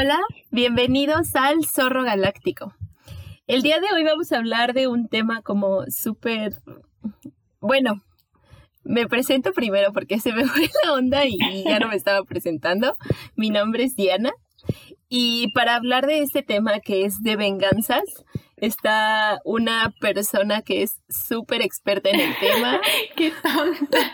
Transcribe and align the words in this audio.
Hola, 0.00 0.20
bienvenidos 0.52 1.34
al 1.34 1.64
Zorro 1.64 2.04
Galáctico. 2.04 2.72
El 3.48 3.62
día 3.62 3.80
de 3.80 3.88
hoy 3.92 4.04
vamos 4.04 4.30
a 4.30 4.36
hablar 4.36 4.72
de 4.72 4.86
un 4.86 5.08
tema 5.08 5.42
como 5.42 5.86
súper... 5.88 6.52
Bueno, 7.58 8.04
me 8.84 9.08
presento 9.08 9.52
primero 9.52 9.92
porque 9.92 10.20
se 10.20 10.32
me 10.32 10.44
fue 10.46 10.70
la 10.84 10.92
onda 10.92 11.24
y 11.26 11.36
ya 11.64 11.80
no 11.80 11.88
me 11.88 11.96
estaba 11.96 12.22
presentando. 12.24 12.96
Mi 13.34 13.50
nombre 13.50 13.82
es 13.82 13.96
Diana 13.96 14.30
y 15.08 15.50
para 15.52 15.74
hablar 15.74 16.06
de 16.06 16.20
este 16.20 16.44
tema 16.44 16.78
que 16.78 17.04
es 17.04 17.20
de 17.24 17.34
venganzas, 17.34 18.24
está 18.60 19.40
una 19.44 19.94
persona 20.00 20.62
que 20.62 20.82
es 20.82 21.00
súper 21.08 21.62
experta 21.62 22.10
en 22.10 22.20
el 22.20 22.38
tema. 22.38 22.80
¡Qué 23.16 23.32
tonta! 23.42 24.12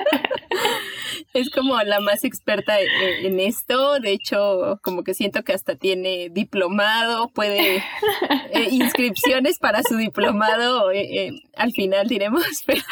es 1.33 1.51
como 1.51 1.81
la 1.83 2.01
más 2.01 2.25
experta 2.25 2.81
e, 2.81 2.85
e, 2.85 3.27
en, 3.27 3.41
esto. 3.41 3.99
De 4.01 4.13
hecho, 4.13 4.79
como 4.83 5.03
que 5.03 5.15
siento 5.15 5.43
que 5.43 5.53
hasta 5.53 5.75
tiene 5.77 6.29
diplomado, 6.31 7.29
puede 7.29 7.77
eh, 7.79 7.83
inscripciones 8.71 9.59
para 9.59 9.83
su 9.83 9.97
diplomado. 9.97 10.91
Eh, 10.91 11.27
eh, 11.27 11.31
al 11.57 11.73
final 11.73 12.09
diremos, 12.09 12.45
pero 12.67 12.83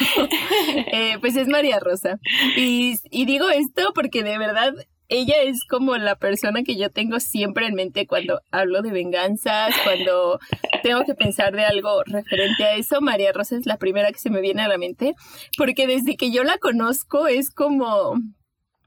pues 1.20 1.36
es 1.36 1.48
María 1.48 1.78
Rosa. 1.80 2.18
Y, 2.56 2.96
y 3.10 3.24
digo 3.26 3.48
esto 3.50 3.92
porque 3.94 4.22
de 4.22 4.38
verdad 4.38 4.74
ella 5.12 5.34
es 5.42 5.64
como 5.68 5.94
la 5.98 6.16
persona 6.16 6.62
que 6.62 6.76
yo 6.76 6.90
tengo 6.90 7.20
siempre 7.20 7.66
en 7.66 7.74
mente 7.74 8.06
cuando 8.06 8.40
hablo 8.50 8.80
de 8.80 8.92
venganzas, 8.92 9.74
cuando 9.84 10.40
tengo 10.82 11.04
que 11.04 11.14
pensar 11.14 11.52
de 11.54 11.66
algo 11.66 12.02
referente 12.04 12.64
a 12.64 12.74
eso. 12.76 13.02
María 13.02 13.30
Rosa 13.32 13.56
es 13.56 13.66
la 13.66 13.76
primera 13.76 14.10
que 14.10 14.18
se 14.18 14.30
me 14.30 14.40
viene 14.40 14.62
a 14.62 14.68
la 14.68 14.78
mente, 14.78 15.14
porque 15.58 15.86
desde 15.86 16.16
que 16.16 16.30
yo 16.30 16.44
la 16.44 16.56
conozco 16.56 17.26
es 17.26 17.50
como 17.50 18.14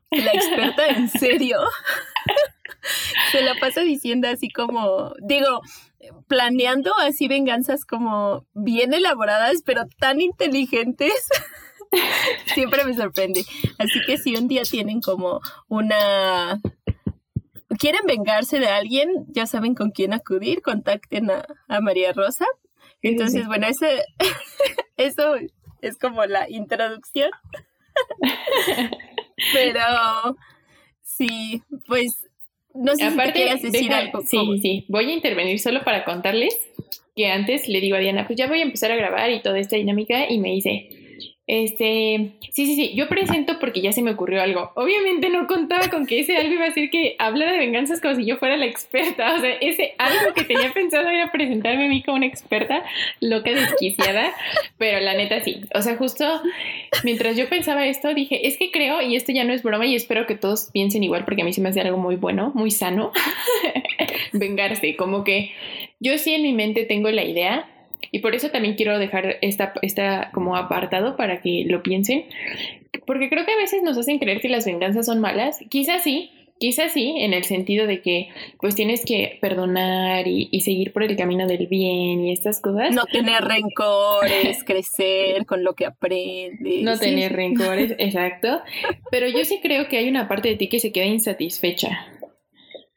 la 0.10 0.32
experta 0.32 0.88
en 0.88 1.10
serio. 1.20 1.60
se 3.32 3.44
la 3.44 3.54
pasa 3.60 3.82
diciendo 3.82 4.28
así 4.28 4.50
como, 4.50 5.14
digo, 5.22 5.62
planeando 6.28 6.92
así 6.98 7.28
venganzas 7.28 7.86
como 7.86 8.48
bien 8.56 8.96
elaboradas, 8.96 9.62
pero 9.64 9.84
tan 10.00 10.22
inteligentes. 10.22 11.14
Siempre 12.54 12.84
me 12.84 12.94
sorprende. 12.94 13.44
Así 13.78 14.00
que 14.06 14.18
si 14.18 14.36
un 14.36 14.48
día 14.48 14.64
tienen 14.64 15.02
como 15.02 15.42
una... 15.68 16.60
¿Quieren 17.78 18.02
vengarse 18.06 18.60
de 18.60 18.68
alguien? 18.68 19.26
Ya 19.30 19.46
saben 19.46 19.76
con 19.76 19.92
quién 19.92 20.14
acudir, 20.14 20.62
contacten 20.62 21.30
a, 21.32 21.82
María 21.82 22.14
Rosa. 22.14 22.46
Entonces, 23.02 23.48
bueno, 23.48 23.68
ese, 23.68 24.04
eso 24.98 25.36
es 25.82 25.98
como 25.98 26.26
la 26.26 26.50
introducción. 26.50 27.30
Pero 29.54 30.38
sí, 31.02 31.62
pues 31.88 32.26
no 32.74 32.96
sé 32.96 33.10
si 33.10 33.32
quieras 33.32 33.62
decir 33.62 33.94
algo. 33.94 34.22
Sí, 34.22 34.60
sí, 34.62 34.86
voy 34.88 35.10
a 35.10 35.14
intervenir 35.14 35.60
solo 35.60 35.84
para 35.84 36.06
contarles 36.06 36.58
que 37.16 37.28
antes 37.28 37.68
le 37.70 37.80
digo 37.80 37.96
a 37.96 38.00
Diana, 38.00 38.28
pues 38.28 38.38
ya 38.38 38.48
voy 38.48 38.60
a 38.60 38.64
empezar 38.64 38.92
a 38.92 38.96
grabar 38.96 39.32
y 39.32 39.42
toda 39.42 39.58
esta 39.58 39.78
dinámica 39.78 40.30
y 40.30 40.38
me 40.38 40.50
dice, 40.50 40.90
este, 41.48 42.32
sí, 42.54 42.66
sí, 42.66 42.76
sí, 42.76 42.96
yo 42.96 43.08
presento 43.08 43.60
porque 43.60 43.82
ya 43.82 43.92
se 43.92 44.02
me 44.02 44.12
ocurrió 44.12 44.42
algo. 44.42 44.72
Obviamente 44.76 45.30
no 45.30 45.46
contaba 45.46 45.90
con 45.90 46.08
que 46.08 46.20
ese 46.20 46.36
algo 46.38 46.54
iba 46.54 46.66
a 46.66 46.72
ser 46.72 46.90
que 46.90 47.16
hablara 47.20 47.52
de 47.52 47.60
venganzas 47.60 48.02
como 48.02 48.16
si 48.16 48.26
yo 48.26 48.38
fuera 48.38 48.58
la 48.58 48.66
experta. 48.66 49.36
O 49.36 49.40
sea, 49.40 49.52
ese 49.62 49.94
algo 50.00 50.34
que 50.34 50.44
tenía 50.44 50.74
pensado 50.74 51.08
era 51.08 51.32
presentarme 51.32 51.86
a 51.86 51.90
mí 51.90 52.02
como 52.02 52.18
una 52.18 52.26
experta 52.26 52.84
loca, 53.22 53.52
desquiciada. 53.52 54.34
Pero 54.80 55.00
la 55.02 55.14
neta 55.14 55.44
sí. 55.44 55.62
O 55.76 55.84
sea, 55.84 55.98
justo 55.98 56.26
mientras 57.04 57.38
yo 57.38 57.48
pensaba 57.48 57.86
esto, 57.86 58.14
dije, 58.16 58.48
es 58.48 58.58
que 58.58 58.72
creo, 58.72 59.02
y 59.04 59.16
esto 59.16 59.32
ya 59.32 59.44
no 59.44 59.54
es 59.54 59.62
broma, 59.62 59.86
y 59.86 59.96
espero 59.96 60.26
que 60.26 60.36
todos 60.36 60.72
piensen 60.74 61.04
igual 61.04 61.26
porque 61.26 61.44
a 61.44 61.46
mí 61.46 61.54
se 61.54 61.62
me 61.62 61.70
hace 61.70 61.82
algo 61.82 61.98
muy 61.98 62.16
bueno, 62.16 62.52
muy 62.56 62.72
sano, 62.72 63.12
vengarse. 64.34 64.96
Como 64.96 65.24
que 65.24 65.52
yo 66.00 66.18
sí 66.18 66.34
en 66.34 66.42
mi 66.42 66.54
mente 66.54 66.86
tengo 66.86 67.12
la 67.12 67.24
idea 67.24 67.70
y 68.16 68.20
por 68.20 68.34
eso 68.34 68.50
también 68.50 68.76
quiero 68.76 68.98
dejar 68.98 69.40
esta, 69.42 69.74
esta 69.82 70.32
como 70.34 70.56
apartado 70.56 71.18
para 71.18 71.42
que 71.42 71.66
lo 71.68 71.84
piensen, 71.84 72.24
porque 73.06 73.28
creo 73.28 73.46
que 73.46 73.52
a 73.52 73.58
veces 73.58 73.84
nos 73.84 73.98
hacen 73.98 74.20
creer 74.20 74.40
que 74.40 74.48
las 74.48 74.66
venganzas 74.66 75.08
son 75.08 75.20
malas, 75.20 75.60
quizás 75.70 76.02
sí, 76.02 76.32
quizás 76.58 76.94
sí, 76.94 77.14
en 77.18 77.34
el 77.34 77.44
sentido 77.44 77.88
de 77.88 78.02
que 78.02 78.30
pues 78.62 78.74
tienes 78.74 79.04
que 79.04 79.38
perdonar 79.42 80.30
y, 80.30 80.48
y, 80.50 80.62
seguir 80.62 80.94
por 80.94 81.04
el 81.04 81.18
camino 81.18 81.46
del 81.46 81.68
bien 81.68 82.24
y 82.24 82.32
estas 82.32 82.62
cosas. 82.62 82.96
No 82.96 83.04
tener 83.04 83.44
rencores, 83.44 84.64
crecer 84.64 85.46
con 85.46 85.66
lo 85.66 85.74
que 85.74 85.86
aprendes. 85.86 86.84
No 86.84 86.98
tener 86.98 87.34
rencores, 87.34 87.96
exacto. 87.98 88.62
Pero 89.12 89.28
yo 89.28 89.44
sí 89.44 89.60
creo 89.62 89.90
que 89.90 89.98
hay 89.98 90.08
una 90.08 90.30
parte 90.30 90.48
de 90.48 90.56
ti 90.56 90.70
que 90.70 90.80
se 90.80 90.94
queda 90.94 91.04
insatisfecha. 91.04 92.08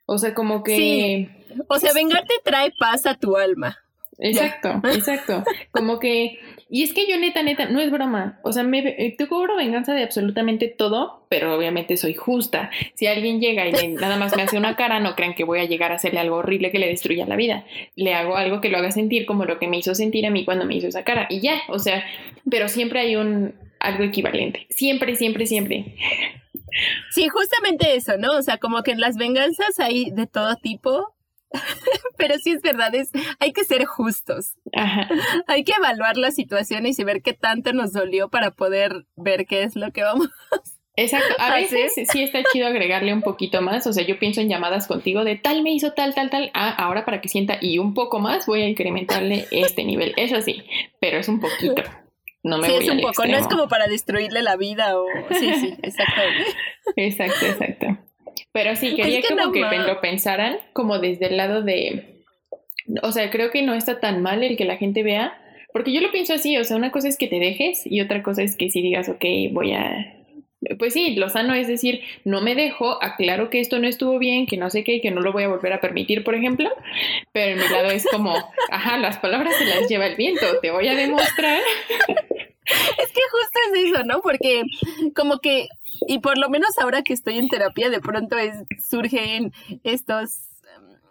O 0.06 0.17
sea, 0.17 0.33
como 0.33 0.62
que... 0.62 0.77
Sí. 0.77 1.29
O 1.67 1.81
sea, 1.81 1.93
vengarte 1.93 2.35
trae 2.45 2.71
paz 2.79 3.05
a 3.05 3.17
tu 3.17 3.37
alma. 3.37 3.79
Exacto, 4.19 4.81
exacto. 4.93 5.45
Como 5.71 5.99
que, 5.99 6.39
y 6.69 6.83
es 6.83 6.93
que 6.93 7.09
yo 7.09 7.17
neta, 7.19 7.43
neta, 7.43 7.67
no 7.67 7.81
es 7.81 7.91
broma. 7.91 8.41
O 8.43 8.53
sea, 8.53 8.65
me, 8.65 8.81
eh, 8.81 9.15
te 9.17 9.29
cobro 9.29 9.56
venganza 9.56 9.95
de 9.95 10.03
absolutamente 10.03 10.69
todo, 10.69 11.25
pero 11.29 11.55
obviamente 11.55 11.97
soy 11.97 12.15
justa. 12.15 12.71
Si 12.95 13.06
alguien 13.06 13.41
llega 13.41 13.67
y 13.67 13.89
nada 13.89 14.17
más 14.17 14.37
me 14.37 14.43
hace 14.43 14.59
una 14.59 14.77
cara, 14.77 15.01
no 15.01 15.15
crean 15.15 15.34
que 15.34 15.45
voy 15.45 15.61
a 15.61 15.65
llegar 15.65 15.93
a 15.93 15.97
hacerle 15.97 16.21
algo 16.21 16.37
horrible 16.37 16.71
que 16.71 16.79
le 16.79 16.89
destruya 16.89 17.27
la 17.27 17.37
vida. 17.37 17.65
Le 17.95 18.15
hago 18.15 18.37
algo 18.37 18.61
que 18.61 18.69
lo 18.69 18.79
haga 18.79 18.91
sentir 18.91 19.25
como 19.25 19.45
lo 19.45 19.59
que 19.59 19.69
me 19.69 19.79
hizo 19.79 19.95
sentir 19.95 20.27
a 20.27 20.31
mí 20.31 20.45
cuando 20.45 20.65
me 20.65 20.75
hizo 20.75 20.89
esa 20.89 21.05
cara. 21.05 21.27
Y 21.31 21.41
ya, 21.41 21.62
o 21.69 21.79
sea, 21.79 22.05
pero 22.50 22.69
siempre 22.69 23.00
hay 23.00 23.17
un 23.17 23.55
algo 23.79 24.03
equivalente. 24.03 24.67
Siempre, 24.71 25.15
siempre, 25.15 25.47
siempre. 25.47 25.95
Sí, 27.11 27.29
justamente 27.29 27.95
eso, 27.95 28.17
¿no? 28.19 28.37
O 28.37 28.43
sea, 28.43 28.59
como 28.59 28.83
que 28.83 28.91
en 28.91 29.00
las 29.00 29.17
venganzas 29.17 29.79
hay 29.79 30.11
de 30.11 30.27
todo 30.27 30.56
tipo 30.56 31.15
Pero 32.17 32.35
sí 32.39 32.51
es 32.51 32.63
verdad, 32.63 32.95
es, 32.95 33.11
hay 33.39 33.53
que 33.53 33.65
ser 33.65 33.85
justos. 33.85 34.55
Hay 35.47 35.65
que 35.65 35.73
evaluar 35.79 36.17
la 36.17 36.31
situación 36.31 36.85
y 36.87 37.05
ver 37.05 37.23
qué 37.23 37.33
tanto 37.33 37.73
nos 37.73 37.93
dolió 37.93 38.29
para 38.29 38.51
poder 38.51 39.07
ver 39.17 39.47
qué 39.47 39.63
es 39.63 39.77
lo 39.77 39.93
que 39.93 40.03
vamos. 40.03 40.29
Exacto, 40.97 41.37
a 41.39 41.55
veces 41.55 41.93
sí 42.11 42.23
está 42.25 42.43
chido 42.53 42.67
agregarle 42.67 43.13
un 43.13 43.23
poquito 43.23 43.63
más, 43.63 43.87
o 43.87 43.93
sea, 43.93 44.05
yo 44.05 44.19
pienso 44.19 44.41
en 44.41 44.49
llamadas 44.49 44.89
contigo 44.89 45.23
de 45.23 45.37
tal 45.37 45.63
me 45.63 45.71
hizo 45.71 45.93
tal, 45.93 46.13
tal, 46.13 46.29
tal, 46.29 46.51
ah, 46.55 46.71
ahora 46.71 47.05
para 47.05 47.21
que 47.21 47.29
sienta 47.29 47.57
y 47.61 47.79
un 47.79 47.95
poco 47.95 48.19
más 48.19 48.47
voy 48.47 48.63
a 48.63 48.69
incrementarle 48.69 49.47
este 49.53 49.85
nivel, 49.85 50.13
eso 50.17 50.41
sí, 50.41 50.65
pero 51.01 51.19
es 51.19 51.29
un 51.29 51.39
poquito. 51.39 51.85
No 52.43 52.59
me 52.59 52.67
sí, 52.67 52.75
es 52.81 52.89
un 52.89 53.01
poco, 53.01 53.27
no 53.27 53.37
es 53.37 53.47
como 53.47 53.69
para 53.69 53.87
destruirle 53.87 54.43
la 54.43 54.57
vida 54.57 54.99
o... 54.99 55.07
Sí, 55.39 55.55
sí, 55.55 55.77
exacto. 55.83 56.21
Exacto, 56.97 57.47
exacto. 57.47 57.87
Pero 58.53 58.76
sí, 58.76 58.94
quería 58.94 59.21
como 59.28 59.53
que 59.53 59.60
lo 59.60 60.00
pensaran 60.00 60.59
como 60.72 60.99
desde 60.99 61.26
el 61.26 61.37
lado 61.37 61.62
de, 61.62 62.25
o 63.03 63.12
sea, 63.12 63.31
creo 63.31 63.50
que 63.50 63.62
no 63.62 63.75
está 63.75 64.00
tan 64.00 64.22
mal 64.22 64.43
el 64.43 64.56
que 64.56 64.65
la 64.65 64.76
gente 64.76 65.03
vea, 65.03 65.41
porque 65.72 65.93
yo 65.93 66.00
lo 66.00 66.10
pienso 66.10 66.34
así, 66.34 66.56
o 66.56 66.65
sea, 66.65 66.76
una 66.76 66.91
cosa 66.91 67.09
es 67.09 67.19
que 67.19 67.28
te 67.28 67.38
dejes 67.38 67.82
y 67.87 68.00
otra 68.00 68.22
cosa 68.22 68.43
es 68.43 68.56
que 68.56 68.71
si 68.71 68.82
digas, 68.82 69.09
ok, 69.09 69.25
voy 69.53 69.72
a... 69.72 70.15
Pues 70.81 70.93
sí, 70.93 71.15
lo 71.15 71.28
sano 71.28 71.54
es 71.54 71.69
decir, 71.69 72.00
no 72.25 72.41
me 72.41 72.56
dejo, 72.56 73.00
aclaro 73.00 73.49
que 73.49 73.60
esto 73.60 73.78
no 73.78 73.87
estuvo 73.87 74.19
bien, 74.19 74.47
que 74.47 74.56
no 74.56 74.70
sé 74.70 74.82
qué, 74.82 75.00
que 75.00 75.12
no 75.12 75.20
lo 75.20 75.32
voy 75.32 75.44
a 75.44 75.49
volver 75.49 75.72
a 75.72 75.81
permitir, 75.81 76.25
por 76.25 76.34
ejemplo, 76.34 76.69
pero 77.32 77.53
en 77.53 77.59
mi 77.59 77.69
lado 77.72 77.91
es 77.91 78.05
como, 78.10 78.34
ajá, 78.70 78.99
las 78.99 79.19
palabras 79.19 79.55
se 79.56 79.66
las 79.66 79.88
lleva 79.88 80.06
el 80.06 80.16
viento, 80.16 80.44
te 80.60 80.72
voy 80.72 80.88
a 80.88 80.97
demostrar 80.97 81.60
es 82.69 83.12
que 83.12 83.20
justo 83.31 83.59
es 83.72 83.91
eso, 83.91 84.05
¿no? 84.05 84.20
Porque 84.20 84.62
como 85.15 85.38
que, 85.38 85.69
y 86.07 86.19
por 86.21 86.39
lo 86.39 86.49
menos 86.49 86.79
ahora 86.79 87.03
que 87.03 87.13
estoy 87.13 87.39
en 87.39 87.49
terapia, 87.49 87.91
de 87.91 88.01
pronto 88.01 88.37
es, 88.37 88.55
surgen 88.79 89.53
estos 89.85 90.49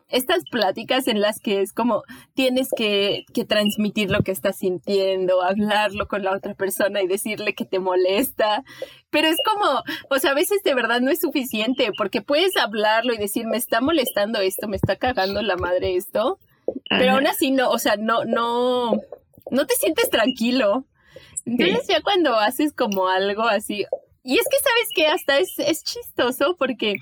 estas 0.09 0.43
pláticas 0.49 1.07
en 1.07 1.19
las 1.19 1.39
que 1.39 1.61
es 1.61 1.73
como 1.73 2.03
tienes 2.33 2.69
que, 2.75 3.25
que, 3.33 3.43
transmitir 3.43 4.09
lo 4.09 4.21
que 4.21 4.31
estás 4.31 4.57
sintiendo, 4.57 5.41
hablarlo 5.41 6.07
con 6.07 6.23
la 6.23 6.33
otra 6.33 6.53
persona 6.53 7.01
y 7.01 7.07
decirle 7.07 7.53
que 7.53 7.65
te 7.65 7.79
molesta. 7.79 8.63
Pero 9.09 9.27
es 9.27 9.37
como, 9.43 9.83
o 10.09 10.19
sea, 10.19 10.31
a 10.31 10.35
veces 10.35 10.63
de 10.63 10.73
verdad 10.73 11.01
no 11.01 11.11
es 11.11 11.19
suficiente 11.19 11.91
porque 11.97 12.21
puedes 12.21 12.55
hablarlo 12.55 13.13
y 13.13 13.17
decir, 13.17 13.45
me 13.47 13.57
está 13.57 13.81
molestando 13.81 14.39
esto, 14.39 14.67
me 14.67 14.77
está 14.77 14.95
cagando 14.95 15.41
la 15.41 15.57
madre 15.57 15.95
esto. 15.95 16.39
Pero 16.89 17.13
aún 17.13 17.27
así 17.27 17.51
no, 17.51 17.69
o 17.69 17.79
sea, 17.79 17.95
no, 17.97 18.25
no, 18.25 18.93
no 19.51 19.65
te 19.65 19.75
sientes 19.75 20.09
tranquilo. 20.09 20.85
Entonces 21.45 21.87
ya 21.87 22.01
cuando 22.01 22.35
haces 22.35 22.73
como 22.73 23.07
algo 23.07 23.43
así, 23.43 23.85
y 24.27 24.37
es 24.37 24.43
que 24.51 24.57
sabes 24.57 24.89
que 24.93 25.07
hasta 25.07 25.39
es, 25.39 25.57
es 25.57 25.85
chistoso 25.85 26.57
porque, 26.59 26.97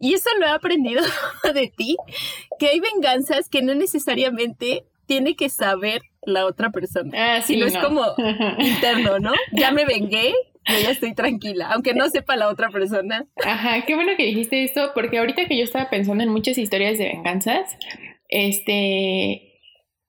y 0.00 0.14
eso 0.14 0.30
lo 0.40 0.46
he 0.46 0.50
aprendido 0.50 1.02
de 1.54 1.68
ti, 1.68 1.98
que 2.58 2.68
hay 2.68 2.80
venganzas 2.80 3.50
que 3.50 3.60
no 3.60 3.74
necesariamente 3.74 4.86
tiene 5.04 5.36
que 5.36 5.50
saber 5.50 6.00
la 6.22 6.46
otra 6.46 6.70
persona, 6.70 7.36
ah, 7.36 7.42
sino 7.42 7.66
es 7.66 7.76
como 7.76 8.02
interno, 8.58 9.18
¿no? 9.18 9.32
Ya 9.52 9.72
me 9.72 9.84
vengué, 9.84 10.32
yo 10.66 10.78
ya 10.82 10.90
estoy 10.92 11.14
tranquila, 11.14 11.68
aunque 11.70 11.92
no 11.92 12.08
sepa 12.08 12.34
la 12.34 12.48
otra 12.48 12.70
persona. 12.70 13.26
Ajá, 13.44 13.84
qué 13.84 13.94
bueno 13.94 14.12
que 14.16 14.24
dijiste 14.24 14.64
esto, 14.64 14.92
porque 14.94 15.18
ahorita 15.18 15.44
que 15.44 15.58
yo 15.58 15.64
estaba 15.64 15.90
pensando 15.90 16.24
en 16.24 16.30
muchas 16.30 16.56
historias 16.56 16.96
de 16.96 17.08
venganzas, 17.08 17.76
este, 18.30 19.53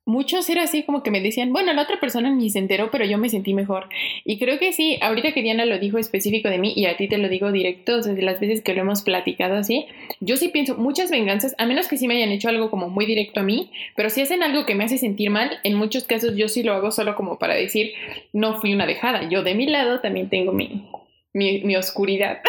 muchos 0.05 0.49
era 0.49 0.63
así 0.63 0.83
como 0.83 1.03
que 1.03 1.11
me 1.11 1.19
decían, 1.19 1.51
bueno, 1.51 1.73
la 1.73 1.81
otra 1.81 1.99
persona 1.99 2.29
ni 2.29 2.49
se 2.49 2.59
enteró, 2.59 2.91
pero 2.91 3.05
yo 3.05 3.17
me 3.17 3.29
sentí 3.29 3.53
mejor. 3.53 3.89
Y 4.23 4.37
creo 4.37 4.59
que 4.59 4.71
sí, 4.71 4.97
ahorita 5.01 5.33
que 5.33 5.41
Diana 5.41 5.65
lo 5.65 5.79
dijo 5.79 5.97
específico 5.97 6.49
de 6.49 6.59
mí 6.59 6.73
y 6.75 6.85
a 6.85 6.95
ti 6.95 7.07
te 7.07 7.17
lo 7.17 7.27
digo 7.27 7.51
directo, 7.51 7.97
desde 7.97 8.21
las 8.21 8.39
veces 8.39 8.61
que 8.61 8.73
lo 8.73 8.81
hemos 8.81 9.01
platicado 9.01 9.55
así, 9.55 9.87
yo 10.19 10.37
sí 10.37 10.49
pienso 10.49 10.75
muchas 10.75 11.09
venganzas, 11.09 11.55
a 11.57 11.65
menos 11.65 11.87
que 11.87 11.97
sí 11.97 12.07
me 12.07 12.15
hayan 12.15 12.31
hecho 12.31 12.49
algo 12.49 12.69
como 12.69 12.89
muy 12.89 13.05
directo 13.05 13.39
a 13.39 13.43
mí, 13.43 13.71
pero 13.95 14.09
si 14.09 14.21
hacen 14.21 14.43
algo 14.43 14.65
que 14.65 14.75
me 14.75 14.83
hace 14.83 14.97
sentir 14.97 15.29
mal, 15.29 15.59
en 15.63 15.75
muchos 15.75 16.05
casos 16.05 16.35
yo 16.35 16.47
sí 16.47 16.63
lo 16.63 16.73
hago 16.73 16.91
solo 16.91 17.15
como 17.15 17.39
para 17.39 17.55
decir, 17.55 17.93
no 18.31 18.59
fui 18.61 18.73
una 18.73 18.85
dejada. 18.85 19.27
Yo 19.29 19.43
de 19.43 19.55
mi 19.55 19.65
lado 19.65 19.99
también 20.01 20.29
tengo 20.29 20.51
mi, 20.51 20.87
mi, 21.33 21.61
mi 21.63 21.75
oscuridad. 21.75 22.39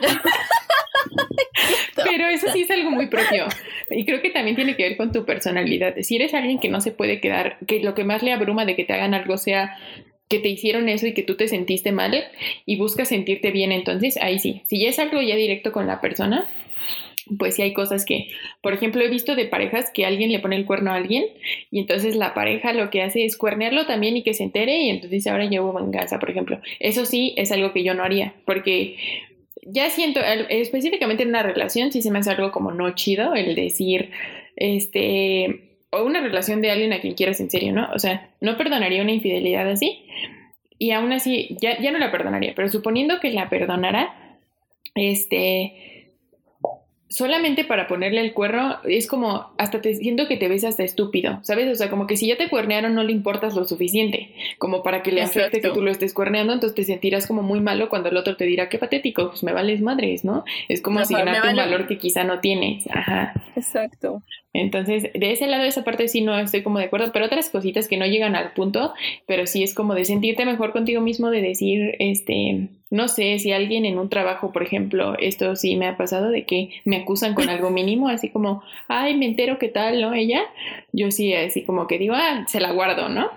Pero 2.12 2.28
eso 2.28 2.46
sí 2.52 2.60
es 2.60 2.70
algo 2.70 2.90
muy 2.90 3.06
propio. 3.06 3.46
Y 3.90 4.04
creo 4.04 4.20
que 4.20 4.28
también 4.28 4.54
tiene 4.54 4.76
que 4.76 4.82
ver 4.82 4.96
con 4.98 5.12
tu 5.12 5.24
personalidad. 5.24 5.94
Si 6.02 6.16
eres 6.16 6.34
alguien 6.34 6.58
que 6.58 6.68
no 6.68 6.82
se 6.82 6.92
puede 6.92 7.20
quedar, 7.20 7.56
que 7.66 7.80
lo 7.80 7.94
que 7.94 8.04
más 8.04 8.22
le 8.22 8.32
abruma 8.32 8.66
de 8.66 8.76
que 8.76 8.84
te 8.84 8.92
hagan 8.92 9.14
algo 9.14 9.38
sea 9.38 9.78
que 10.28 10.38
te 10.38 10.50
hicieron 10.50 10.90
eso 10.90 11.06
y 11.06 11.14
que 11.14 11.22
tú 11.22 11.36
te 11.36 11.48
sentiste 11.48 11.90
mal 11.90 12.22
y 12.66 12.76
buscas 12.76 13.08
sentirte 13.08 13.50
bien, 13.50 13.72
entonces 13.72 14.18
ahí 14.18 14.38
sí. 14.38 14.60
Si 14.66 14.78
ya 14.78 14.90
es 14.90 14.98
algo 14.98 15.22
ya 15.22 15.36
directo 15.36 15.72
con 15.72 15.86
la 15.86 16.02
persona, 16.02 16.46
pues 17.38 17.54
sí 17.54 17.62
hay 17.62 17.72
cosas 17.72 18.04
que, 18.04 18.28
por 18.60 18.74
ejemplo, 18.74 19.02
he 19.02 19.08
visto 19.08 19.34
de 19.34 19.46
parejas 19.46 19.90
que 19.90 20.04
alguien 20.04 20.32
le 20.32 20.38
pone 20.38 20.56
el 20.56 20.66
cuerno 20.66 20.92
a 20.92 20.96
alguien 20.96 21.24
y 21.70 21.78
entonces 21.78 22.14
la 22.14 22.34
pareja 22.34 22.74
lo 22.74 22.90
que 22.90 23.00
hace 23.00 23.24
es 23.24 23.38
cuernearlo 23.38 23.86
también 23.86 24.18
y 24.18 24.22
que 24.22 24.34
se 24.34 24.44
entere 24.44 24.76
y 24.82 24.90
entonces 24.90 25.26
ahora 25.26 25.46
llevo 25.46 25.72
venganza, 25.72 26.18
por 26.18 26.30
ejemplo. 26.30 26.60
Eso 26.78 27.06
sí 27.06 27.32
es 27.38 27.52
algo 27.52 27.72
que 27.72 27.84
yo 27.84 27.94
no 27.94 28.02
haría, 28.02 28.34
porque 28.44 28.96
ya 29.62 29.90
siento, 29.90 30.20
específicamente 30.48 31.22
en 31.22 31.30
una 31.30 31.42
relación, 31.42 31.92
sí 31.92 32.02
se 32.02 32.10
me 32.10 32.18
hace 32.18 32.30
algo 32.30 32.50
como 32.52 32.72
no 32.72 32.94
chido 32.94 33.34
el 33.34 33.54
decir, 33.54 34.10
este, 34.56 35.78
o 35.90 36.04
una 36.04 36.20
relación 36.20 36.60
de 36.60 36.70
alguien 36.70 36.92
a 36.92 37.00
quien 37.00 37.14
quieras 37.14 37.40
en 37.40 37.50
serio, 37.50 37.72
¿no? 37.72 37.88
O 37.94 37.98
sea, 37.98 38.30
no 38.40 38.56
perdonaría 38.56 39.02
una 39.02 39.12
infidelidad 39.12 39.68
así. 39.68 40.04
Y 40.78 40.90
aún 40.90 41.12
así, 41.12 41.56
ya, 41.60 41.78
ya 41.78 41.92
no 41.92 41.98
la 41.98 42.10
perdonaría, 42.10 42.54
pero 42.56 42.68
suponiendo 42.68 43.20
que 43.20 43.30
la 43.30 43.48
perdonara, 43.48 44.38
este, 44.96 45.91
solamente 47.12 47.64
para 47.64 47.86
ponerle 47.86 48.20
el 48.20 48.32
cuerno 48.32 48.78
es 48.84 49.06
como 49.06 49.52
hasta 49.58 49.80
te 49.80 49.94
siento 49.94 50.26
que 50.26 50.36
te 50.36 50.48
ves 50.48 50.64
hasta 50.64 50.82
estúpido, 50.82 51.38
¿sabes? 51.42 51.70
O 51.70 51.74
sea, 51.74 51.90
como 51.90 52.06
que 52.06 52.16
si 52.16 52.26
ya 52.26 52.36
te 52.36 52.48
cuernearon 52.48 52.94
no 52.94 53.04
le 53.04 53.12
importas 53.12 53.54
lo 53.54 53.64
suficiente, 53.64 54.30
como 54.58 54.82
para 54.82 55.02
que 55.02 55.12
le 55.12 55.22
afecte 55.22 55.60
que 55.60 55.70
tú 55.70 55.82
lo 55.82 55.90
estés 55.90 56.14
cuerneando, 56.14 56.52
entonces 56.52 56.74
te 56.74 56.84
sentirás 56.84 57.26
como 57.26 57.42
muy 57.42 57.60
malo 57.60 57.88
cuando 57.88 58.08
el 58.08 58.16
otro 58.16 58.36
te 58.36 58.44
dirá, 58.44 58.68
qué 58.68 58.78
patético, 58.78 59.30
pues 59.30 59.42
me 59.42 59.52
vales 59.52 59.80
madres, 59.80 60.24
¿no? 60.24 60.44
Es 60.68 60.80
como 60.80 61.04
si 61.04 61.14
ganarte 61.14 61.48
un 61.48 61.56
valor 61.56 61.86
que 61.86 61.98
quizá 61.98 62.24
no 62.24 62.40
tienes, 62.40 62.88
ajá. 62.90 63.34
Exacto. 63.54 64.22
Entonces, 64.54 65.10
de 65.14 65.32
ese 65.32 65.46
lado, 65.46 65.64
esa 65.64 65.84
parte 65.84 66.08
sí 66.08 66.20
no 66.20 66.38
estoy 66.38 66.62
como 66.62 66.78
de 66.78 66.84
acuerdo, 66.84 67.10
pero 67.12 67.26
otras 67.26 67.48
cositas 67.48 67.88
que 67.88 67.96
no 67.96 68.06
llegan 68.06 68.36
al 68.36 68.52
punto, 68.52 68.92
pero 69.26 69.46
sí 69.46 69.62
es 69.62 69.74
como 69.74 69.94
de 69.94 70.04
sentirte 70.04 70.44
mejor 70.44 70.72
contigo 70.72 71.00
mismo, 71.00 71.30
de 71.30 71.40
decir, 71.40 71.96
este, 71.98 72.68
no 72.90 73.08
sé, 73.08 73.38
si 73.38 73.52
alguien 73.52 73.86
en 73.86 73.98
un 73.98 74.10
trabajo, 74.10 74.52
por 74.52 74.62
ejemplo, 74.62 75.16
esto 75.18 75.56
sí 75.56 75.76
me 75.76 75.86
ha 75.86 75.96
pasado 75.96 76.28
de 76.28 76.44
que 76.44 76.70
me 76.84 76.96
acusan 76.96 77.34
con 77.34 77.48
algo 77.48 77.70
mínimo, 77.70 78.08
así 78.08 78.28
como, 78.28 78.62
ay, 78.88 79.16
me 79.16 79.24
entero 79.24 79.58
qué 79.58 79.68
tal, 79.68 80.02
¿no? 80.02 80.12
Ella, 80.12 80.42
yo 80.92 81.10
sí, 81.10 81.32
así 81.32 81.62
como 81.64 81.86
que 81.86 81.98
digo, 81.98 82.14
ah, 82.14 82.44
se 82.46 82.60
la 82.60 82.72
guardo, 82.72 83.08
¿no? 83.08 83.30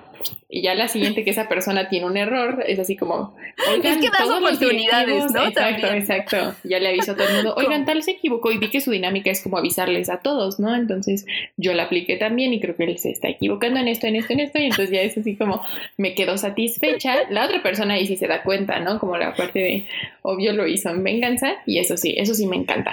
Y 0.48 0.62
ya 0.62 0.76
la 0.76 0.88
siguiente 0.88 1.24
que 1.24 1.32
esa 1.32 1.50
persona 1.50 1.90
tiene 1.90 2.06
un 2.06 2.18
error, 2.18 2.64
es 2.68 2.80
así 2.80 2.96
como, 2.96 3.36
oigan, 3.72 3.94
es 3.94 3.98
que 4.00 4.10
das 4.10 4.30
oportunidades, 4.30 5.32
¿no? 5.32 5.48
Exacto, 5.48 5.88
exacto. 5.88 6.56
Ya 6.64 6.80
le 6.80 6.90
aviso 6.90 7.12
a 7.12 7.16
todo 7.16 7.28
el 7.28 7.36
mundo, 7.36 7.56
oigan, 7.58 7.86
tal 7.86 8.04
se 8.04 8.12
equivocó 8.12 8.52
y 8.52 8.58
vi 8.58 8.70
que 8.70 8.80
su 8.80 8.92
dinámica 8.92 9.32
es 9.32 9.42
como 9.42 9.58
avisarles 9.58 10.10
a 10.10 10.20
todos, 10.20 10.60
¿no? 10.60 10.76
Entonces 10.76 11.26
yo 11.58 11.74
la 11.74 11.84
apliqué 11.84 12.18
también 12.18 12.54
y 12.54 12.60
creo 12.60 12.76
que 12.76 12.86
él 12.86 12.98
se 13.00 13.12
está 13.12 13.28
equivocando 13.28 13.80
en 13.80 13.88
esto, 13.88 14.08
en 14.08 14.16
esto, 14.16 14.34
en 14.34 14.40
esto, 14.40 14.60
y 14.60 14.66
entonces 14.66 14.92
ya 14.92 15.02
es 15.02 15.18
así 15.18 15.36
como, 15.36 15.62
me 15.98 16.16
quedo 16.16 16.38
satisfecha. 16.38 17.30
La 17.30 17.46
otra 17.46 17.62
persona 17.62 17.96
ahí 17.96 18.08
sí 18.08 18.16
se 18.16 18.28
da 18.28 18.44
cuenta, 18.44 18.80
¿no? 18.80 19.00
Como 19.00 19.18
la 19.18 19.36
parte 19.36 19.60
de, 19.60 19.86
obvio 20.22 20.54
lo 20.54 20.68
hizo 20.68 20.90
en 20.90 21.04
venganza 21.04 21.56
y 21.66 21.80
eso 21.80 21.98
sí, 21.98 22.16
eso 22.18 22.34
sí 22.34 22.48
me 22.48 22.56
encanta. 22.56 22.92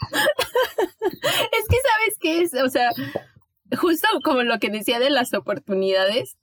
es 0.10 1.68
que 1.68 1.76
sabes 1.76 2.18
qué 2.20 2.42
es, 2.42 2.54
o 2.54 2.68
sea, 2.68 2.90
justo 3.78 4.08
como 4.24 4.42
lo 4.42 4.58
que 4.58 4.70
decía 4.70 4.98
de 4.98 5.10
las 5.10 5.34
oportunidades, 5.34 6.36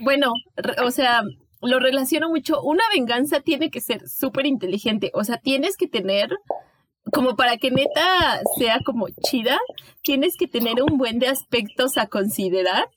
bueno, 0.00 0.32
o 0.84 0.90
sea, 0.90 1.22
lo 1.62 1.78
relaciono 1.78 2.28
mucho. 2.28 2.62
Una 2.62 2.84
venganza 2.94 3.40
tiene 3.40 3.70
que 3.70 3.80
ser 3.80 4.08
súper 4.08 4.46
inteligente. 4.46 5.10
O 5.14 5.24
sea, 5.24 5.38
tienes 5.38 5.76
que 5.76 5.88
tener, 5.88 6.30
como 7.12 7.36
para 7.36 7.58
que 7.58 7.70
neta 7.70 8.40
sea 8.58 8.78
como 8.84 9.08
chida, 9.22 9.58
tienes 10.02 10.36
que 10.36 10.46
tener 10.46 10.82
un 10.82 10.96
buen 10.98 11.18
de 11.18 11.28
aspectos 11.28 11.96
a 11.96 12.06
considerar. 12.06 12.88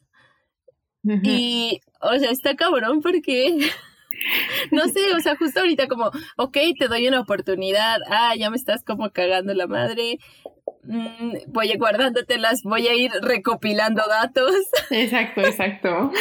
Y, 1.06 1.82
o 2.00 2.18
sea, 2.18 2.32
está 2.32 2.56
cabrón 2.56 3.02
porque, 3.02 3.58
no 4.72 4.88
sé, 4.88 5.14
o 5.14 5.20
sea, 5.20 5.36
justo 5.36 5.60
ahorita 5.60 5.90
como, 5.90 6.12
ok, 6.38 6.58
te 6.80 6.88
doy 6.88 7.10
una 7.10 7.20
oportunidad, 7.20 7.98
ah, 8.10 8.34
ya 8.38 8.50
me 8.50 8.56
estás 8.56 8.86
como 8.86 9.12
cagando 9.12 9.54
la 9.54 9.68
madre, 9.68 10.20
mm, 10.84 11.34
voy 11.48 11.72
a 11.72 11.78
guardándotelas, 11.78 12.64
voy 12.64 12.88
a 12.88 12.96
ir 12.96 13.12
recopilando 13.22 14.04
datos. 14.08 14.54
Exacto, 14.92 15.42
exacto. 15.42 16.12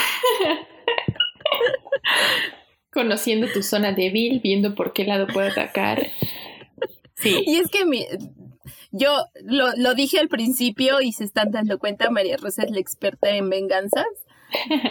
Conociendo 2.93 3.47
tu 3.53 3.62
zona 3.62 3.93
débil, 3.93 4.41
viendo 4.43 4.75
por 4.75 4.93
qué 4.93 5.05
lado 5.05 5.26
puede 5.26 5.49
atacar. 5.49 6.06
Sí. 7.14 7.43
Y 7.47 7.56
es 7.56 7.69
que 7.70 7.85
mi, 7.87 8.05
yo 8.91 9.26
lo, 9.43 9.73
lo, 9.76 9.94
dije 9.94 10.19
al 10.19 10.29
principio 10.29 11.00
y 11.00 11.12
se 11.12 11.25
están 11.25 11.50
dando 11.50 11.79
cuenta, 11.79 12.11
María 12.11 12.37
Rosa 12.37 12.64
es 12.64 12.70
la 12.70 12.81
experta 12.81 13.31
en 13.31 13.49
venganzas. 13.49 14.06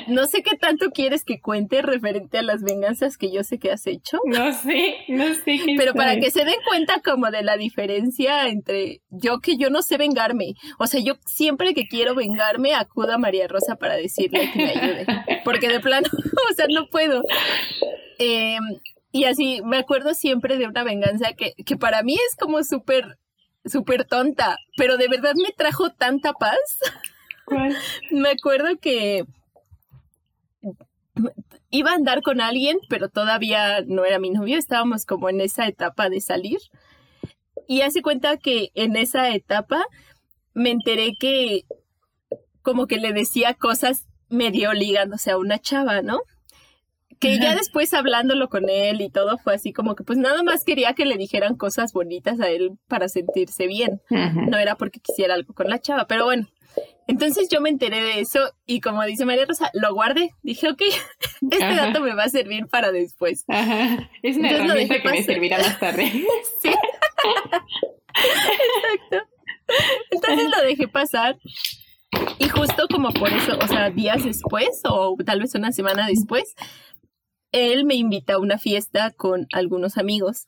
No 0.08 0.26
sé 0.28 0.44
qué 0.44 0.58
tanto 0.58 0.92
quieres 0.92 1.24
que 1.24 1.40
cuente 1.40 1.82
referente 1.82 2.38
a 2.38 2.42
las 2.42 2.64
venganzas 2.64 3.18
que 3.18 3.32
yo 3.32 3.44
sé 3.44 3.60
que 3.60 3.72
has 3.72 3.86
hecho. 3.88 4.20
No 4.26 4.54
sé, 4.54 4.98
no 5.08 5.34
sé 5.34 5.60
qué 5.66 5.76
Pero 5.78 5.94
para 5.94 6.20
que 6.20 6.32
se 6.32 6.46
den 6.46 6.60
cuenta 6.68 7.02
como 7.04 7.32
de 7.32 7.44
la 7.44 7.58
diferencia 7.58 8.48
entre 8.48 9.02
yo 9.10 9.40
que 9.40 9.58
yo 9.58 9.70
no 9.70 9.82
sé 9.82 9.98
vengarme. 9.98 10.56
O 10.80 10.88
sea, 10.88 11.00
yo 11.00 11.16
siempre 11.26 11.74
que 11.74 11.88
quiero 11.88 12.16
vengarme 12.16 12.74
acudo 12.74 13.14
a 13.14 13.18
María 13.18 13.48
Rosa 13.48 13.76
para 13.76 13.96
decirle 13.96 14.52
que 14.52 14.60
me 14.60 14.72
ayude. 14.72 15.06
Porque 15.44 15.70
de 15.70 15.80
plano, 15.80 16.08
o 16.52 16.54
sea, 16.54 16.66
no 16.70 16.88
puedo. 16.88 17.24
Em, 18.20 18.64
y 19.12 19.26
así, 19.26 19.62
me 19.64 19.78
acuerdo 19.78 20.14
siempre 20.14 20.58
de 20.58 20.68
una 20.68 20.84
venganza 20.84 21.34
que, 21.34 21.54
que 21.66 21.78
para 21.78 22.04
mí 22.04 22.14
es 22.14 22.36
como 22.36 22.64
súper, 22.64 23.18
súper 23.66 24.06
tonta, 24.06 24.58
pero 24.78 24.98
de 24.98 25.08
verdad 25.08 25.34
me 25.36 25.52
trajo 25.52 25.90
tanta 25.92 26.34
paz. 26.34 26.80
¿Cuál? 27.46 27.76
Me 28.12 28.30
acuerdo 28.30 28.78
que 28.80 29.26
iba 31.70 31.92
a 31.92 31.96
andar 31.96 32.22
con 32.22 32.42
alguien, 32.42 32.78
pero 32.90 33.10
todavía 33.10 33.82
no 33.86 34.06
era 34.06 34.20
mi 34.20 34.30
novio, 34.30 34.58
estábamos 34.58 35.06
como 35.06 35.30
en 35.30 35.42
esa 35.42 35.68
etapa 35.68 36.10
de 36.10 36.22
salir. 36.22 36.60
Y 37.68 37.82
hace 37.82 38.02
cuenta 38.02 38.38
que 38.38 38.72
en 38.76 38.96
esa 38.96 39.30
etapa 39.34 39.86
me 40.54 40.72
enteré 40.72 41.14
que 41.20 41.64
como 42.62 42.88
que 42.88 42.98
le 42.98 43.14
decía 43.14 43.54
cosas 43.54 44.08
medio 44.30 44.74
ligándose 44.74 45.32
a 45.32 45.38
una 45.38 45.60
chava, 45.60 46.02
¿no? 46.02 46.20
Que 47.20 47.38
ya 47.38 47.56
después 47.56 47.94
hablándolo 47.94 48.50
con 48.50 48.68
él 48.68 49.00
y 49.00 49.10
todo 49.10 49.38
fue 49.38 49.54
así 49.54 49.74
como 49.74 49.96
que 49.96 50.04
pues 50.04 50.18
nada 50.18 50.42
más 50.42 50.64
quería 50.64 50.94
que 50.94 51.06
le 51.06 51.18
dijeran 51.18 51.56
cosas 51.56 51.94
bonitas 51.94 52.40
a 52.40 52.50
él 52.50 52.72
para 52.88 53.10
sentirse 53.10 53.68
bien. 53.68 54.02
No 54.10 54.58
era 54.58 54.76
porque 54.76 55.00
quisiera 55.00 55.36
algo 55.36 55.54
con 55.54 55.70
la 55.70 55.80
chava, 55.80 56.08
pero 56.08 56.26
bueno, 56.26 56.48
entonces 57.08 57.50
yo 57.50 57.60
me 57.62 57.70
enteré 57.70 58.02
de 58.02 58.20
eso 58.22 58.54
y 58.66 58.80
como 58.80 59.04
dice 59.04 59.26
María 59.26 59.46
Rosa, 59.46 59.70
lo 59.74 59.94
guardé. 59.94 60.30
Dije, 60.44 60.70
ok, 60.70 60.82
este 61.52 61.76
dato 61.76 62.00
me 62.00 62.16
va 62.16 62.24
a 62.24 62.30
servir 62.30 62.68
para 62.68 62.92
después. 62.92 63.44
Es 64.24 64.38
una 64.38 64.52
herramienta 64.52 65.02
que 65.02 65.10
me 65.10 65.24
servirá 65.24 65.58
más 65.58 65.80
tarde. 65.80 66.06
sí. 66.62 66.70
Exacto. 68.16 69.30
Entonces 70.12 70.50
lo 70.50 70.62
dejé 70.64 70.88
pasar 70.88 71.38
y 72.40 72.50
justo 72.50 72.88
como 72.90 73.12
por 73.12 73.30
eso, 73.30 73.58
o 73.62 73.68
sea, 73.68 73.90
días 73.90 74.24
después 74.24 74.82
o 74.86 75.16
tal 75.26 75.40
vez 75.40 75.56
una 75.56 75.72
semana 75.72 76.08
después, 76.08 76.56
él 77.52 77.86
me 77.86 77.96
invita 77.96 78.34
a 78.34 78.40
una 78.40 78.58
fiesta 78.58 79.12
con 79.12 79.48
algunos 79.54 79.98
amigos. 79.98 80.46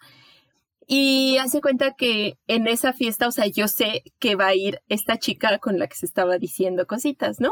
Y 0.88 1.38
hace 1.38 1.62
cuenta 1.62 1.94
que 1.94 2.38
en 2.48 2.68
esa 2.68 2.94
fiesta, 2.94 3.28
o 3.28 3.32
sea, 3.32 3.48
yo 3.48 3.68
sé 3.68 4.04
que 4.20 4.36
va 4.36 4.48
a 4.48 4.56
ir 4.56 4.80
esta 4.88 5.18
chica 5.18 5.58
con 5.60 5.80
la 5.80 5.88
que 5.88 5.96
se 5.96 6.06
estaba 6.06 6.38
diciendo 6.38 6.86
cositas, 6.86 7.40
¿no? 7.40 7.52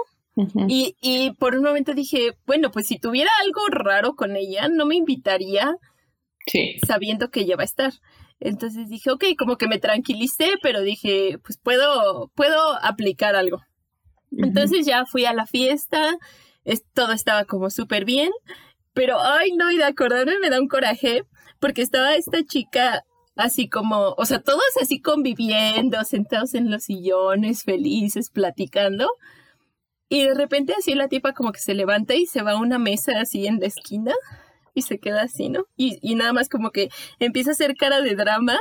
y, 0.69 0.95
y 1.01 1.31
por 1.31 1.55
un 1.55 1.63
momento 1.63 1.93
dije, 1.93 2.37
bueno, 2.45 2.71
pues 2.71 2.87
si 2.87 2.97
tuviera 2.97 3.29
algo 3.43 3.67
raro 3.69 4.15
con 4.15 4.37
ella, 4.37 4.69
no 4.69 4.85
me 4.85 4.95
invitaría 4.95 5.75
sabiendo 6.85 7.29
que 7.29 7.41
ella 7.41 7.55
va 7.55 7.63
a 7.63 7.65
estar. 7.65 7.93
Entonces 8.39 8.89
dije, 8.89 9.11
ok, 9.11 9.23
como 9.37 9.57
que 9.57 9.67
me 9.67 9.77
tranquilicé, 9.77 10.53
pero 10.63 10.81
dije, 10.81 11.37
pues 11.43 11.59
puedo, 11.59 12.31
puedo 12.33 12.57
aplicar 12.81 13.35
algo. 13.35 13.61
Entonces 14.31 14.85
ya 14.85 15.05
fui 15.05 15.25
a 15.25 15.33
la 15.33 15.45
fiesta, 15.45 16.17
todo 16.93 17.11
estaba 17.11 17.45
como 17.45 17.69
súper 17.69 18.05
bien, 18.05 18.31
pero 18.93 19.21
ay 19.21 19.51
no, 19.51 19.71
y 19.71 19.77
de 19.77 19.83
acordarme 19.83 20.39
me 20.39 20.49
da 20.49 20.59
un 20.59 20.67
coraje, 20.67 21.23
porque 21.59 21.81
estaba 21.81 22.15
esta 22.15 22.43
chica 22.43 23.03
así 23.35 23.69
como, 23.69 24.13
o 24.17 24.25
sea, 24.25 24.41
todos 24.41 24.61
así 24.81 25.01
conviviendo, 25.01 26.03
sentados 26.03 26.53
en 26.53 26.69
los 26.71 26.83
sillones, 26.83 27.63
felices, 27.63 28.29
platicando. 28.29 29.09
Y 30.09 30.23
de 30.23 30.33
repente 30.33 30.73
así 30.77 30.93
la 30.93 31.07
tipa 31.07 31.33
como 31.33 31.51
que 31.51 31.59
se 31.59 31.73
levanta 31.73 32.15
y 32.15 32.25
se 32.25 32.41
va 32.41 32.51
a 32.51 32.57
una 32.59 32.79
mesa 32.79 33.13
así 33.19 33.47
en 33.47 33.59
la 33.59 33.67
esquina 33.67 34.13
y 34.73 34.81
se 34.81 34.99
queda 34.99 35.21
así, 35.21 35.49
¿no? 35.49 35.65
Y, 35.77 35.99
y 36.01 36.15
nada 36.15 36.33
más 36.33 36.49
como 36.49 36.71
que 36.71 36.89
empieza 37.19 37.51
a 37.51 37.53
hacer 37.53 37.75
cara 37.75 38.01
de 38.01 38.15
drama 38.15 38.57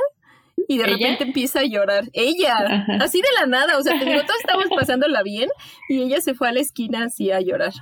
y 0.67 0.77
de 0.77 0.85
repente 0.85 1.23
empieza 1.23 1.59
a 1.59 1.65
llorar. 1.65 2.05
Ella, 2.13 2.85
así 2.99 3.21
de 3.21 3.27
la 3.39 3.47
nada, 3.47 3.77
o 3.77 3.83
sea, 3.83 3.97
te 3.99 4.05
digo, 4.05 4.21
todos 4.25 4.39
estamos 4.39 4.65
pasándola 4.75 5.23
bien 5.23 5.49
y 5.89 6.01
ella 6.01 6.21
se 6.21 6.33
fue 6.33 6.49
a 6.49 6.53
la 6.53 6.59
esquina 6.59 7.05
así 7.05 7.31
a 7.31 7.41
llorar. 7.41 7.73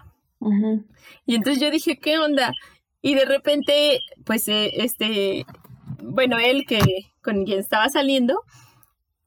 Y 1.26 1.36
entonces 1.36 1.62
yo 1.62 1.70
dije, 1.70 1.98
¿qué 2.00 2.18
onda? 2.18 2.54
Y 3.02 3.16
de 3.16 3.26
repente, 3.26 4.00
pues, 4.26 4.48
eh, 4.48 4.72
este, 4.84 5.46
bueno, 6.02 6.38
él 6.38 6.66
que 6.68 6.80
con 7.22 7.46
quien 7.46 7.60
estaba 7.60 7.90
saliendo, 7.90 8.42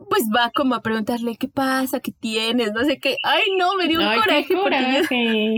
pues 0.08 0.24
va 0.34 0.50
como 0.54 0.74
a 0.74 0.82
preguntarle 0.82 1.36
qué 1.36 1.48
pasa, 1.48 2.00
qué 2.00 2.12
tienes, 2.12 2.72
no 2.72 2.84
sé 2.84 2.98
qué. 2.98 3.16
Ay, 3.24 3.42
no, 3.58 3.74
me 3.74 3.88
dio 3.88 4.00
un 4.00 4.20
coraje, 4.20 4.54
Porque, 4.54 5.56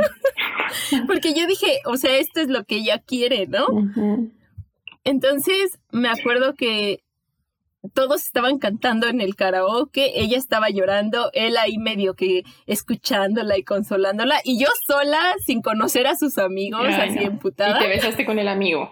yo, 0.90 0.98
porque 1.06 1.34
yo 1.34 1.46
dije, 1.46 1.80
o 1.86 1.96
sea, 1.96 2.16
esto 2.16 2.40
es 2.40 2.48
lo 2.48 2.64
que 2.64 2.76
ella 2.76 2.98
quiere, 2.98 3.46
¿no? 3.46 3.66
Entonces, 5.04 5.78
me 5.90 6.08
acuerdo 6.08 6.54
que 6.54 7.00
todos 7.92 8.24
estaban 8.24 8.58
cantando 8.58 9.08
en 9.08 9.20
el 9.20 9.34
karaoke, 9.36 10.12
ella 10.14 10.38
estaba 10.38 10.70
llorando, 10.70 11.30
él 11.34 11.56
ahí 11.58 11.76
medio 11.76 12.14
que 12.14 12.44
escuchándola 12.66 13.58
y 13.58 13.62
consolándola, 13.62 14.40
y 14.42 14.58
yo 14.58 14.68
sola, 14.86 15.34
sin 15.44 15.60
conocer 15.60 16.06
a 16.06 16.16
sus 16.16 16.38
amigos, 16.38 16.86
así 16.86 17.18
emputada. 17.18 17.76
Y 17.78 17.82
te 17.82 17.88
besaste 17.88 18.24
con 18.24 18.38
el 18.38 18.48
amigo. 18.48 18.90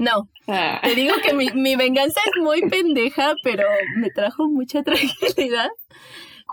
No, 0.00 0.30
ah. 0.48 0.80
te 0.82 0.94
digo 0.94 1.12
que 1.22 1.34
mi, 1.34 1.50
mi 1.54 1.76
venganza 1.76 2.18
es 2.24 2.42
muy 2.42 2.62
pendeja, 2.62 3.34
pero 3.44 3.68
me 3.96 4.08
trajo 4.08 4.48
mucha 4.48 4.82
tranquilidad. 4.84 5.68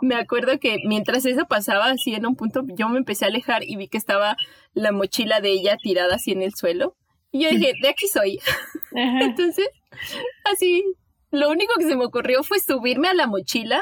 Me 0.01 0.15
acuerdo 0.15 0.59
que 0.59 0.79
mientras 0.83 1.25
eso 1.25 1.45
pasaba, 1.45 1.85
así 1.85 2.13
en 2.13 2.25
un 2.25 2.35
punto, 2.35 2.63
yo 2.67 2.89
me 2.89 2.97
empecé 2.97 3.23
a 3.23 3.29
alejar 3.29 3.63
y 3.63 3.77
vi 3.77 3.87
que 3.87 3.97
estaba 3.97 4.35
la 4.73 4.91
mochila 4.91 5.39
de 5.39 5.51
ella 5.51 5.77
tirada 5.81 6.15
así 6.15 6.33
en 6.33 6.41
el 6.41 6.53
suelo. 6.55 6.97
Y 7.31 7.45
yo 7.45 7.49
dije, 7.49 7.71
de 7.81 7.87
aquí 7.87 8.07
soy. 8.07 8.37
Entonces, 8.91 9.69
así, 10.43 10.83
lo 11.31 11.49
único 11.49 11.73
que 11.77 11.85
se 11.85 11.95
me 11.95 12.03
ocurrió 12.03 12.43
fue 12.43 12.59
subirme 12.59 13.07
a 13.07 13.13
la 13.13 13.27
mochila 13.27 13.81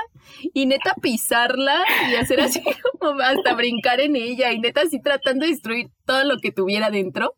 y 0.53 0.67
neta 0.67 0.93
pisarla 1.01 1.83
y 2.11 2.15
hacer 2.15 2.39
así 2.39 2.61
como 2.99 3.19
hasta 3.19 3.55
brincar 3.55 3.99
en 3.99 4.15
ella 4.15 4.51
y 4.51 4.59
neta 4.59 4.81
así 4.81 5.01
tratando 5.01 5.45
de 5.45 5.53
destruir 5.53 5.87
todo 6.05 6.23
lo 6.23 6.37
que 6.37 6.51
tuviera 6.51 6.91
dentro 6.91 7.33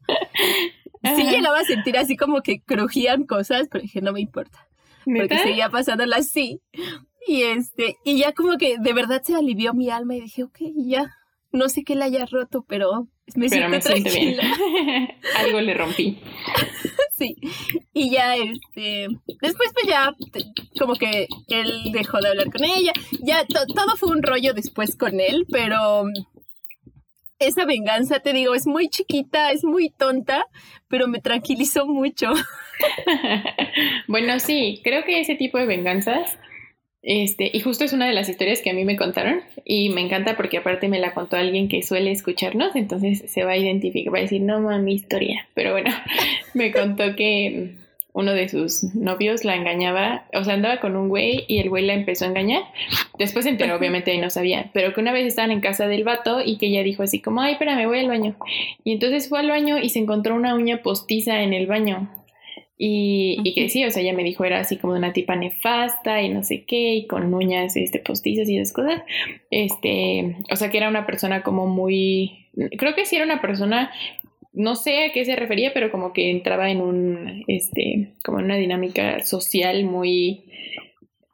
sí 1.16 1.24
llegaba 1.24 1.60
a 1.60 1.64
sentir 1.64 1.98
así 1.98 2.18
como 2.18 2.42
que 2.42 2.62
crujían 2.62 3.26
cosas, 3.26 3.68
pero 3.72 3.82
dije, 3.82 4.02
no 4.02 4.14
me 4.14 4.22
importa. 4.22 4.68
Porque 5.06 5.38
seguía 5.38 5.70
pasándola 5.70 6.18
así. 6.18 6.62
Y 7.28 7.44
este, 7.44 7.98
y 8.04 8.18
ya 8.18 8.34
como 8.34 8.58
que 8.58 8.78
de 8.78 8.94
verdad 8.94 9.22
se 9.24 9.36
alivió 9.36 9.74
mi 9.74 9.90
alma 9.90 10.16
y 10.16 10.22
dije, 10.22 10.44
ok, 10.44 10.58
ya. 10.76 11.14
No 11.52 11.70
sé 11.70 11.84
qué 11.84 11.96
la 11.96 12.06
haya 12.06 12.26
roto, 12.26 12.66
pero 12.68 13.08
me 13.36 13.50
pero 13.50 13.70
siento 13.70 13.70
me 13.70 13.80
tranquila. 13.80 14.44
Bien. 14.44 15.10
Algo 15.38 15.62
le 15.62 15.74
rompí. 15.74 16.20
sí. 17.18 17.36
Y 17.94 18.12
ya, 18.12 18.36
este, 18.36 19.08
después 19.42 19.72
pues 19.74 19.88
ya, 19.88 20.14
como 20.78 20.96
que 20.96 21.28
él 21.48 21.92
dejó 21.92 22.20
de 22.20 22.30
hablar 22.30 22.52
con 22.52 22.64
ella. 22.64 22.92
Ya 23.22 23.46
todo 23.46 23.96
fue 23.98 24.10
un 24.10 24.24
rollo 24.24 24.54
después 24.54 24.96
con 24.96 25.20
él, 25.20 25.46
pero 25.50 26.04
esa 27.40 27.66
venganza, 27.66 28.20
te 28.20 28.34
digo, 28.34 28.56
es 28.56 28.68
muy 28.68 28.90
chiquita, 28.90 29.52
es 29.52 29.64
muy 29.64 29.90
tonta, 29.90 30.46
pero 30.88 31.08
me 31.08 31.20
tranquilizó 31.20 31.86
mucho. 31.88 32.34
bueno, 34.08 34.40
sí, 34.40 34.82
creo 34.84 35.04
que 35.04 35.20
ese 35.20 35.36
tipo 35.36 35.58
de 35.58 35.66
venganzas, 35.66 36.38
este, 37.02 37.50
y 37.54 37.60
justo 37.60 37.86
es 37.86 37.94
una 37.94 38.08
de 38.08 38.14
las 38.14 38.30
historias 38.30 38.62
que 38.62 38.72
a 38.72 38.74
mí 38.74 38.86
me 38.86 38.98
contaron, 38.98 39.42
y 39.64 39.90
me 39.90 40.02
encanta 40.02 40.36
porque 40.36 40.58
aparte 40.58 40.88
me 40.88 41.00
la 41.00 41.14
contó 41.14 41.38
alguien 41.38 41.70
que 41.70 41.84
suele 41.84 42.12
escucharnos, 42.12 42.76
entonces 42.76 43.24
se 43.32 43.44
va 43.44 43.52
a 43.52 43.58
identificar, 43.58 44.14
va 44.14 44.20
a 44.20 44.22
decir, 44.22 44.42
no 44.42 44.60
mami, 44.60 44.94
historia, 44.94 45.48
pero 45.54 45.72
bueno, 45.72 45.92
me 46.54 46.72
contó 46.72 47.16
que 47.16 47.76
uno 48.18 48.34
de 48.34 48.50
sus 48.50 48.84
novios 48.96 49.46
la 49.46 49.56
engañaba, 49.56 50.26
o 50.34 50.44
sea, 50.44 50.56
andaba 50.56 50.80
con 50.80 50.96
un 50.96 51.08
güey 51.08 51.46
y 51.48 51.60
el 51.60 51.70
güey 51.70 51.86
la 51.86 51.94
empezó 51.94 52.26
a 52.26 52.30
engañar. 52.30 52.64
Después 53.20 53.46
se 53.46 53.52
enteró, 53.52 53.76
obviamente, 53.76 54.12
y 54.12 54.18
no 54.18 54.32
sabía, 54.32 54.72
pero 54.74 54.92
que 54.92 55.02
una 55.02 55.12
vez 55.12 55.28
estaban 55.28 55.52
en 55.52 55.62
casa 55.62 55.88
del 55.88 56.04
vato 56.04 56.42
y 56.44 56.58
que 56.58 56.66
ella 56.66 56.82
dijo 56.82 57.04
así 57.04 57.22
como, 57.22 57.42
ay, 57.42 57.54
espérame, 57.54 57.86
voy 57.86 58.00
al 58.00 58.08
baño. 58.08 58.36
Y 58.84 58.94
entonces 58.94 59.30
fue 59.30 59.38
al 59.40 59.50
baño 59.50 59.78
y 59.78 59.90
se 59.90 60.00
encontró 60.00 60.34
una 60.34 60.56
uña 60.56 60.82
postiza 60.82 61.44
en 61.44 61.54
el 61.54 61.68
baño. 61.68 62.10
Y, 62.76 63.38
y, 63.44 63.54
que 63.54 63.70
sí, 63.70 63.86
o 63.86 63.92
sea, 63.92 64.02
ella 64.02 64.14
me 64.14 64.24
dijo 64.24 64.46
era 64.46 64.60
así 64.60 64.78
como 64.78 64.94
de 64.94 65.00
una 65.00 65.14
tipa 65.14 65.36
nefasta 65.36 66.24
y 66.24 66.30
no 66.30 66.42
sé 66.42 66.64
qué, 66.66 66.96
y 66.96 67.06
con 67.06 67.32
uñas 67.32 67.76
este, 67.76 68.00
postizas 68.00 68.50
y 68.50 68.58
esas 68.58 68.74
cosas. 68.74 69.04
Este, 69.52 70.38
o 70.52 70.56
sea, 70.56 70.72
que 70.72 70.78
era 70.78 70.90
una 70.90 71.06
persona 71.06 71.44
como 71.44 71.68
muy, 71.68 72.48
creo 72.80 72.96
que 72.96 73.06
sí 73.06 73.16
era 73.16 73.26
una 73.26 73.42
persona 73.42 73.92
no 74.58 74.76
sé 74.76 75.06
a 75.06 75.12
qué 75.14 75.24
se 75.24 75.36
refería, 75.36 75.72
pero 75.74 75.92
como 75.92 76.14
que 76.14 76.32
entraba 76.32 76.70
en 76.70 76.82
un, 76.82 77.44
este, 77.48 78.14
como 78.24 78.40
en 78.40 78.46
una 78.46 78.56
dinámica 78.56 79.24
social 79.24 79.84
muy, 79.84 80.46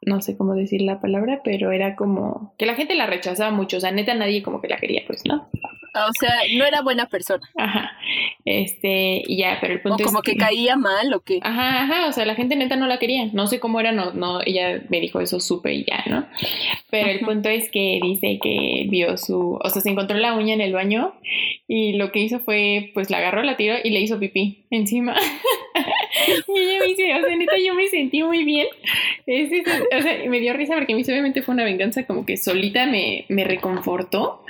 no 0.02 0.20
sé 0.20 0.36
cómo 0.36 0.54
decir 0.54 0.82
la 0.82 1.00
palabra, 1.00 1.40
pero 1.42 1.72
era 1.72 1.96
como 1.96 2.54
que 2.58 2.66
la 2.66 2.74
gente 2.74 2.94
la 2.94 3.06
rechazaba 3.06 3.50
mucho, 3.50 3.78
o 3.78 3.80
sea, 3.80 3.92
neta 3.92 4.14
nadie 4.14 4.42
como 4.42 4.60
que 4.60 4.68
la 4.68 4.76
quería, 4.76 5.02
pues, 5.06 5.22
¿no? 5.26 5.48
O 5.94 6.10
sea, 6.18 6.34
no 6.56 6.64
era 6.64 6.82
buena 6.82 7.06
persona. 7.06 7.48
Ajá. 7.56 7.92
Este, 8.44 9.22
y 9.26 9.38
ya, 9.38 9.58
pero 9.60 9.74
el 9.74 9.80
punto 9.80 10.02
o 10.02 10.06
como 10.06 10.20
que, 10.20 10.36
caía 10.36 10.76
mal 10.76 11.14
o 11.14 11.20
qué. 11.20 11.38
Ajá, 11.42 11.84
ajá, 11.84 12.08
o 12.08 12.12
sea, 12.12 12.26
la 12.26 12.34
gente 12.34 12.56
neta 12.56 12.76
no 12.76 12.86
la 12.86 12.98
quería. 12.98 13.26
No 13.32 13.46
sé 13.46 13.60
cómo 13.60 13.80
era, 13.80 13.92
no, 13.92 14.12
no, 14.12 14.40
ella 14.44 14.82
me 14.88 15.00
dijo 15.00 15.20
eso, 15.20 15.40
supe 15.40 15.72
y 15.72 15.84
ya, 15.84 16.04
¿no? 16.06 16.26
Pero 16.90 17.10
el 17.10 17.20
punto 17.20 17.48
es 17.48 17.70
que 17.70 18.00
dice 18.02 18.38
que 18.42 18.86
vio 18.88 19.16
su, 19.16 19.58
o 19.62 19.70
sea, 19.70 19.80
se 19.80 19.90
encontró 19.90 20.18
la 20.18 20.34
uña 20.34 20.54
en 20.54 20.60
el 20.60 20.72
baño 20.72 21.14
y 21.68 21.94
lo 21.94 22.12
que 22.12 22.20
hizo 22.20 22.40
fue, 22.40 22.90
pues 22.92 23.10
la 23.10 23.18
agarró, 23.18 23.42
la 23.42 23.56
tiró 23.56 23.76
y 23.82 23.90
le 23.90 24.00
hizo 24.00 24.18
pipí 24.18 24.66
encima. 24.70 25.14
y 26.48 26.58
ella 26.58 26.80
me 26.80 26.86
dice, 26.86 27.14
o 27.14 27.26
sea, 27.26 27.36
neta, 27.36 27.56
yo 27.64 27.74
me 27.74 27.88
sentí 27.88 28.22
muy 28.22 28.44
bien. 28.44 28.66
o 29.26 30.02
sea, 30.02 30.18
me 30.28 30.40
dio 30.40 30.52
risa 30.52 30.74
porque 30.74 30.92
a 30.92 30.96
mí 30.96 31.02
obviamente 31.02 31.42
fue 31.42 31.54
una 31.54 31.64
venganza 31.64 32.06
como 32.06 32.24
que 32.24 32.36
solita 32.36 32.86
me, 32.86 33.24
me 33.28 33.44
reconfortó, 33.44 34.44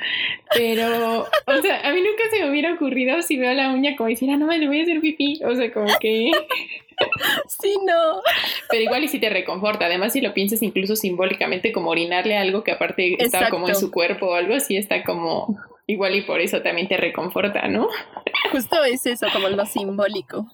pero, 0.55 1.21
o 1.47 1.63
sea, 1.63 1.81
a 1.89 1.93
mí 1.93 2.01
nunca 2.01 2.25
se 2.31 2.43
me 2.43 2.51
hubiera 2.51 2.75
ocurrido 2.75 3.21
si 3.23 3.37
veo 3.37 3.53
la 3.55 3.73
uña 3.73 3.97
como 3.97 4.09
decir, 4.09 4.31
ah, 4.31 4.37
no 4.37 4.47
me 4.47 4.59
le 4.59 4.67
voy 4.67 4.81
a 4.81 4.83
hacer 4.83 5.01
pipí, 5.01 5.41
o 5.45 5.55
sea, 5.55 5.73
como 5.73 5.89
que... 6.01 6.31
Sí, 7.61 7.77
no. 7.85 8.21
Pero 8.71 8.83
igual 8.85 9.03
y 9.03 9.09
si 9.09 9.19
te 9.19 9.29
reconforta. 9.29 9.87
Además, 9.87 10.13
si 10.13 10.21
lo 10.21 10.33
piensas 10.33 10.63
incluso 10.63 10.95
simbólicamente, 10.95 11.73
como 11.73 11.91
orinarle 11.91 12.37
algo 12.37 12.63
que 12.63 12.71
aparte 12.71 13.17
estaba 13.19 13.49
como 13.49 13.69
en 13.69 13.75
su 13.75 13.91
cuerpo 13.91 14.27
o 14.27 14.35
algo 14.35 14.55
así, 14.55 14.77
está 14.77 15.03
como 15.03 15.59
Igual 15.87 16.15
y 16.15 16.23
por 16.23 16.41
eso 16.41 16.63
también 16.63 16.89
te 16.89 16.97
reconforta, 16.97 17.69
¿no? 17.69 17.89
Justo 18.55 18.85
es 18.85 19.05
eso, 19.07 19.27
como 19.33 19.49
lo 19.49 19.67
simbólico. 19.67 20.47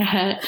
Ajá. 0.00 0.40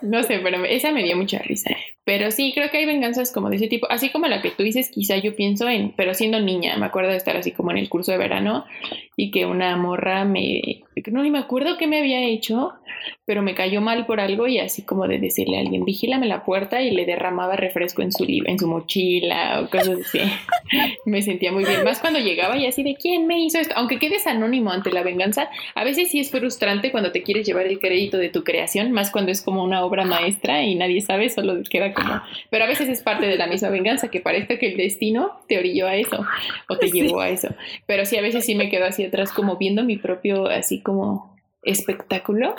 No 0.00 0.22
sé, 0.22 0.38
pero 0.38 0.64
esa 0.64 0.92
me 0.92 1.02
dio 1.02 1.16
mucha 1.16 1.38
risa. 1.40 1.70
Pero 2.04 2.30
sí, 2.30 2.52
creo 2.54 2.70
que 2.70 2.78
hay 2.78 2.86
venganzas 2.86 3.32
como 3.32 3.48
de 3.48 3.56
ese 3.56 3.68
tipo, 3.68 3.90
así 3.90 4.10
como 4.10 4.26
la 4.26 4.42
que 4.42 4.50
tú 4.50 4.62
dices, 4.62 4.90
quizá 4.90 5.16
yo 5.16 5.34
pienso 5.34 5.68
en, 5.68 5.92
pero 5.96 6.12
siendo 6.12 6.38
niña, 6.38 6.76
me 6.76 6.86
acuerdo 6.86 7.10
de 7.10 7.16
estar 7.16 7.36
así 7.36 7.52
como 7.52 7.70
en 7.70 7.78
el 7.78 7.88
curso 7.88 8.12
de 8.12 8.18
verano 8.18 8.66
y 9.16 9.30
que 9.30 9.46
una 9.46 9.76
morra 9.76 10.24
me, 10.24 10.82
no 11.10 11.22
ni 11.22 11.30
me 11.30 11.38
acuerdo 11.38 11.78
qué 11.78 11.86
me 11.86 11.98
había 11.98 12.22
hecho, 12.22 12.72
pero 13.24 13.42
me 13.42 13.54
cayó 13.54 13.80
mal 13.80 14.04
por 14.04 14.20
algo 14.20 14.46
y 14.46 14.58
así 14.58 14.82
como 14.82 15.08
de 15.08 15.18
decirle 15.18 15.56
a 15.56 15.60
alguien, 15.60 15.84
vigílame 15.84 16.26
la 16.26 16.44
puerta 16.44 16.82
y 16.82 16.90
le 16.90 17.06
derramaba 17.06 17.56
refresco 17.56 18.02
en 18.02 18.12
su, 18.12 18.26
en 18.28 18.58
su 18.58 18.68
mochila 18.68 19.62
o 19.62 19.70
cosas 19.70 20.00
así. 20.00 20.20
me 21.06 21.22
sentía 21.22 21.52
muy 21.52 21.64
bien, 21.64 21.84
más 21.84 22.00
cuando 22.00 22.18
llegaba 22.18 22.58
y 22.58 22.66
así 22.66 22.82
de, 22.82 22.96
¿quién 22.96 23.26
me 23.26 23.40
hizo 23.40 23.58
esto? 23.58 23.74
Aunque 23.76 23.98
quedes 23.98 24.26
anónimo 24.26 24.72
ante 24.72 24.92
la 24.92 25.02
venganza, 25.02 25.48
a 25.74 25.84
veces 25.84 26.10
sí 26.10 26.20
es 26.20 26.30
frustrante 26.30 26.90
cuando 26.90 27.12
te 27.12 27.22
quieres 27.22 27.46
llevar 27.46 27.66
el 27.66 27.78
crédito 27.78 28.18
de 28.18 28.28
tu 28.28 28.44
creación, 28.44 28.92
más 28.92 29.10
cuando 29.10 29.32
es 29.32 29.40
como 29.40 29.64
una 29.64 29.84
obra 29.84 30.04
maestra 30.04 30.64
y 30.64 30.74
nadie 30.74 31.00
sabe, 31.00 31.30
solo 31.30 31.62
queda 31.68 31.93
como... 31.94 32.20
Pero 32.50 32.64
a 32.64 32.68
veces 32.68 32.88
es 32.88 33.02
parte 33.02 33.26
de 33.26 33.36
la 33.36 33.46
misma 33.46 33.70
venganza, 33.70 34.08
que 34.08 34.20
parece 34.20 34.58
que 34.58 34.72
el 34.72 34.76
destino 34.76 35.40
te 35.48 35.58
orilló 35.58 35.86
a 35.86 35.96
eso 35.96 36.26
o 36.68 36.76
te 36.76 36.90
llevó 36.90 37.20
a 37.20 37.28
eso. 37.28 37.48
Pero 37.86 38.04
sí, 38.04 38.16
a 38.16 38.22
veces 38.22 38.44
sí 38.44 38.54
me 38.54 38.68
quedo 38.68 38.84
así 38.84 39.04
atrás 39.04 39.32
como 39.32 39.56
viendo 39.56 39.84
mi 39.84 39.96
propio, 39.96 40.46
así 40.46 40.82
como 40.82 41.34
espectáculo 41.64 42.54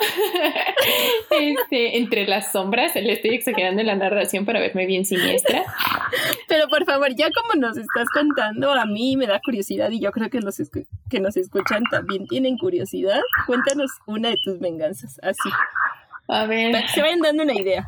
este, 1.30 1.98
entre 1.98 2.26
las 2.26 2.52
sombras. 2.52 2.94
Le 2.94 3.12
estoy 3.12 3.34
exagerando 3.34 3.80
en 3.80 3.86
la 3.86 3.96
narración 3.96 4.44
para 4.44 4.60
verme 4.60 4.86
bien 4.86 5.04
siniestra. 5.04 5.64
Pero 6.48 6.68
por 6.68 6.84
favor, 6.84 7.14
ya 7.14 7.28
como 7.30 7.60
nos 7.60 7.76
estás 7.76 8.08
contando, 8.12 8.72
a 8.72 8.84
mí 8.84 9.16
me 9.16 9.26
da 9.26 9.40
curiosidad 9.44 9.90
y 9.90 10.00
yo 10.00 10.10
creo 10.12 10.30
que 10.30 10.40
los 10.40 10.60
que 11.10 11.20
nos 11.20 11.36
escuchan 11.36 11.82
también 11.90 12.26
tienen 12.26 12.58
curiosidad. 12.58 13.20
Cuéntanos 13.46 13.90
una 14.06 14.30
de 14.30 14.36
tus 14.44 14.58
venganzas, 14.58 15.18
así. 15.22 15.48
A 16.28 16.46
ver. 16.46 16.74
se 16.88 17.00
vayan 17.00 17.20
dando 17.20 17.44
una 17.44 17.54
idea. 17.54 17.86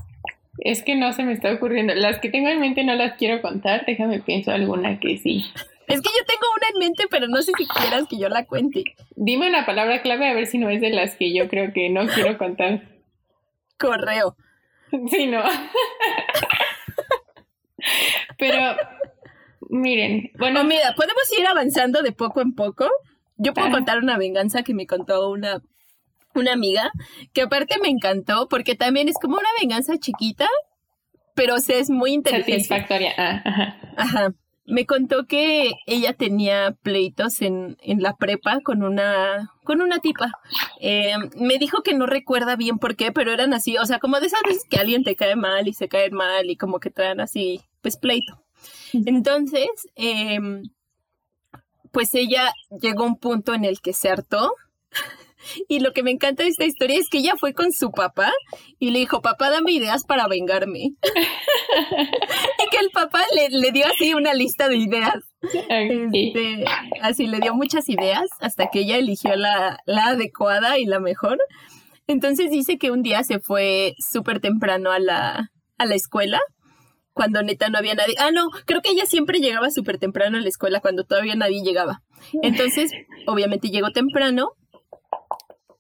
Es 0.59 0.83
que 0.83 0.97
no 0.97 1.13
se 1.13 1.23
me 1.23 1.33
está 1.33 1.53
ocurriendo. 1.53 1.95
Las 1.95 2.19
que 2.21 2.31
tengo 2.31 2.49
en 2.49 2.61
mente 2.61 2.85
no 2.85 2.95
las 2.95 3.15
quiero 3.15 3.41
contar. 3.41 3.85
Déjame 3.87 4.21
pienso 4.21 4.51
alguna 4.51 4.99
que 4.99 5.19
sí. 5.19 5.45
Es 5.89 6.03
que 6.03 6.11
yo 6.11 6.25
tengo 6.27 6.47
una 6.57 6.69
en 6.69 6.79
mente, 6.79 7.05
pero 7.11 7.29
no 7.29 7.41
sé 7.41 7.53
si 7.57 7.67
quieras 7.67 8.07
que 8.09 8.19
yo 8.19 8.29
la 8.29 8.45
cuente. 8.45 8.85
Dime 9.17 9.49
una 9.49 9.65
palabra 9.65 10.03
clave 10.03 10.29
a 10.29 10.35
ver 10.35 10.47
si 10.47 10.59
no 10.59 10.69
es 10.69 10.81
de 10.83 10.91
las 10.91 11.15
que 11.17 11.33
yo 11.35 11.49
creo 11.49 11.73
que 11.73 11.89
no 11.89 12.07
quiero 12.07 12.37
contar. 12.37 12.83
Correo. 13.79 14.37
Sí, 15.11 15.27
no. 15.27 15.43
pero, 18.39 18.77
miren, 19.69 20.31
bueno. 20.39 20.65
mira, 20.65 20.95
podemos 20.95 21.39
ir 21.39 21.47
avanzando 21.47 22.03
de 22.03 22.13
poco 22.13 22.41
en 22.41 22.55
poco. 22.55 22.89
yo 23.37 23.55
puedo 23.55 23.71
contar 23.71 23.99
una 23.99 24.19
venganza 24.19 24.63
que 24.63 24.75
me 24.75 24.87
contó 24.87 25.31
una, 25.31 25.63
una 26.35 26.53
amiga, 26.53 26.91
que 27.33 27.43
aparte 27.43 27.77
me 27.81 27.89
encantó 27.89 28.49
porque 28.49 28.75
también 28.75 29.09
es 29.09 29.17
como 29.21 29.37
una 29.37 29.49
venganza 29.61 29.99
chiquita, 29.99 30.49
pero 31.35 31.55
o 31.55 31.59
es 31.59 31.91
muy 31.91 32.13
inteligente. 32.13 32.65
Satisfactoria. 32.65 33.15
Ah, 33.17 33.43
ajá. 33.45 33.79
Ajá. 33.97 34.35
Me 34.67 34.85
contó 34.85 35.25
que 35.25 35.73
ella 35.87 36.13
tenía 36.13 36.77
pleitos 36.83 37.41
en, 37.41 37.79
en 37.81 38.03
la 38.03 38.17
prepa 38.17 38.61
con 38.61 38.83
una, 38.83 39.55
con 39.65 39.81
una 39.81 40.01
tipa. 40.01 40.31
Eh, 40.79 41.15
me 41.37 41.57
dijo 41.57 41.83
que 41.83 41.95
no 41.95 42.05
recuerda 42.05 42.55
bien 42.55 42.79
por 42.79 42.95
qué, 42.95 43.11
pero 43.11 43.33
eran 43.33 43.55
así, 43.55 43.79
o 43.79 43.87
sea, 43.87 43.99
como 43.99 44.21
de 44.21 44.27
esas 44.27 44.43
veces 44.45 44.65
que 44.69 44.77
alguien 44.77 45.05
te 45.05 45.17
cae 45.17 45.37
mal 45.37 45.69
y 45.69 45.73
se 45.73 45.89
cae 45.89 46.11
mal 46.11 46.51
y 46.51 46.57
como 46.57 46.81
que 46.81 46.91
traen 46.91 47.21
así, 47.21 47.63
pues 47.81 47.97
pleito. 47.97 48.45
Entonces, 48.93 49.69
em, 49.95 50.65
pues 51.91 52.15
ella 52.15 52.53
llegó 52.81 53.05
a 53.05 53.07
un 53.07 53.17
punto 53.17 53.55
en 53.55 53.65
el 53.65 53.81
que 53.81 53.93
se 53.93 54.11
hartó 54.11 54.53
y 55.69 55.81
lo 55.81 55.93
que 55.93 56.03
me 56.03 56.11
encanta 56.11 56.43
de 56.43 56.51
esta 56.51 56.65
historia 56.65 56.99
es 56.99 57.09
que 57.09 57.19
ella 57.19 57.35
fue 57.37 57.55
con 57.55 57.73
su 57.73 57.91
papá 57.91 58.33
y 58.79 58.91
le 58.91 59.01
dijo, 59.01 59.21
papá, 59.21 59.51
dame 59.51 59.73
ideas 59.73 60.05
para 60.05 60.29
vengarme. 60.29 60.81
y 61.03 62.71
que 62.71 62.79
el 62.79 62.91
papá 62.93 63.23
le, 63.35 63.73
dio 63.73 63.87
así 63.87 64.15
una 64.15 64.35
lista 64.35 64.69
de 64.69 64.77
ideas. 64.77 65.17
Este, 65.43 66.65
así 67.01 67.27
le 67.27 67.41
dio 67.41 67.55
muchas 67.55 67.89
ideas 67.89 68.29
hasta 68.41 68.69
que 68.71 68.81
ella 68.81 68.97
eligió 68.97 69.37
la, 69.37 69.79
adecuada 69.87 70.79
y 70.79 70.85
la 70.85 71.01
mejor. 71.01 71.39
Entonces 72.07 72.51
dice 72.51 72.79
que 72.79 72.91
un 72.91 73.03
día 73.03 73.23
se 73.23 73.39
fue 73.39 73.95
súper 73.99 74.41
temprano 74.41 74.91
a 74.91 74.99
la, 74.99 75.51
a 75.77 75.87
la 75.87 75.95
escuela 75.95 76.41
cuando 77.13 77.43
neta 77.43 77.69
no 77.69 77.79
había 77.79 77.95
nadie. 77.95 78.15
Ah, 78.19 78.31
no, 78.33 78.49
creo 78.65 78.81
que 78.81 78.91
ella 78.91 79.05
siempre 79.05 79.41
llegaba 79.41 79.71
súper 79.71 79.99
temprano 79.99 80.39
a 80.39 80.41
la 80.41 80.49
escuela 80.49 80.81
cuando 80.81 81.05
todavía 81.05 81.35
nadie 81.35 81.63
llegaba. 81.65 82.01
Entonces, 82.43 82.93
obviamente 83.27 83.71
llegó 83.71 83.91
temprano 83.91 84.53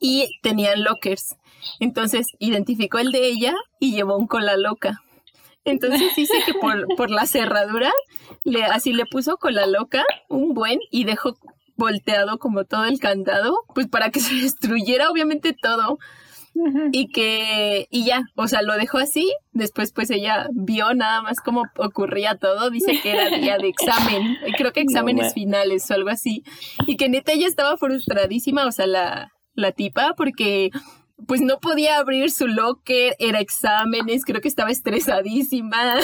y 0.01 0.29
tenían 0.43 0.85
lockers. 0.85 1.37
Entonces 1.81 2.27
identificó 2.39 2.99
el 2.99 3.13
de 3.13 3.27
ella 3.27 3.55
y 3.81 3.93
llevó 3.93 4.17
un 4.17 4.27
cola 4.27 4.57
loca. 4.57 5.01
Entonces 5.65 6.15
dice 6.17 6.35
que 6.47 6.55
por, 6.55 6.87
por 6.97 7.11
la 7.11 7.27
cerradura, 7.27 7.93
le, 8.45 8.65
así 8.65 8.93
le 8.93 9.05
puso 9.07 9.37
cola 9.37 9.67
loca, 9.67 10.05
un 10.29 10.55
buen, 10.55 10.79
y 10.91 11.05
dejó 11.05 11.37
volteado 11.77 12.39
como 12.39 12.65
todo 12.65 12.85
el 12.85 12.99
candado, 12.99 13.65
pues 13.75 13.89
para 13.89 14.11
que 14.11 14.21
se 14.21 14.35
destruyera 14.35 15.11
obviamente 15.11 15.55
todo. 15.55 15.99
Y 16.91 17.07
que, 17.13 17.87
y 17.89 18.05
ya, 18.05 18.23
o 18.35 18.49
sea, 18.49 18.63
lo 18.63 18.75
dejó 18.75 18.99
así, 18.99 19.33
después 19.53 19.93
pues 19.93 20.11
ella 20.11 20.49
vio 20.51 20.93
nada 20.93 21.23
más 21.23 21.39
cómo 21.39 21.63
ocurría 21.77 22.35
todo, 22.35 22.71
dice 22.71 23.01
que 23.01 23.13
era 23.13 23.31
día 23.31 23.59
de 23.59 23.69
examen, 23.69 24.37
creo 24.59 24.73
que 24.73 24.81
exámenes 24.81 25.35
finales 25.35 25.89
o 25.89 25.95
algo 25.95 26.09
así, 26.09 26.43
y 26.89 26.97
que 26.97 27.09
neta 27.09 27.31
ella 27.31 27.47
estaba 27.47 27.77
frustradísima, 27.77 28.67
o 28.67 28.73
sea, 28.73 28.89
la, 28.89 29.33
la 29.59 29.73
tipa 29.73 30.15
porque 30.17 30.71
pues 31.27 31.41
no 31.41 31.59
podía 31.59 31.99
abrir 31.99 32.31
su 32.31 32.47
locker, 32.47 33.17
era 33.19 33.41
exámenes, 33.41 34.25
creo 34.25 34.41
que 34.41 34.49
estaba 34.49 34.71
estresadísima. 34.71 35.97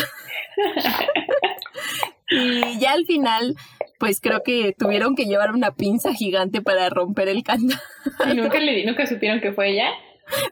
y 2.30 2.78
ya 2.80 2.92
al 2.92 3.06
final, 3.06 3.54
pues 3.99 4.20
creo 4.20 4.42
que 4.42 4.75
tuvieron 4.76 5.14
que 5.14 5.26
llevar 5.26 5.52
una 5.52 5.75
pinza 5.75 6.12
gigante 6.12 6.62
para 6.62 6.90
romper 6.90 7.28
el 7.28 7.44
candado. 7.44 7.80
¿Y 8.30 8.34
nunca, 8.34 8.58
le, 8.58 8.84
nunca 8.84 9.06
supieron 9.06 9.40
que 9.40 9.52
fue 9.52 9.70
ella? 9.70 9.90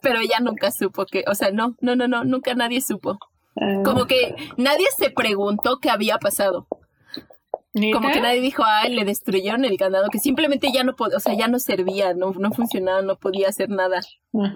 Pero 0.01 0.21
ella 0.21 0.39
nunca 0.41 0.71
supo 0.71 1.07
que, 1.07 1.25
o 1.27 1.35
sea, 1.35 1.51
no, 1.51 1.75
no, 1.81 1.97
no, 1.97 2.07
no, 2.07 2.25
nunca 2.25 2.55
nadie 2.55 2.81
supo. 2.81 3.19
Ah. 3.61 3.83
Como 3.85 4.07
que 4.07 4.35
nadie 4.57 4.87
se 4.97 5.11
preguntó 5.11 5.79
qué 5.81 5.91
había 5.91 6.19
pasado. 6.19 6.69
Como 7.75 8.11
que 8.11 8.21
nadie 8.21 8.41
dijo, 8.41 8.63
ay, 8.67 8.95
le 8.95 9.05
destruyeron 9.05 9.65
el 9.65 9.79
candado, 9.79 10.11
que 10.11 10.19
simplemente 10.19 10.71
ya 10.73 10.85
no 10.85 10.95
podía, 10.95 11.17
o 11.17 11.21
sea, 11.21 11.35
ya 11.35 11.49
no 11.49 11.59
servía, 11.59 12.13
no, 12.13 12.33
no 12.33 12.53
funcionaba, 12.53 13.01
no 13.01 13.17
podía 13.17 13.49
hacer 13.49 13.71
nada. 13.71 14.01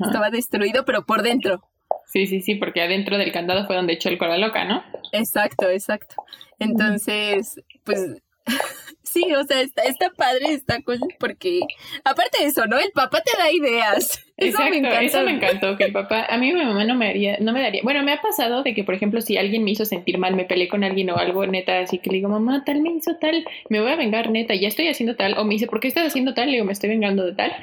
Estaba 0.04 0.30
destruido, 0.30 0.84
pero 0.84 1.06
por 1.06 1.22
dentro. 1.22 1.62
Sí, 2.04 2.26
sí, 2.26 2.40
sí, 2.40 2.56
porque 2.56 2.82
adentro 2.82 3.16
del 3.16 3.32
candado 3.32 3.66
fue 3.66 3.76
donde 3.76 3.94
echó 3.94 4.10
el 4.10 4.18
cola 4.18 4.36
loca, 4.36 4.64
¿no? 4.64 4.82
Exacto, 5.12 5.68
exacto. 5.70 6.16
Entonces, 6.58 7.60
pues 7.84 8.22
Sí, 9.16 9.24
o 9.32 9.44
sea, 9.44 9.62
está, 9.62 9.82
está 9.84 10.10
padre 10.10 10.46
esta 10.50 10.82
cosa 10.82 11.06
porque, 11.18 11.60
aparte 12.04 12.42
de 12.42 12.48
eso, 12.48 12.66
¿no? 12.66 12.76
El 12.78 12.90
papá 12.92 13.22
te 13.22 13.38
da 13.38 13.50
ideas. 13.50 14.22
Eso 14.36 14.58
me 14.68 14.76
encantó. 14.76 15.00
Eso 15.00 15.22
me 15.22 15.30
encantó, 15.30 15.76
que 15.78 15.84
el 15.84 15.92
papá, 15.92 16.26
a 16.28 16.36
mí 16.36 16.52
mi 16.52 16.62
mamá 16.62 16.84
no 16.84 16.94
me 16.96 17.08
haría, 17.08 17.38
no 17.40 17.54
me 17.54 17.62
daría, 17.62 17.80
bueno, 17.82 18.02
me 18.02 18.12
ha 18.12 18.20
pasado 18.20 18.62
de 18.62 18.74
que, 18.74 18.84
por 18.84 18.94
ejemplo, 18.94 19.22
si 19.22 19.38
alguien 19.38 19.64
me 19.64 19.70
hizo 19.70 19.86
sentir 19.86 20.18
mal, 20.18 20.34
me 20.36 20.44
peleé 20.44 20.68
con 20.68 20.84
alguien 20.84 21.08
o 21.08 21.16
algo, 21.16 21.46
neta, 21.46 21.78
así 21.78 21.98
que 21.98 22.10
le 22.10 22.16
digo, 22.16 22.28
mamá, 22.28 22.62
tal 22.66 22.82
me 22.82 22.90
hizo 22.90 23.16
tal, 23.16 23.46
me 23.70 23.80
voy 23.80 23.90
a 23.90 23.96
vengar, 23.96 24.30
neta, 24.30 24.54
ya 24.54 24.68
estoy 24.68 24.88
haciendo 24.88 25.16
tal, 25.16 25.38
o 25.38 25.44
me 25.44 25.54
dice, 25.54 25.66
¿por 25.66 25.80
qué 25.80 25.88
estás 25.88 26.06
haciendo 26.06 26.34
tal? 26.34 26.46
Le 26.48 26.54
digo, 26.54 26.66
me 26.66 26.72
estoy 26.72 26.90
vengando 26.90 27.24
de 27.24 27.32
tal. 27.32 27.54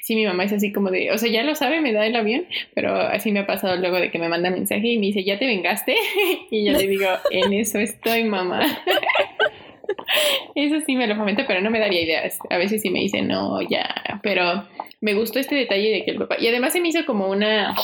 Sí, 0.00 0.16
mi 0.16 0.24
mamá 0.24 0.44
es 0.44 0.54
así 0.54 0.72
como 0.72 0.90
de, 0.90 1.10
o 1.10 1.18
sea, 1.18 1.30
ya 1.30 1.42
lo 1.42 1.54
sabe, 1.54 1.82
me 1.82 1.92
da 1.92 2.06
el 2.06 2.16
avión, 2.16 2.46
pero 2.74 2.96
así 2.96 3.30
me 3.30 3.40
ha 3.40 3.46
pasado 3.46 3.76
luego 3.76 3.96
de 3.96 4.10
que 4.10 4.18
me 4.18 4.30
manda 4.30 4.50
mensaje 4.50 4.88
y 4.88 4.98
me 4.98 5.06
dice, 5.06 5.24
¿ya 5.24 5.38
te 5.38 5.46
vengaste? 5.46 5.96
y 6.50 6.64
yo 6.64 6.72
le 6.72 6.86
digo, 6.86 7.08
en 7.30 7.52
eso 7.52 7.78
estoy, 7.78 8.24
mamá. 8.24 8.64
Eso 10.54 10.76
sí 10.86 10.96
me 10.96 11.06
lo 11.06 11.16
fomenta, 11.16 11.46
pero 11.46 11.60
no 11.60 11.70
me 11.70 11.80
daría 11.80 12.02
ideas. 12.02 12.38
A 12.50 12.58
veces 12.58 12.82
sí 12.82 12.90
me 12.90 13.00
dice, 13.00 13.22
no, 13.22 13.60
ya. 13.62 14.20
Pero 14.22 14.64
me 15.00 15.14
gustó 15.14 15.38
este 15.38 15.54
detalle 15.54 15.90
de 15.90 16.04
que 16.04 16.12
el 16.12 16.18
papá. 16.18 16.36
Y 16.38 16.48
además 16.48 16.72
se 16.72 16.80
me 16.80 16.88
hizo 16.88 17.04
como 17.06 17.28
una 17.28 17.74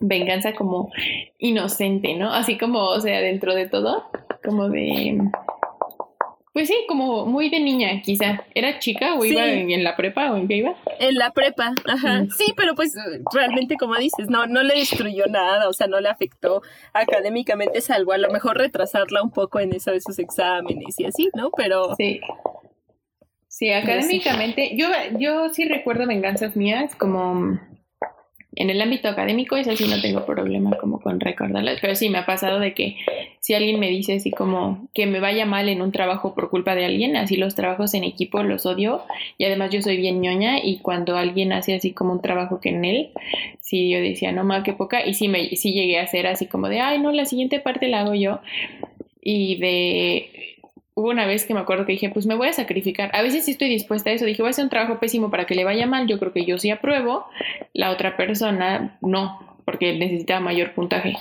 venganza 0.00 0.54
como 0.54 0.90
inocente, 1.38 2.14
¿no? 2.14 2.32
Así 2.32 2.58
como, 2.58 2.86
o 2.86 3.00
sea, 3.00 3.20
dentro 3.20 3.54
de 3.54 3.68
todo, 3.68 4.04
como 4.42 4.68
de 4.68 5.18
pues 6.52 6.66
sí, 6.66 6.74
como 6.88 7.26
muy 7.26 7.48
de 7.48 7.60
niña, 7.60 8.02
quizá. 8.02 8.44
¿Era 8.54 8.80
chica 8.80 9.14
o 9.14 9.24
iba 9.24 9.46
en, 9.46 9.84
la 9.84 9.96
prepa 9.96 10.32
o 10.32 10.36
en 10.36 10.48
qué 10.48 10.56
iba? 10.56 10.74
En 10.98 11.14
la 11.14 11.30
prepa, 11.30 11.72
ajá. 11.86 12.22
Mm. 12.22 12.30
Sí, 12.30 12.52
pero 12.56 12.74
pues 12.74 12.92
realmente, 13.32 13.76
como 13.76 13.94
dices, 13.96 14.28
no, 14.28 14.46
no 14.46 14.62
le 14.62 14.74
destruyó 14.74 15.26
nada, 15.26 15.68
o 15.68 15.72
sea, 15.72 15.86
no 15.86 16.00
le 16.00 16.08
afectó 16.08 16.62
académicamente, 16.92 17.80
salvo 17.80 18.12
a 18.12 18.18
lo 18.18 18.30
mejor 18.30 18.58
retrasarla 18.58 19.22
un 19.22 19.30
poco 19.30 19.60
en 19.60 19.74
eso 19.74 19.92
de 19.92 20.00
sus 20.00 20.18
exámenes 20.18 20.98
y 20.98 21.04
así, 21.04 21.30
¿no? 21.34 21.50
Pero. 21.56 21.94
Sí. 21.96 22.20
Sí, 23.46 23.70
académicamente, 23.72 24.76
yo, 24.76 24.88
yo 25.18 25.52
sí 25.52 25.66
recuerdo 25.68 26.06
venganzas 26.06 26.56
mías 26.56 26.94
como 26.96 27.60
en 28.56 28.68
el 28.68 28.80
ámbito 28.80 29.08
académico, 29.08 29.56
eso 29.56 29.76
sí 29.76 29.86
no 29.88 30.00
tengo 30.00 30.26
problema 30.26 30.76
como 30.78 31.00
con 31.00 31.20
recordarlas, 31.20 31.78
pero 31.80 31.94
sí 31.94 32.08
me 32.08 32.18
ha 32.18 32.26
pasado 32.26 32.58
de 32.58 32.74
que 32.74 32.96
si 33.38 33.54
alguien 33.54 33.78
me 33.78 33.88
dice 33.88 34.14
así 34.14 34.32
como 34.32 34.88
que 34.92 35.06
me 35.06 35.20
vaya 35.20 35.46
mal 35.46 35.68
en 35.68 35.82
un 35.82 35.92
trabajo 35.92 36.34
por 36.34 36.50
culpa 36.50 36.74
de 36.74 36.84
alguien, 36.84 37.16
así 37.16 37.36
los 37.36 37.54
trabajos 37.54 37.94
en 37.94 38.02
equipo 38.02 38.42
los 38.42 38.66
odio 38.66 39.02
y 39.38 39.44
además 39.44 39.70
yo 39.70 39.80
soy 39.82 39.96
bien 39.96 40.20
ñoña 40.20 40.58
y 40.62 40.78
cuando 40.78 41.16
alguien 41.16 41.52
hace 41.52 41.74
así 41.74 41.92
como 41.92 42.12
un 42.12 42.22
trabajo 42.22 42.60
que 42.60 42.70
en 42.70 42.84
él, 42.84 43.10
sí 43.60 43.88
yo 43.88 44.00
decía, 44.00 44.32
no 44.32 44.42
más 44.42 44.64
que 44.64 44.72
poca 44.72 45.06
y 45.06 45.14
sí, 45.14 45.28
me, 45.28 45.50
sí 45.56 45.72
llegué 45.72 46.00
a 46.00 46.04
hacer 46.04 46.26
así 46.26 46.46
como 46.46 46.68
de, 46.68 46.80
ay 46.80 46.98
no, 46.98 47.12
la 47.12 47.26
siguiente 47.26 47.60
parte 47.60 47.88
la 47.88 48.00
hago 48.00 48.14
yo 48.14 48.40
y 49.22 49.56
de 49.56 50.58
hubo 50.94 51.10
una 51.10 51.26
vez 51.26 51.44
que 51.44 51.54
me 51.54 51.60
acuerdo 51.60 51.86
que 51.86 51.92
dije, 51.92 52.10
pues 52.10 52.26
me 52.26 52.34
voy 52.34 52.48
a 52.48 52.52
sacrificar. 52.52 53.10
A 53.14 53.22
veces 53.22 53.44
sí 53.44 53.52
estoy 53.52 53.68
dispuesta 53.68 54.10
a 54.10 54.12
eso. 54.12 54.24
Dije, 54.24 54.42
voy 54.42 54.48
a 54.48 54.50
hacer 54.50 54.64
un 54.64 54.70
trabajo 54.70 54.98
pésimo 54.98 55.30
para 55.30 55.46
que 55.46 55.54
le 55.54 55.64
vaya 55.64 55.86
mal. 55.86 56.06
Yo 56.06 56.18
creo 56.18 56.32
que 56.32 56.44
yo 56.44 56.58
sí 56.58 56.70
apruebo. 56.70 57.26
La 57.72 57.90
otra 57.90 58.16
persona 58.16 58.98
no 59.00 59.50
porque 59.64 59.96
necesitaba 59.96 60.40
mayor 60.40 60.74
puntaje. 60.74 61.16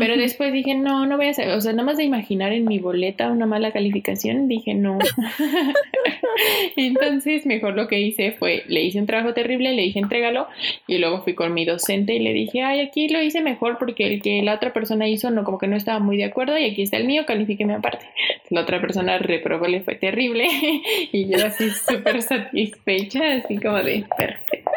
Pero 0.00 0.16
después 0.16 0.52
dije, 0.52 0.74
no, 0.74 1.06
no 1.06 1.16
voy 1.16 1.26
a 1.26 1.30
hacer, 1.30 1.50
o 1.50 1.60
sea, 1.60 1.72
nada 1.72 1.84
más 1.84 1.96
de 1.98 2.04
imaginar 2.04 2.52
en 2.52 2.64
mi 2.64 2.78
boleta 2.78 3.30
una 3.30 3.46
mala 3.46 3.70
calificación, 3.70 4.48
dije, 4.48 4.74
no. 4.74 4.98
Entonces, 6.76 7.46
mejor 7.46 7.74
lo 7.74 7.88
que 7.88 8.00
hice 8.00 8.32
fue, 8.32 8.64
le 8.68 8.82
hice 8.82 8.98
un 8.98 9.06
trabajo 9.06 9.34
terrible, 9.34 9.72
le 9.72 9.82
dije, 9.82 9.98
entrégalo, 9.98 10.48
y 10.86 10.98
luego 10.98 11.22
fui 11.22 11.34
con 11.34 11.52
mi 11.54 11.64
docente 11.64 12.14
y 12.14 12.18
le 12.18 12.32
dije, 12.32 12.62
ay, 12.62 12.80
aquí 12.80 13.08
lo 13.08 13.22
hice 13.22 13.40
mejor 13.40 13.78
porque 13.78 14.06
el 14.06 14.22
que 14.22 14.42
la 14.42 14.54
otra 14.54 14.72
persona 14.72 15.08
hizo, 15.08 15.30
no, 15.30 15.44
como 15.44 15.58
que 15.58 15.66
no 15.66 15.76
estaba 15.76 15.98
muy 15.98 16.16
de 16.16 16.24
acuerdo, 16.24 16.56
y 16.58 16.64
aquí 16.64 16.82
está 16.82 16.96
el 16.96 17.04
mío, 17.04 17.24
califíqueme 17.26 17.74
aparte. 17.74 18.06
La 18.50 18.62
otra 18.62 18.80
persona 18.80 19.18
reprobó, 19.18 19.66
le 19.66 19.80
fue 19.80 19.94
terrible, 19.94 20.46
y 21.12 21.28
yo 21.28 21.44
así 21.44 21.70
súper 21.70 22.22
satisfecha, 22.22 23.34
así 23.34 23.58
como 23.58 23.76
de, 23.76 24.04
perfecto. 24.16 24.70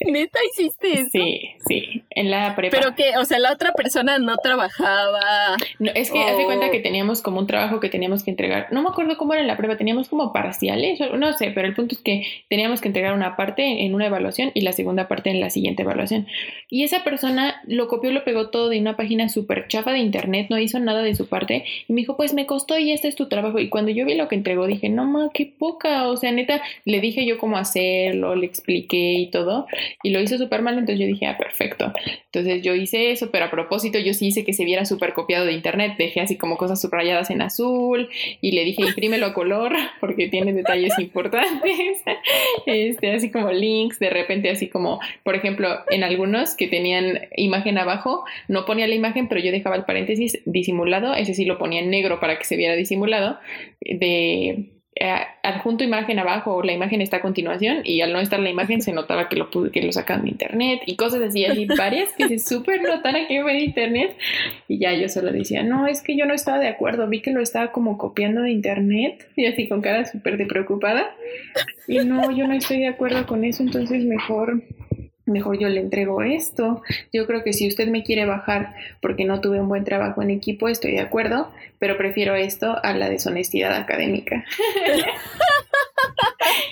¿Neta 0.06 0.38
hiciste 0.50 0.92
eso? 0.92 1.08
Sí, 1.12 1.50
sí, 1.66 2.02
en 2.10 2.30
la 2.30 2.54
prepa. 2.54 2.76
Pero 2.76 2.94
que, 2.94 3.16
o 3.18 3.24
sea, 3.24 3.38
la 3.38 3.52
otra 3.52 3.72
persona 3.72 4.18
no 4.18 4.36
trabajaba. 4.36 5.56
No, 5.78 5.90
es 5.94 6.10
que 6.10 6.22
hace 6.22 6.44
cuenta 6.44 6.70
que 6.70 6.80
teníamos 6.80 7.22
como 7.22 7.38
un 7.38 7.46
trabajo 7.46 7.80
que 7.80 7.88
teníamos 7.88 8.22
que 8.22 8.30
entregar. 8.30 8.68
No 8.70 8.82
me 8.82 8.88
acuerdo 8.88 9.16
cómo 9.16 9.34
era 9.34 9.42
la 9.42 9.56
prepa, 9.56 9.76
teníamos 9.76 10.08
como 10.08 10.32
parciales, 10.32 11.00
no 11.16 11.32
sé, 11.32 11.50
pero 11.50 11.66
el 11.66 11.74
punto 11.74 11.94
es 11.94 12.02
que 12.02 12.24
teníamos 12.48 12.80
que 12.80 12.88
entregar 12.88 13.14
una 13.14 13.36
parte 13.36 13.84
en 13.84 13.94
una 13.94 14.06
evaluación 14.06 14.50
y 14.54 14.60
la 14.60 14.72
segunda 14.72 15.08
parte 15.08 15.30
en 15.30 15.40
la 15.40 15.50
siguiente 15.50 15.82
evaluación. 15.82 16.26
Y 16.68 16.84
esa 16.84 17.04
persona 17.04 17.60
lo 17.66 17.88
copió, 17.88 18.10
lo 18.12 18.24
pegó 18.24 18.50
todo 18.50 18.68
de 18.68 18.80
una 18.80 18.96
página 18.96 19.28
súper 19.28 19.68
chafa 19.68 19.92
de 19.92 19.98
internet, 19.98 20.46
no 20.50 20.58
hizo 20.58 20.78
nada 20.78 21.02
de 21.02 21.14
su 21.14 21.28
parte 21.28 21.64
y 21.88 21.92
me 21.92 22.02
dijo, 22.02 22.16
pues 22.16 22.34
me 22.34 22.46
costó 22.46 22.78
y 22.78 22.92
este 22.92 23.08
es 23.08 23.16
tu 23.16 23.28
trabajo. 23.28 23.58
Y 23.58 23.68
cuando 23.68 23.90
yo 23.90 24.04
vi 24.04 24.14
lo 24.14 24.28
que 24.28 24.36
entregó, 24.36 24.66
dije, 24.66 24.88
no, 24.88 25.04
ma, 25.04 25.30
qué 25.32 25.46
poca. 25.46 26.08
O 26.08 26.16
sea, 26.16 26.32
neta, 26.32 26.62
le 26.84 27.00
dije 27.00 27.26
yo 27.26 27.38
cómo 27.38 27.56
hacerlo, 27.56 28.34
le 28.34 28.46
expliqué 28.46 29.14
y 29.14 29.30
todo. 29.30 29.66
Y 30.02 30.10
lo 30.10 30.20
hizo 30.20 30.38
súper 30.38 30.62
mal, 30.62 30.74
entonces 30.74 31.00
yo 31.00 31.06
dije, 31.06 31.26
ah, 31.26 31.36
perfecto. 31.36 31.92
Entonces 32.26 32.62
yo 32.62 32.74
hice 32.74 33.10
eso, 33.10 33.30
pero 33.30 33.46
a 33.46 33.50
propósito 33.50 33.98
yo 33.98 34.14
sí 34.14 34.28
hice 34.28 34.44
que 34.44 34.52
se 34.52 34.64
viera 34.64 34.84
súper 34.84 35.12
copiado 35.12 35.46
de 35.46 35.52
internet, 35.52 35.94
dejé 35.98 36.20
así 36.20 36.36
como 36.36 36.56
cosas 36.56 36.80
subrayadas 36.80 37.30
en 37.30 37.42
azul 37.42 38.08
y 38.40 38.52
le 38.52 38.64
dije, 38.64 38.82
imprímelo 38.82 39.26
a 39.26 39.34
color 39.34 39.72
porque 40.00 40.28
tiene 40.28 40.52
detalles 40.52 40.98
importantes, 40.98 42.02
este, 42.66 43.12
así 43.12 43.30
como 43.30 43.52
links, 43.52 43.98
de 43.98 44.10
repente 44.10 44.50
así 44.50 44.68
como, 44.68 45.00
por 45.22 45.34
ejemplo, 45.34 45.68
en 45.90 46.04
algunos 46.04 46.54
que 46.54 46.68
tenían 46.68 47.28
imagen 47.36 47.78
abajo, 47.78 48.24
no 48.48 48.64
ponía 48.64 48.86
la 48.86 48.94
imagen, 48.94 49.28
pero 49.28 49.40
yo 49.40 49.52
dejaba 49.52 49.76
el 49.76 49.84
paréntesis 49.84 50.40
disimulado, 50.44 51.14
ese 51.14 51.34
sí 51.34 51.44
lo 51.44 51.58
ponía 51.58 51.80
en 51.80 51.90
negro 51.90 52.20
para 52.20 52.38
que 52.38 52.44
se 52.44 52.56
viera 52.56 52.74
disimulado, 52.74 53.38
de 53.80 54.77
adjunto 55.42 55.84
imagen 55.84 56.18
abajo 56.18 56.54
o 56.54 56.62
la 56.62 56.72
imagen 56.72 57.00
está 57.00 57.18
a 57.18 57.20
continuación 57.20 57.80
y 57.84 58.00
al 58.00 58.12
no 58.12 58.20
estar 58.20 58.40
la 58.40 58.50
imagen 58.50 58.80
se 58.80 58.92
notaba 58.92 59.28
que 59.28 59.36
lo, 59.36 59.50
que 59.50 59.82
lo 59.82 59.92
sacan 59.92 60.22
de 60.22 60.30
internet 60.30 60.82
y 60.86 60.96
cosas 60.96 61.22
así, 61.22 61.44
así 61.44 61.66
varias 61.78 62.12
que 62.12 62.28
se 62.28 62.38
súper 62.38 62.82
notara 62.82 63.26
que 63.28 63.42
fue 63.42 63.52
de 63.52 63.60
internet 63.60 64.16
y 64.66 64.78
ya 64.78 64.92
yo 64.94 65.08
solo 65.08 65.32
decía, 65.32 65.62
no, 65.62 65.86
es 65.86 66.02
que 66.02 66.16
yo 66.16 66.26
no 66.26 66.34
estaba 66.34 66.58
de 66.58 66.68
acuerdo, 66.68 67.06
vi 67.08 67.20
que 67.20 67.32
lo 67.32 67.40
estaba 67.40 67.72
como 67.72 67.98
copiando 67.98 68.42
de 68.42 68.50
internet 68.50 69.28
y 69.36 69.46
así 69.46 69.68
con 69.68 69.80
cara 69.80 70.04
súper 70.04 70.36
de 70.36 70.46
preocupada. 70.46 71.10
Y 71.86 71.98
no, 71.98 72.30
yo 72.30 72.46
no 72.46 72.54
estoy 72.54 72.80
de 72.80 72.88
acuerdo 72.88 73.26
con 73.26 73.44
eso, 73.44 73.62
entonces 73.62 74.04
mejor 74.04 74.62
mejor 75.28 75.58
yo 75.58 75.68
le 75.68 75.80
entrego 75.80 76.22
esto. 76.22 76.82
Yo 77.12 77.26
creo 77.26 77.44
que 77.44 77.52
si 77.52 77.68
usted 77.68 77.88
me 77.88 78.02
quiere 78.02 78.24
bajar 78.24 78.74
porque 79.00 79.24
no 79.24 79.40
tuve 79.40 79.60
un 79.60 79.68
buen 79.68 79.84
trabajo 79.84 80.22
en 80.22 80.30
equipo, 80.30 80.68
estoy 80.68 80.92
de 80.92 81.00
acuerdo, 81.00 81.52
pero 81.78 81.96
prefiero 81.96 82.34
esto 82.34 82.76
a 82.82 82.92
la 82.92 83.08
deshonestidad 83.08 83.74
académica. 83.74 84.44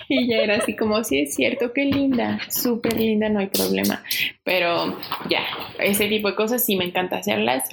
y 0.08 0.28
ya 0.28 0.38
era 0.38 0.56
así 0.56 0.74
como, 0.74 1.02
sí 1.04 1.20
es 1.20 1.34
cierto, 1.34 1.72
qué 1.72 1.84
linda, 1.84 2.40
súper 2.48 2.98
linda, 2.98 3.28
no 3.28 3.40
hay 3.40 3.48
problema. 3.48 4.02
Pero 4.44 4.98
ya, 5.28 5.44
ese 5.78 6.08
tipo 6.08 6.28
de 6.28 6.34
cosas 6.34 6.64
sí 6.64 6.76
me 6.76 6.84
encanta 6.84 7.18
hacerlas. 7.18 7.68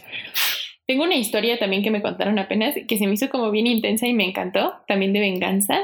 Tengo 0.85 1.03
una 1.03 1.15
historia 1.15 1.57
también 1.59 1.81
que 1.81 1.91
me 1.91 2.01
contaron 2.01 2.37
apenas 2.39 2.75
que 2.87 2.97
se 2.97 3.07
me 3.07 3.13
hizo 3.13 3.29
como 3.29 3.51
bien 3.51 3.67
intensa 3.67 4.07
y 4.07 4.13
me 4.13 4.25
encantó, 4.25 4.73
también 4.87 5.13
de 5.13 5.21
venganza, 5.21 5.79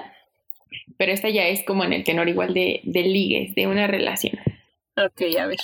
pero 0.97 1.13
esta 1.13 1.29
ya 1.29 1.47
es 1.47 1.63
como 1.63 1.85
en 1.85 1.93
el 1.93 2.03
tenor 2.03 2.27
igual 2.27 2.53
de, 2.53 2.81
de 2.83 3.03
ligues, 3.03 3.55
de 3.55 3.67
una 3.67 3.87
relación. 3.87 4.37
Ok, 5.05 5.21
a 5.39 5.47
ver. 5.47 5.59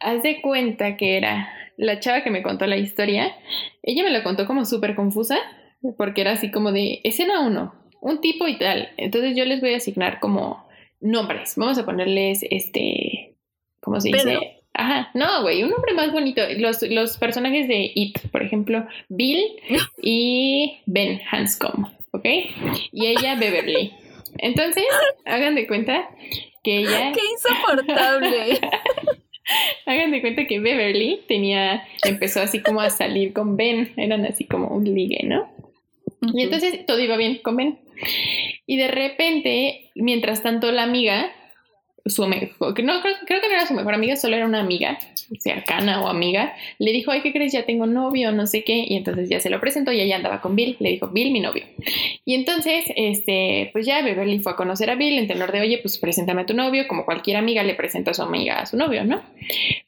Haz 0.00 0.22
de 0.22 0.40
cuenta 0.40 0.96
que 0.96 1.16
era 1.16 1.52
la 1.76 2.00
chava 2.00 2.22
que 2.22 2.30
me 2.30 2.42
contó 2.42 2.66
la 2.66 2.76
historia. 2.76 3.34
Ella 3.82 4.04
me 4.04 4.10
la 4.10 4.22
contó 4.22 4.46
como 4.46 4.64
súper 4.64 4.94
confusa, 4.94 5.38
porque 5.96 6.20
era 6.20 6.32
así 6.32 6.50
como 6.50 6.72
de 6.72 7.00
escena 7.04 7.40
uno, 7.40 7.74
un 8.00 8.20
tipo 8.20 8.46
y 8.48 8.58
tal. 8.58 8.90
Entonces 8.96 9.36
yo 9.36 9.44
les 9.44 9.60
voy 9.60 9.74
a 9.74 9.78
asignar 9.78 10.20
como 10.20 10.68
nombres. 11.00 11.54
Vamos 11.56 11.78
a 11.78 11.84
ponerles 11.84 12.40
este. 12.50 13.36
¿Cómo 13.80 14.00
se 14.00 14.10
dice? 14.10 14.60
Ajá, 14.72 15.10
no, 15.14 15.42
güey, 15.42 15.62
un 15.62 15.70
nombre 15.70 15.94
más 15.94 16.12
bonito. 16.12 16.42
Los, 16.58 16.82
los 16.82 17.16
personajes 17.16 17.66
de 17.66 17.90
It, 17.94 18.18
por 18.30 18.42
ejemplo, 18.42 18.86
Bill 19.08 19.42
y 20.02 20.80
Ben 20.86 21.20
Hanscom, 21.30 21.86
¿ok? 22.12 22.24
Y 22.92 23.06
ella, 23.06 23.34
Beverly. 23.34 23.92
Entonces, 24.38 24.84
hagan 25.24 25.54
de 25.54 25.66
cuenta 25.66 26.08
que 26.62 26.78
ella... 26.78 27.12
¡Qué 27.14 27.20
insoportable! 27.32 28.60
Hagan 29.84 30.12
de 30.12 30.20
cuenta 30.20 30.46
que 30.46 30.60
Beverly 30.60 31.22
tenía, 31.26 31.82
empezó 32.04 32.40
así 32.40 32.60
como 32.60 32.80
a 32.80 32.90
salir 32.90 33.32
con 33.32 33.56
Ben, 33.56 33.92
eran 33.96 34.24
así 34.24 34.44
como 34.44 34.68
un 34.68 34.84
ligue, 34.84 35.24
¿no? 35.24 35.50
Y 36.34 36.42
entonces 36.42 36.86
todo 36.86 37.00
iba 37.00 37.16
bien 37.16 37.38
con 37.38 37.56
Ben. 37.56 37.80
Y 38.66 38.76
de 38.76 38.86
repente, 38.86 39.90
mientras 39.96 40.44
tanto, 40.44 40.70
la 40.70 40.84
amiga 40.84 41.32
su 42.06 42.26
mejor, 42.26 42.74
que 42.74 42.82
no, 42.82 43.00
creo, 43.00 43.14
creo, 43.26 43.40
que 43.40 43.48
no 43.48 43.54
era 43.54 43.66
su 43.66 43.74
mejor 43.74 43.94
amiga, 43.94 44.16
solo 44.16 44.36
era 44.36 44.46
una 44.46 44.60
amiga 44.60 44.98
cercana 45.38 46.02
o 46.02 46.08
amiga, 46.08 46.54
le 46.78 46.92
dijo, 46.92 47.10
ay, 47.10 47.20
¿qué 47.20 47.32
crees? 47.32 47.52
Ya 47.52 47.64
tengo 47.64 47.86
novio, 47.86 48.32
no 48.32 48.46
sé 48.46 48.64
qué, 48.64 48.84
y 48.88 48.96
entonces 48.96 49.28
ya 49.28 49.40
se 49.40 49.50
lo 49.50 49.60
presentó 49.60 49.92
y 49.92 50.00
ella 50.00 50.16
andaba 50.16 50.40
con 50.40 50.56
Bill, 50.56 50.76
le 50.80 50.90
dijo, 50.90 51.08
Bill, 51.08 51.32
mi 51.32 51.40
novio. 51.40 51.64
Y 52.24 52.34
entonces, 52.34 52.84
este, 52.96 53.70
pues 53.72 53.86
ya 53.86 54.02
Beverly 54.02 54.40
fue 54.40 54.52
a 54.52 54.56
conocer 54.56 54.90
a 54.90 54.94
Bill 54.94 55.18
en 55.18 55.28
tenor 55.28 55.52
de, 55.52 55.60
oye, 55.60 55.78
pues 55.78 55.98
preséntame 55.98 56.42
a 56.42 56.46
tu 56.46 56.54
novio, 56.54 56.88
como 56.88 57.04
cualquier 57.04 57.36
amiga 57.36 57.62
le 57.62 57.74
presenta 57.74 58.10
a 58.12 58.14
su 58.14 58.22
amiga 58.22 58.60
a 58.60 58.66
su 58.66 58.76
novio, 58.76 59.04
¿no? 59.04 59.22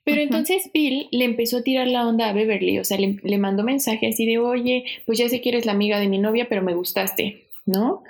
Pero 0.05 0.21
entonces 0.21 0.71
Bill 0.73 1.09
le 1.11 1.25
empezó 1.25 1.59
a 1.59 1.63
tirar 1.63 1.87
la 1.87 2.07
onda 2.07 2.29
a 2.29 2.33
Beverly, 2.33 2.79
o 2.79 2.85
sea, 2.85 2.99
le, 2.99 3.17
le 3.23 3.39
mandó 3.39 3.63
mensaje 3.63 4.09
así 4.09 4.27
de, 4.27 4.39
oye, 4.39 4.85
pues 5.07 5.19
ya 5.19 5.29
sé 5.29 5.41
que 5.41 5.51
eres 5.51 5.67
la 5.67 5.73
amiga 5.73 5.99
de 5.99 6.09
mi 6.09 6.19
novia, 6.19 6.47
pero 6.49 6.63
me 6.63 6.75
gustaste, 6.75 7.49
¿no? 7.67 8.03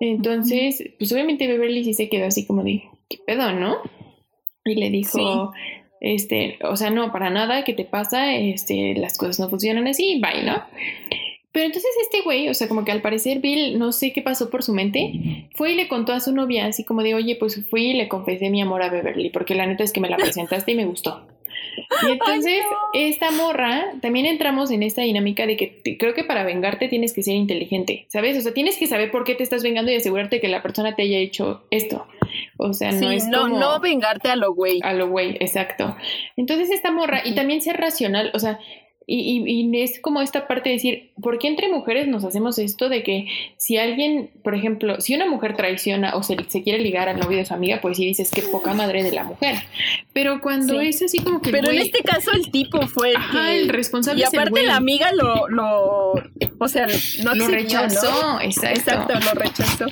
Entonces, 0.00 0.82
pues 0.98 1.12
obviamente 1.12 1.46
Beverly 1.46 1.84
sí 1.84 1.94
se 1.94 2.08
quedó 2.08 2.26
así 2.26 2.44
como 2.44 2.64
de, 2.64 2.82
¿qué 3.12 3.22
pedo, 3.26 3.52
no? 3.52 3.78
Y 4.64 4.76
le 4.76 4.90
dijo, 4.90 5.52
este, 6.00 6.58
o 6.62 6.76
sea, 6.76 6.90
no, 6.90 7.12
para 7.12 7.30
nada, 7.30 7.64
¿qué 7.64 7.74
te 7.74 7.84
pasa? 7.84 8.34
Este, 8.34 8.94
las 8.94 9.18
cosas 9.18 9.40
no 9.40 9.48
funcionan 9.48 9.86
así, 9.86 10.20
bye, 10.20 10.42
¿no? 10.44 10.62
Pero 11.52 11.66
entonces 11.66 11.90
este 12.00 12.22
güey, 12.22 12.48
o 12.48 12.54
sea, 12.54 12.66
como 12.66 12.84
que 12.84 12.92
al 12.92 13.02
parecer 13.02 13.40
Bill, 13.40 13.78
no 13.78 13.92
sé 13.92 14.12
qué 14.12 14.22
pasó 14.22 14.48
por 14.48 14.62
su 14.62 14.72
mente, 14.72 15.48
fue 15.54 15.72
y 15.72 15.74
le 15.74 15.86
contó 15.86 16.12
a 16.12 16.20
su 16.20 16.32
novia, 16.32 16.64
así 16.66 16.82
como 16.84 17.02
de, 17.02 17.14
oye, 17.14 17.36
pues 17.36 17.66
fui 17.68 17.90
y 17.90 17.92
le 17.92 18.08
confesé 18.08 18.48
mi 18.48 18.62
amor 18.62 18.82
a 18.82 18.88
Beverly, 18.88 19.28
porque 19.28 19.54
la 19.54 19.66
neta 19.66 19.84
es 19.84 19.92
que 19.92 20.00
me 20.00 20.08
la 20.08 20.16
presentaste 20.16 20.72
y 20.72 20.76
me 20.76 20.86
gustó. 20.86 21.26
Y 22.08 22.10
entonces, 22.12 22.62
esta 22.94 23.30
morra, 23.30 23.92
también 24.00 24.24
entramos 24.24 24.70
en 24.70 24.82
esta 24.82 25.02
dinámica 25.02 25.46
de 25.46 25.58
que 25.58 25.98
creo 25.98 26.14
que 26.14 26.24
para 26.24 26.42
vengarte 26.42 26.88
tienes 26.88 27.12
que 27.12 27.22
ser 27.22 27.34
inteligente, 27.34 28.06
¿sabes? 28.08 28.38
O 28.38 28.40
sea, 28.40 28.54
tienes 28.54 28.78
que 28.78 28.86
saber 28.86 29.10
por 29.10 29.24
qué 29.24 29.34
te 29.34 29.42
estás 29.42 29.62
vengando 29.62 29.92
y 29.92 29.96
asegurarte 29.96 30.40
que 30.40 30.48
la 30.48 30.62
persona 30.62 30.96
te 30.96 31.02
haya 31.02 31.18
hecho 31.18 31.64
esto. 31.70 32.06
O 32.56 32.72
sea, 32.72 32.92
no 32.92 33.10
es 33.10 33.26
no, 33.26 33.48
no 33.48 33.80
vengarte 33.80 34.30
a 34.30 34.36
lo 34.36 34.54
güey. 34.54 34.80
A 34.82 34.92
lo 34.92 35.08
güey, 35.08 35.36
exacto. 35.40 35.96
Entonces, 36.36 36.70
esta 36.70 36.90
morra, 36.90 37.22
y 37.24 37.34
también 37.34 37.60
ser 37.62 37.76
racional, 37.76 38.30
o 38.34 38.38
sea, 38.38 38.58
y, 39.14 39.44
y, 39.46 39.82
es 39.82 40.00
como 40.00 40.22
esta 40.22 40.46
parte 40.46 40.70
de 40.70 40.76
decir, 40.76 41.10
¿por 41.20 41.38
qué 41.38 41.48
entre 41.48 41.68
mujeres 41.68 42.08
nos 42.08 42.24
hacemos 42.24 42.58
esto 42.58 42.88
de 42.88 43.02
que 43.02 43.26
si 43.58 43.76
alguien, 43.76 44.30
por 44.42 44.54
ejemplo, 44.54 45.00
si 45.00 45.14
una 45.14 45.26
mujer 45.26 45.54
traiciona 45.54 46.14
o 46.14 46.22
se, 46.22 46.36
se 46.48 46.62
quiere 46.62 46.78
ligar 46.78 47.08
al 47.10 47.18
novio 47.18 47.36
de 47.36 47.44
su 47.44 47.52
amiga, 47.52 47.80
pues 47.82 47.98
sí 47.98 48.06
dices 48.06 48.30
que 48.30 48.40
poca 48.42 48.72
madre 48.72 49.02
de 49.02 49.12
la 49.12 49.24
mujer. 49.24 49.56
Pero 50.14 50.40
cuando 50.40 50.80
es 50.80 51.02
así 51.02 51.18
como 51.18 51.42
que... 51.42 51.50
Pero 51.50 51.70
en 51.70 51.78
este 51.78 52.02
caso 52.02 52.30
el 52.32 52.50
tipo 52.50 52.86
fue 52.86 53.12
el, 53.50 53.68
responsable. 53.68 54.22
Y 54.22 54.24
aparte 54.24 54.62
la 54.62 54.76
amiga 54.76 55.12
lo, 55.12 55.46
lo, 55.48 56.12
o 56.58 56.68
sea, 56.68 56.86
no 57.22 57.34
lo 57.34 57.48
rechazó, 57.48 58.40
exacto. 58.40 58.78
Exacto, 58.78 59.14
lo 59.14 59.40
rechazó. 59.40 59.86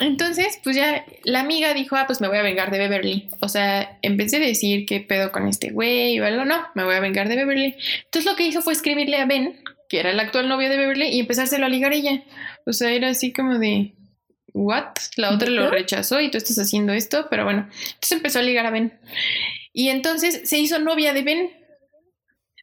Entonces, 0.00 0.58
pues 0.64 0.74
ya 0.74 1.04
la 1.24 1.40
amiga 1.40 1.72
dijo, 1.74 1.96
ah, 1.96 2.04
pues 2.06 2.20
me 2.20 2.28
voy 2.28 2.38
a 2.38 2.42
vengar 2.42 2.70
de 2.70 2.78
Beverly. 2.78 3.28
O 3.40 3.48
sea, 3.48 3.98
en 4.02 4.16
vez 4.16 4.32
de 4.32 4.40
decir 4.40 4.86
qué 4.86 5.00
pedo 5.00 5.30
con 5.30 5.46
este 5.46 5.70
güey 5.70 6.18
o 6.18 6.26
algo, 6.26 6.44
no, 6.44 6.56
me 6.74 6.84
voy 6.84 6.94
a 6.94 7.00
vengar 7.00 7.28
de 7.28 7.36
Beverly. 7.36 7.74
Entonces 8.04 8.24
lo 8.24 8.36
que 8.40 8.48
hizo 8.48 8.62
fue 8.62 8.72
escribirle 8.72 9.18
a 9.18 9.26
Ben, 9.26 9.62
que 9.88 10.00
era 10.00 10.10
el 10.10 10.20
actual 10.20 10.48
novio 10.48 10.70
de 10.70 10.78
Beverly, 10.78 11.08
y 11.08 11.20
empezárselo 11.20 11.66
a 11.66 11.68
ligar 11.68 11.92
ella. 11.92 12.22
O 12.66 12.72
sea, 12.72 12.90
era 12.90 13.08
así 13.08 13.32
como 13.32 13.58
de, 13.58 13.94
¿what? 14.54 14.94
La 15.16 15.30
otra 15.30 15.50
lo 15.50 15.70
rechazó 15.70 16.20
y 16.20 16.30
tú 16.30 16.38
estás 16.38 16.58
haciendo 16.58 16.92
esto, 16.92 17.26
pero 17.28 17.44
bueno. 17.44 17.68
Entonces 17.70 18.12
empezó 18.12 18.38
a 18.38 18.42
ligar 18.42 18.66
a 18.66 18.70
Ben. 18.70 18.98
Y 19.72 19.90
entonces 19.90 20.48
se 20.48 20.58
hizo 20.58 20.78
novia 20.78 21.12
de 21.12 21.22
Ben. 21.22 21.50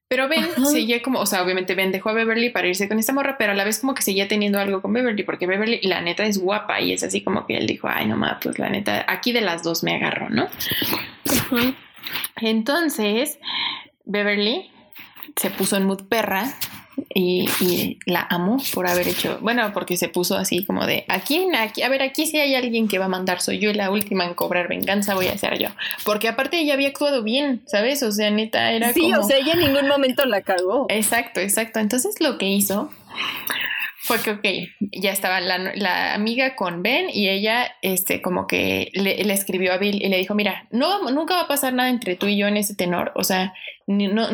Pero 0.10 0.30
Ben 0.30 0.46
seguía 0.72 1.02
como, 1.02 1.20
o 1.20 1.26
sea, 1.26 1.44
obviamente 1.44 1.76
Ben 1.76 1.92
dejó 1.92 2.10
a 2.10 2.13
Beverly 2.13 2.50
para 2.50 2.68
irse 2.68 2.88
con 2.88 2.98
esta 2.98 3.12
morra, 3.12 3.38
pero 3.38 3.52
a 3.52 3.56
la 3.56 3.66
vez 3.66 3.80
como 3.80 3.94
que 3.94 4.02
seguía 4.02 4.30
teniendo 4.30 4.58
algo 4.58 4.82
con 4.82 4.94
Beverly, 4.94 5.24
porque 5.24 5.48
Beverly, 5.48 5.82
la 5.84 6.02
neta, 6.02 6.26
es 6.26 6.38
guapa 6.38 6.80
y 6.80 6.94
es 6.94 7.04
así 7.04 7.22
como 7.22 7.46
que 7.46 7.58
él 7.58 7.68
dijo, 7.68 7.90
ay, 7.90 8.08
no 8.08 8.16
más, 8.16 8.38
pues 8.42 8.58
la 8.58 8.70
neta, 8.70 9.04
aquí 9.08 9.34
de 9.34 9.42
las 9.42 9.63
dos 9.63 9.84
me 9.84 9.96
agarró, 9.96 10.30
¿no? 10.30 10.48
Entonces, 12.38 13.38
Beverly 14.06 14.72
se 15.38 15.50
puso 15.50 15.78
en 15.78 15.86
mood 15.86 16.04
perra 16.08 16.54
y, 17.13 18.00
la 18.06 18.26
amo 18.30 18.58
por 18.73 18.88
haber 18.88 19.08
hecho, 19.08 19.38
bueno, 19.41 19.71
porque 19.73 19.97
se 19.97 20.10
puso 20.10 20.36
así 20.36 20.65
como 20.65 20.86
de, 20.86 21.06
aquí, 21.08 21.47
aquí, 21.56 21.84
a 21.84 21.89
ver, 21.89 22.02
aquí 22.02 22.26
si 22.26 22.39
hay 22.39 22.56
alguien 22.56 22.88
que 22.88 22.97
va 23.00 23.06
a 23.06 23.10
mandar, 23.10 23.41
soy 23.41 23.60
yo 23.60 23.71
la 23.73 23.91
última 23.91 24.26
en 24.26 24.34
cobrar 24.34 24.67
venganza, 24.67 25.13
voy 25.13 25.28
a 25.28 25.38
ser 25.38 25.60
yo. 25.60 25.69
Porque 26.04 26.28
aparte 26.28 26.60
ella 26.60 26.73
había 26.73 26.88
actuado 26.88 27.23
bien, 27.23 27.62
¿sabes? 27.67 28.02
O 28.04 28.12
sea, 28.12 28.32
neta, 28.32 28.71
era 28.71 28.93
sí, 28.93 29.13
o 29.13 29.23
sea, 29.23 29.38
ella 29.38 29.54
en 29.54 29.60
ningún 29.60 29.88
momento 29.88 30.26
la 30.26 30.41
cagó. 30.41 30.88
Exacto, 30.89 31.39
exacto. 31.39 31.80
Entonces 31.80 32.15
lo 32.19 32.38
que 32.38 32.47
hizo 32.47 32.89
fue 34.00 34.19
que, 34.21 34.32
ok, 34.32 34.45
ya 34.93 35.12
estaba 35.12 35.39
la, 35.39 36.13
amiga 36.13 36.56
con 36.56 36.82
Ben 36.82 37.10
y 37.12 37.30
ella, 37.30 37.76
este, 37.82 38.21
como 38.21 38.47
que 38.47 38.89
le, 38.93 39.23
le, 39.23 39.34
escribió 39.34 39.73
a 39.73 39.78
Bill 39.78 40.02
y 40.02 40.10
le 40.10 40.17
dijo, 40.17 40.34
mira, 40.34 40.67
no, 40.71 41.12
nunca 41.12 41.36
va 41.36 41.41
a 41.41 41.47
pasar 41.47 41.73
nada 41.73 41.89
entre 41.89 42.15
tú 42.15 42.28
y 42.28 42.38
yo 42.38 42.47
en 42.47 42.58
ese 42.58 42.76
tenor, 42.76 43.12
o 43.15 43.23
sea, 43.23 43.54
no 43.86 44.30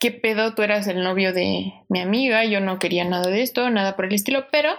¿qué 0.00 0.10
pedo? 0.10 0.54
Tú 0.54 0.62
eras 0.62 0.86
el 0.86 1.02
novio 1.02 1.32
de 1.32 1.72
mi 1.88 2.00
amiga, 2.00 2.44
yo 2.44 2.60
no 2.60 2.78
quería 2.78 3.04
nada 3.04 3.28
de 3.28 3.42
esto, 3.42 3.70
nada 3.70 3.96
por 3.96 4.06
el 4.06 4.14
estilo, 4.14 4.46
pero 4.50 4.70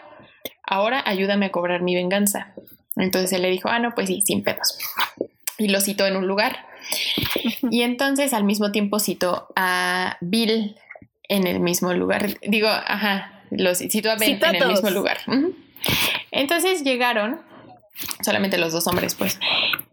ahora 0.63 1.04
ayúdame 1.06 1.48
a 1.48 1.52
cobrar 1.52 1.82
mi 1.82 1.95
venganza. 1.95 2.54
Entonces 2.95 3.34
él 3.34 3.41
le 3.41 3.50
dijo, 3.50 3.69
ah, 3.69 3.80
no, 3.80 3.95
pues 3.95 4.08
sí, 4.08 4.22
sin 4.26 4.43
pedos. 4.43 4.78
Y 5.58 5.69
lo 5.69 5.82
citó 5.82 6.06
en 6.06 6.15
un 6.15 6.28
lugar. 6.28 6.65
Y 7.69 7.82
entonces 7.82 8.34
al 8.34 8.43
mismo 8.43 8.72
tiempo 8.72 9.00
citó 9.00 9.48
a 9.56 10.17
Bill 10.22 10.76
en 11.28 11.48
el 11.48 11.60
mismo 11.60 11.93
lugar. 11.93 12.39
Digo, 12.41 12.67
ajá, 12.67 13.43
lo 13.52 13.76
citó 13.76 14.12
a 14.12 14.15
Ben 14.15 14.39
en 14.41 14.56
el 14.56 14.67
mismo 14.67 14.89
lugar. 14.89 15.17
Entonces 16.32 16.84
llegaron, 16.84 17.41
solamente 18.24 18.58
los 18.58 18.74
dos 18.74 18.88
hombres, 18.88 19.15
pues. 19.15 19.39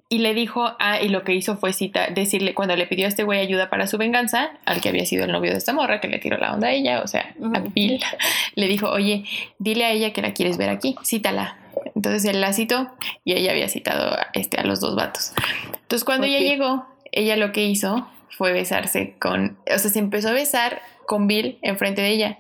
Y 0.09 0.19
le 0.19 0.35
dijo, 0.35 0.77
ah, 0.79 1.01
y 1.01 1.09
lo 1.09 1.25
que 1.25 1.35
hizo 1.35 1.57
fue 1.57 1.73
cita, 1.73 2.09
decirle, 2.09 2.55
cuando 2.55 2.77
le 2.77 2.87
pidió 2.87 3.07
a 3.07 3.09
este 3.09 3.25
güey 3.25 3.40
ayuda 3.40 3.69
para 3.71 3.88
su 3.88 3.99
venganza, 3.99 4.51
al 4.64 4.81
que 4.81 4.88
había 4.88 5.05
sido 5.05 5.25
el 5.25 5.33
novio 5.33 5.51
de 5.51 5.59
esta 5.59 5.73
morra, 5.73 6.01
que 6.01 6.07
le 6.07 6.19
tiró 6.19 6.38
la 6.38 6.53
onda 6.53 6.69
a 6.69 6.73
ella, 6.73 7.03
o 7.03 7.09
sea, 7.09 7.35
a 7.55 7.61
Bill, 7.61 8.01
le 8.55 8.69
dijo, 8.69 8.88
oye, 8.88 9.25
dile 9.59 9.85
a 9.85 9.90
ella 9.90 10.12
que 10.12 10.23
la 10.23 10.33
quieres 10.33 10.59
ver 10.59 10.69
aquí, 10.69 10.97
cítala. 11.05 11.59
Entonces 11.95 12.25
él 12.25 12.40
la 12.40 12.53
citó 12.53 12.90
y 13.25 13.33
ella 13.33 13.51
había 13.51 13.69
citado 13.69 14.14
a, 14.14 14.29
este, 14.33 14.61
a 14.61 14.64
los 14.64 14.81
dos 14.81 14.95
vatos. 14.95 15.33
Entonces 15.73 16.05
cuando 16.05 16.27
ella 16.27 16.38
llegó, 16.38 16.87
ella 17.11 17.37
lo 17.37 17.53
que 17.53 17.64
hizo 17.64 18.09
fue 18.31 18.53
besarse 18.53 19.14
con, 19.19 19.59
o 19.75 19.79
sea, 19.79 19.90
se 19.90 19.99
empezó 19.99 20.29
a 20.29 20.33
besar 20.33 20.81
con 21.07 21.27
Bill 21.27 21.59
enfrente 21.62 22.03
de 22.03 22.11
ella. 22.11 22.38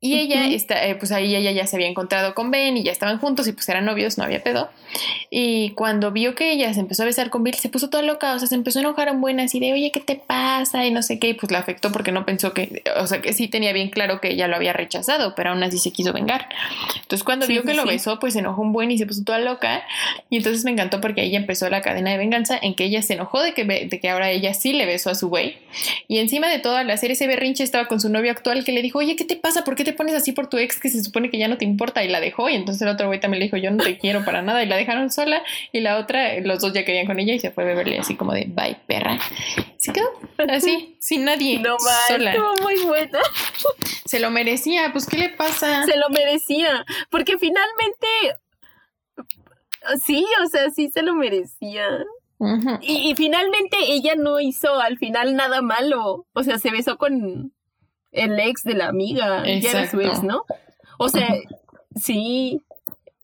Y 0.00 0.14
ella, 0.14 0.46
está, 0.46 0.86
eh, 0.86 0.94
pues 0.94 1.10
ahí 1.10 1.34
ella 1.34 1.50
ya 1.50 1.66
se 1.66 1.74
había 1.74 1.88
encontrado 1.88 2.32
con 2.32 2.52
Ben 2.52 2.76
y 2.76 2.84
ya 2.84 2.92
estaban 2.92 3.18
juntos 3.18 3.48
y 3.48 3.52
pues 3.52 3.68
eran 3.68 3.84
novios, 3.84 4.16
no 4.16 4.22
había 4.22 4.44
pedo. 4.44 4.70
Y 5.28 5.70
cuando 5.70 6.12
vio 6.12 6.36
que 6.36 6.52
ella 6.52 6.72
se 6.72 6.78
empezó 6.78 7.02
a 7.02 7.06
besar 7.06 7.30
con 7.30 7.42
Bill, 7.42 7.54
se 7.54 7.68
puso 7.68 7.90
toda 7.90 8.04
loca, 8.04 8.32
o 8.34 8.38
sea, 8.38 8.46
se 8.46 8.54
empezó 8.54 8.78
a 8.78 8.82
enojar 8.82 9.10
un 9.10 9.20
buen 9.20 9.40
así 9.40 9.58
de, 9.58 9.72
oye, 9.72 9.90
¿qué 9.90 9.98
te 9.98 10.14
pasa? 10.14 10.86
Y 10.86 10.92
no 10.92 11.02
sé 11.02 11.18
qué, 11.18 11.30
y 11.30 11.34
pues 11.34 11.50
la 11.50 11.58
afectó 11.58 11.90
porque 11.90 12.12
no 12.12 12.24
pensó 12.24 12.54
que, 12.54 12.84
o 12.96 13.08
sea, 13.08 13.20
que 13.20 13.32
sí 13.32 13.48
tenía 13.48 13.72
bien 13.72 13.90
claro 13.90 14.20
que 14.20 14.30
ella 14.30 14.46
lo 14.46 14.54
había 14.54 14.72
rechazado, 14.72 15.34
pero 15.34 15.50
aún 15.50 15.64
así 15.64 15.78
se 15.78 15.90
quiso 15.90 16.12
vengar. 16.12 16.48
Entonces 16.94 17.24
cuando 17.24 17.48
vio 17.48 17.64
que 17.64 17.74
lo 17.74 17.84
besó, 17.84 18.20
pues 18.20 18.34
se 18.34 18.38
enojó 18.38 18.62
un 18.62 18.72
buen 18.72 18.92
y 18.92 18.98
se 18.98 19.06
puso 19.06 19.24
toda 19.24 19.40
loca. 19.40 19.82
Y 20.30 20.36
entonces 20.36 20.64
me 20.64 20.70
encantó 20.70 21.00
porque 21.00 21.22
ahí 21.22 21.34
empezó 21.34 21.68
la 21.70 21.82
cadena 21.82 22.12
de 22.12 22.18
venganza 22.18 22.56
en 22.62 22.76
que 22.76 22.84
ella 22.84 23.02
se 23.02 23.14
enojó 23.14 23.42
de 23.42 23.52
que, 23.52 23.64
de 23.64 24.00
que 24.00 24.08
ahora 24.08 24.30
ella 24.30 24.54
sí 24.54 24.72
le 24.72 24.86
besó 24.86 25.10
a 25.10 25.16
su 25.16 25.28
güey. 25.28 25.56
Y 26.06 26.18
encima 26.18 26.48
de 26.48 26.60
todo, 26.60 26.76
al 26.76 26.88
hacer 26.90 27.10
ese 27.10 27.26
berrinche 27.26 27.64
estaba 27.64 27.88
con 27.88 27.98
su 27.98 28.08
novio 28.08 28.30
actual 28.30 28.64
que 28.64 28.70
le 28.70 28.80
dijo, 28.80 29.00
oye, 29.00 29.16
¿qué 29.16 29.24
te 29.24 29.34
pasa? 29.34 29.64
¿Por 29.64 29.74
qué 29.74 29.87
te 29.88 29.94
pones 29.94 30.14
así 30.14 30.32
por 30.32 30.48
tu 30.48 30.58
ex 30.58 30.78
que 30.78 30.90
se 30.90 31.02
supone 31.02 31.30
que 31.30 31.38
ya 31.38 31.48
no 31.48 31.56
te 31.56 31.64
importa? 31.64 32.04
Y 32.04 32.08
la 32.08 32.20
dejó. 32.20 32.50
Y 32.50 32.54
entonces 32.54 32.82
el 32.82 32.88
otro 32.88 33.06
güey 33.06 33.20
también 33.20 33.38
le 33.38 33.46
dijo, 33.46 33.56
yo 33.56 33.70
no 33.70 33.82
te 33.82 33.96
quiero 33.98 34.22
para 34.22 34.42
nada. 34.42 34.62
Y 34.62 34.66
la 34.66 34.76
dejaron 34.76 35.10
sola. 35.10 35.42
Y 35.72 35.80
la 35.80 35.96
otra, 35.96 36.38
los 36.40 36.60
dos 36.60 36.74
ya 36.74 36.84
querían 36.84 37.06
con 37.06 37.18
ella 37.18 37.32
y 37.32 37.38
se 37.38 37.50
fue 37.50 37.64
a 37.64 37.66
beberle 37.68 37.98
así 37.98 38.16
como 38.16 38.34
de, 38.34 38.44
bye, 38.48 38.76
perra. 38.86 39.18
Se 39.78 39.92
quedó 39.92 40.08
así, 40.50 40.96
sin 41.00 41.24
nadie. 41.24 41.58
No 41.60 41.76
sola. 42.08 42.32
estuvo 42.32 42.54
muy 42.62 42.76
buena. 42.84 43.18
Se 44.04 44.20
lo 44.20 44.30
merecía. 44.30 44.92
Pues, 44.92 45.06
¿qué 45.06 45.16
le 45.16 45.30
pasa? 45.30 45.84
Se 45.84 45.96
lo 45.96 46.10
merecía. 46.10 46.84
Porque 47.10 47.38
finalmente, 47.38 48.06
sí, 50.04 50.26
o 50.44 50.48
sea, 50.48 50.68
sí 50.70 50.90
se 50.90 51.02
lo 51.02 51.14
merecía. 51.14 52.04
y, 52.82 53.14
finalmente 53.16 53.76
ella 53.88 54.14
no 54.16 54.38
hizo 54.38 54.78
al 54.80 54.98
final 54.98 55.34
nada 55.34 55.62
malo. 55.62 56.26
O 56.34 56.42
sea, 56.42 56.58
se 56.58 56.70
besó 56.70 56.98
con 56.98 57.52
el 58.12 58.38
ex 58.38 58.62
de 58.64 58.74
la 58.74 58.88
amiga. 58.88 59.44
Ya 59.44 59.70
era 59.70 59.90
su 59.90 60.00
ex, 60.00 60.22
¿no? 60.22 60.44
O 60.98 61.08
sea, 61.08 61.28
sí. 61.96 62.62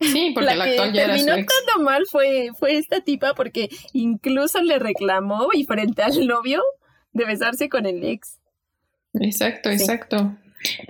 Sí, 0.01 0.33
porque 0.35 0.55
la, 0.55 0.65
actual 0.65 0.93
ya 0.93 1.07
terminó 1.07 1.35
era 1.35 1.47
su 1.75 1.83
mal 1.83 2.05
fue, 2.11 2.51
fue 2.59 2.77
esta 2.77 3.01
tipa 3.01 3.33
porque 3.35 3.71
incluso 3.93 4.61
le 4.61 4.79
reclamó 4.79 5.49
y 5.53 5.65
frente 5.65 6.03
al 6.03 6.27
novio 6.27 6.63
de 7.13 7.25
besarse 7.25 7.69
con 7.69 7.87
el 7.87 8.05
ex. 8.05 8.39
Exacto, 9.15 9.71
exacto. 9.71 10.37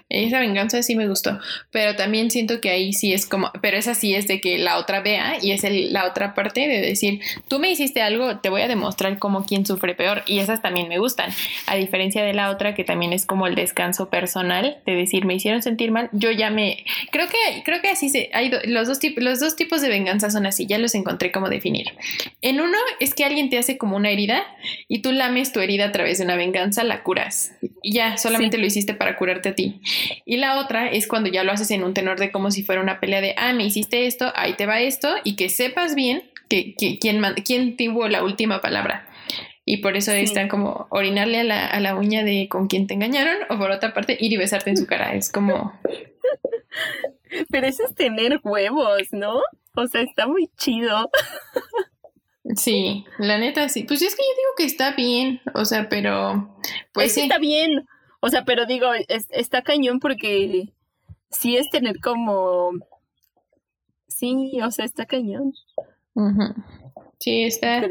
Esa 0.09 0.39
venganza 0.39 0.83
sí 0.83 0.95
me 0.95 1.09
gustó, 1.09 1.39
pero 1.71 1.97
también 1.97 2.31
siento 2.31 2.61
que 2.61 2.71
ahí 2.71 2.93
sí 2.93 3.13
es 3.13 3.27
como, 3.27 3.51
pero 3.61 3.77
esa 3.77 3.95
sí 3.95 4.15
es 4.15 4.29
de 4.29 4.41
que 4.41 4.59
la 4.59 4.79
otra 4.79 5.01
vea 5.01 5.39
y 5.43 5.51
es 5.51 5.65
el, 5.65 5.93
la 5.93 6.07
otra 6.07 6.35
parte 6.35 6.69
de 6.69 6.81
decir, 6.81 7.21
tú 7.49 7.59
me 7.59 7.71
hiciste 7.71 8.01
algo, 8.01 8.39
te 8.39 8.49
voy 8.49 8.63
a 8.63 8.69
demostrar 8.69 9.19
como 9.19 9.45
quien 9.45 9.67
sufre 9.67 9.95
peor 9.95 10.23
y 10.27 10.39
esas 10.39 10.63
también 10.63 10.89
me 10.89 10.99
gustan, 10.99 11.31
a 11.67 11.75
diferencia 11.75 12.23
de 12.23 12.33
la 12.33 12.51
otra 12.51 12.75
que 12.75 12.85
también 12.85 13.13
es 13.13 13.27
como 13.27 13.47
el 13.47 13.55
descanso 13.55 14.09
personal 14.09 14.79
de 14.87 14.95
decir, 14.95 15.25
me 15.25 15.35
hicieron 15.35 15.63
sentir 15.63 15.91
mal, 15.91 16.09
yo 16.13 16.31
ya 16.31 16.51
me, 16.51 16.85
creo 17.11 17.27
que, 17.29 17.63
creo 17.65 17.81
que 17.81 17.89
así 17.89 18.09
se, 18.09 18.31
hay 18.33 18.53
los, 18.67 18.87
dos 18.87 19.01
tipos, 19.01 19.23
los 19.23 19.41
dos 19.41 19.57
tipos 19.57 19.81
de 19.81 19.89
venganza 19.89 20.31
son 20.31 20.47
así, 20.47 20.67
ya 20.67 20.79
los 20.79 20.95
encontré 20.95 21.33
como 21.33 21.49
definir. 21.49 21.87
En 22.41 22.61
uno 22.61 22.79
es 23.01 23.15
que 23.15 23.25
alguien 23.25 23.51
te 23.51 23.59
hace 23.59 23.79
como 23.79 23.97
una 23.97 24.11
herida 24.11 24.45
y 24.87 25.01
tú 25.03 25.11
lames 25.13 25.53
tu 25.53 25.61
herida 25.61 25.87
a 25.87 25.93
través 25.93 26.19
de 26.19 26.25
una 26.25 26.37
venganza, 26.37 26.85
la 26.85 27.03
curas. 27.03 27.53
Y 27.83 27.95
ya, 27.95 28.17
solamente 28.17 28.59
lo 28.59 28.67
hiciste 28.67 28.95
para 28.95 29.17
curarte 29.17 29.51
a 29.51 29.55
ti 29.55 29.64
y 30.25 30.37
la 30.37 30.59
otra 30.59 30.91
es 30.91 31.07
cuando 31.07 31.31
ya 31.31 31.45
lo 31.45 31.53
haces 31.53 31.71
en 31.71 31.85
un 31.85 31.95
tenor 31.95 32.19
de 32.19 32.31
como 32.31 32.51
si 32.51 32.63
fuera 32.63 32.81
una 32.81 33.01
pelea 33.01 33.21
de, 33.21 33.35
ah, 33.37 33.53
me 33.53 33.65
hiciste 33.65 34.07
esto, 34.07 34.33
ahí 34.35 34.55
te 34.55 34.67
va 34.67 34.81
esto, 34.81 35.15
y 35.25 35.37
que 35.37 35.49
sepas 35.49 35.95
bien 35.95 36.23
que, 36.49 36.75
quién, 36.75 37.23
quién 37.45 37.77
tuvo 37.77 38.09
la 38.09 38.23
última 38.25 38.61
palabra. 38.61 39.09
Y 39.67 39.79
por 39.79 39.97
eso 39.97 40.13
están 40.13 40.49
como 40.49 40.87
orinarle 40.91 41.41
a 41.41 41.45
la, 41.45 41.67
a 41.67 41.81
la 41.81 41.97
uña 41.97 42.23
de 42.23 42.49
con 42.51 42.67
quién 42.67 42.87
te 42.87 42.95
engañaron, 42.95 43.37
o 43.49 43.59
por 43.59 43.71
otra 43.71 43.95
parte, 43.95 44.17
ir 44.21 44.33
y 44.33 44.37
besarte 44.37 44.71
en 44.71 44.77
su 44.77 44.87
cara. 44.87 45.15
Es 45.15 45.33
como. 45.33 45.73
Pero 47.51 47.67
eso 47.67 47.83
es 47.89 47.95
tener 47.95 48.41
huevos, 48.45 49.09
¿no? 49.13 49.41
O 49.75 49.87
sea, 49.87 50.03
está 50.03 50.27
muy 50.27 50.51
chido. 50.57 51.11
Sí, 52.57 53.05
la 53.19 53.39
neta 53.39 53.69
sí. 53.69 53.85
Pues 53.85 54.03
es 54.03 54.15
que 54.15 54.23
yo 54.23 54.37
digo 54.37 54.51
que 54.57 54.65
está 54.65 54.93
bien, 54.93 55.41
o 55.55 55.65
sea, 55.65 55.89
pero 55.89 56.55
pues 56.93 57.15
sí. 57.15 57.23
está 57.23 57.39
bien. 57.39 57.87
O 58.25 58.31
sea, 58.31 58.47
pero 58.47 58.65
digo, 58.65 58.87
está 59.09 59.61
cañón 59.61 60.01
porque 60.01 60.73
sí 61.31 61.59
es 61.59 61.69
tener 61.69 62.01
como... 62.01 62.71
Sí, 64.09 64.59
o 64.65 64.71
sea, 64.71 64.87
está 64.87 65.05
cañón. 65.05 65.53
Sí, 67.21 67.43
está... 67.43 67.87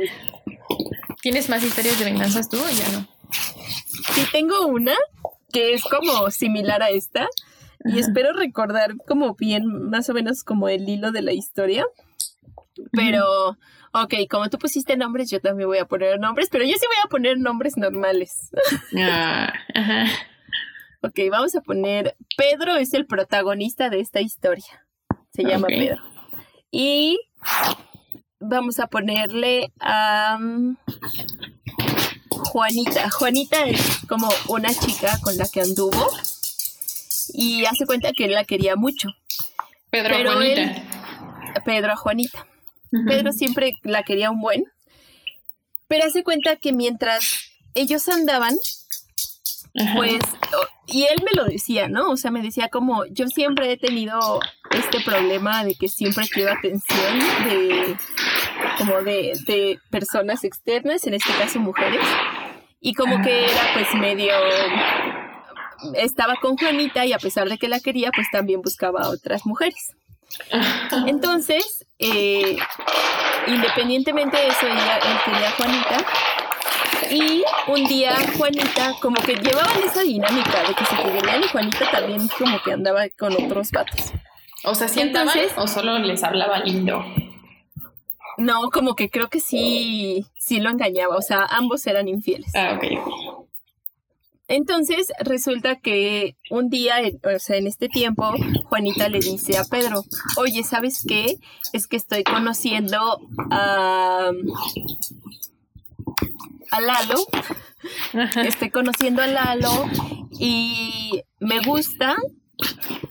¿Tienes 1.22 1.50
más 1.50 1.63
historias 1.63 2.00
de 2.00 2.06
venganzas 2.06 2.50
tú 2.50 2.58
o 2.58 2.67
ya 2.67 2.98
no? 2.98 3.08
Sí, 4.13 4.24
tengo 4.32 4.65
una 4.65 4.96
que 5.52 5.76
es 5.76 5.84
como 5.84 6.32
similar 6.32 6.82
a 6.82 6.89
esta 6.89 7.28
y 7.86 8.00
espero 8.00 8.34
recordar 8.34 8.96
como 9.08 9.36
bien 9.36 9.91
más 9.91 10.10
o 10.10 10.15
menos 10.15 10.43
como 10.43 10.67
el 10.67 10.89
hilo 10.89 11.12
de 11.12 11.22
la 11.22 11.34
historia. 11.34 11.86
Pero, 12.91 13.60
ok, 13.93 14.13
como 14.29 14.49
tú 14.49 14.58
pusiste 14.58 14.97
nombres, 14.97 15.29
yo 15.29 15.39
también 15.39 15.69
voy 15.69 15.77
a 15.77 15.86
poner 15.86 16.19
nombres, 16.19 16.49
pero 16.51 16.65
yo 16.65 16.73
sí 16.73 16.86
voy 16.86 16.97
a 17.03 17.10
poner 17.10 17.38
nombres 17.38 17.77
normales. 17.77 18.49
Ah, 18.97 19.53
ajá. 19.73 20.06
Ok, 21.01 21.19
vamos 21.29 21.56
a 21.56 21.62
poner, 21.62 22.15
Pedro 22.38 22.75
es 22.77 22.93
el 22.93 23.06
protagonista 23.06 23.89
de 23.89 23.99
esta 23.99 24.21
historia. 24.21 24.86
Se 25.34 25.43
llama 25.43 25.67
Pedro. 25.67 26.01
Y 26.71 27.19
vamos 28.39 28.79
a 28.79 28.88
ponerle 28.88 29.71
a 29.79 30.38
Juanita. 32.29 33.10
Juanita 33.10 33.65
es 33.65 34.06
como 34.08 34.29
una 34.47 34.73
chica 34.73 35.17
con 35.21 35.38
la 35.38 35.45
que 35.51 35.62
anduvo 35.62 36.10
y 37.34 37.65
hace 37.65 37.86
cuenta 37.86 38.12
que 38.13 38.25
él 38.25 38.34
la 38.34 38.45
quería 38.45 38.75
mucho. 38.75 39.10
Pedro 39.89 40.15
a 40.15 40.34
Juanita. 40.34 40.84
Pedro 41.65 41.91
a 41.91 41.95
Juanita. 41.95 42.47
Pedro 43.08 43.32
siempre 43.32 43.73
la 43.84 44.03
quería 44.03 44.32
un 44.32 44.41
buen. 44.41 44.65
Pero 45.88 46.06
hace 46.06 46.23
cuenta 46.23 46.56
que 46.56 46.73
mientras 46.73 47.51
ellos 47.73 48.08
andaban, 48.10 48.56
pues, 49.95 50.19
y 50.88 51.03
él 51.03 51.23
me 51.23 51.32
lo 51.36 51.45
decía, 51.45 51.88
¿no? 51.88 52.12
O 52.12 52.17
sea, 52.17 52.32
me 52.32 52.41
decía 52.41 52.69
como, 52.69 53.06
yo 53.06 53.27
siempre 53.27 53.71
he 53.71 53.77
tenido 53.77 54.39
este 54.71 55.01
problema 55.01 55.63
de 55.63 55.75
que 55.75 55.88
siempre 55.88 56.27
quiero 56.27 56.51
atención 56.51 57.19
de, 57.45 57.97
como 58.77 59.01
de, 59.01 59.34
de 59.47 59.79
personas 59.89 60.43
externas, 60.43 61.06
en 61.08 61.15
este 61.15 61.34
caso 61.34 61.60
mujeres, 61.60 62.06
y 62.79 62.93
como 62.93 63.21
que 63.21 63.45
era 63.45 63.73
pues 63.73 63.88
medio 63.95 64.34
estaba 65.95 66.36
con 66.41 66.58
Juanita 66.58 67.06
y 67.06 67.13
a 67.13 67.17
pesar 67.17 67.49
de 67.49 67.58
que 67.58 67.67
la 67.67 67.79
quería, 67.79 68.12
pues 68.13 68.27
también 68.32 68.62
buscaba 68.62 69.01
a 69.01 69.10
otras 69.10 69.45
mujeres. 69.45 69.93
Entonces, 71.07 71.86
eh, 71.99 72.57
independientemente 73.47 74.38
de 74.38 74.47
eso, 74.47 74.67
ella, 74.67 74.97
él 74.97 75.17
quería 75.25 75.47
a 75.47 75.51
Juanita. 75.51 75.97
Y 77.12 77.43
un 77.67 77.83
día 77.86 78.15
Juanita, 78.38 78.93
como 79.01 79.15
que 79.21 79.36
llevaban 79.36 79.83
esa 79.83 80.01
dinámica 80.01 80.63
de 80.67 80.73
que 80.73 80.86
se 80.86 80.95
querían 80.95 81.43
y 81.43 81.47
Juanita 81.47 81.91
también 81.91 82.27
como 82.39 82.62
que 82.62 82.71
andaba 82.73 83.03
con 83.17 83.33
otros 83.33 83.71
vatos. 83.71 84.13
O 84.63 84.73
sea, 84.73 84.88
¿sí 84.88 85.01
Entonces, 85.01 85.51
o 85.57 85.67
solo 85.67 85.99
les 85.99 86.23
hablaba 86.23 86.59
lindo? 86.59 87.03
No, 88.38 88.69
como 88.71 88.95
que 88.95 89.09
creo 89.09 89.29
que 89.29 89.39
sí, 89.39 90.25
sí 90.39 90.59
lo 90.59 90.69
engañaba. 90.69 91.17
O 91.17 91.21
sea, 91.21 91.45
ambos 91.45 91.86
eran 91.86 92.07
infieles. 92.07 92.51
Ah, 92.55 92.77
ok. 92.77 93.33
Entonces 94.47 95.08
resulta 95.19 95.77
que 95.79 96.36
un 96.49 96.69
día, 96.69 96.95
o 97.23 97.39
sea, 97.39 97.58
en 97.58 97.67
este 97.67 97.88
tiempo, 97.88 98.34
Juanita 98.65 99.08
le 99.08 99.19
dice 99.19 99.58
a 99.58 99.63
Pedro, 99.63 100.03
oye, 100.38 100.63
¿sabes 100.63 101.03
qué? 101.08 101.38
Es 101.71 101.88
que 101.88 101.95
estoy 101.95 102.23
conociendo 102.23 103.19
a, 103.51 104.32
a 106.71 106.82
Lalo, 106.82 107.25
estoy 108.43 108.69
conociendo 108.69 109.21
a 109.21 109.27
Lalo 109.27 109.86
y 110.39 111.21
me 111.39 111.62
gusta, 111.62 112.17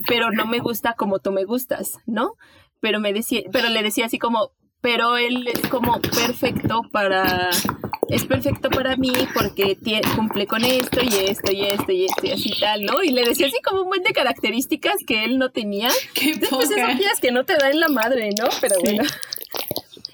pero 0.07 0.31
no 0.33 0.47
me 0.47 0.59
gusta 0.59 0.95
como 0.95 1.18
tú 1.18 1.33
me 1.33 1.45
gustas, 1.45 1.99
¿no? 2.07 2.35
Pero 2.81 3.01
me 3.01 3.12
decía, 3.14 3.42
pero 3.53 3.71
le 3.71 3.83
decía 3.83 4.07
así 4.07 4.18
como, 4.18 4.51
pero 4.83 5.16
él 5.16 5.49
es 5.49 5.66
como 5.68 5.99
perfecto 6.01 6.83
para 6.92 7.51
es 8.12 8.27
perfecto 8.27 8.68
para 8.68 8.96
mí 8.96 9.12
porque 9.35 9.79
cumple 10.14 10.46
con 10.46 10.62
esto 10.64 11.01
y 11.03 11.31
esto 11.31 11.51
y 11.51 11.62
esto 11.62 11.92
y 11.92 12.05
esto 12.05 12.27
y 12.27 12.31
así 12.31 12.53
tal, 12.61 12.85
¿no? 12.85 13.03
Y 13.03 13.11
le 13.11 13.25
decía 13.25 13.46
así 13.46 13.57
como 13.64 13.83
un 13.83 13.88
buen 13.88 14.03
de 14.03 14.12
características 14.12 14.96
que 15.07 15.25
él 15.25 15.38
no 15.38 15.51
tenía. 15.51 15.88
Qué 16.12 16.35
Después 16.35 16.70
esas 16.70 17.20
que 17.20 17.33
no 17.33 17.44
te 17.44 17.57
da 17.57 17.70
en 17.70 17.81
la 17.81 17.88
madre, 17.88 18.31
¿no? 18.38 18.48
Pero 18.61 18.77
bueno. 18.81 19.05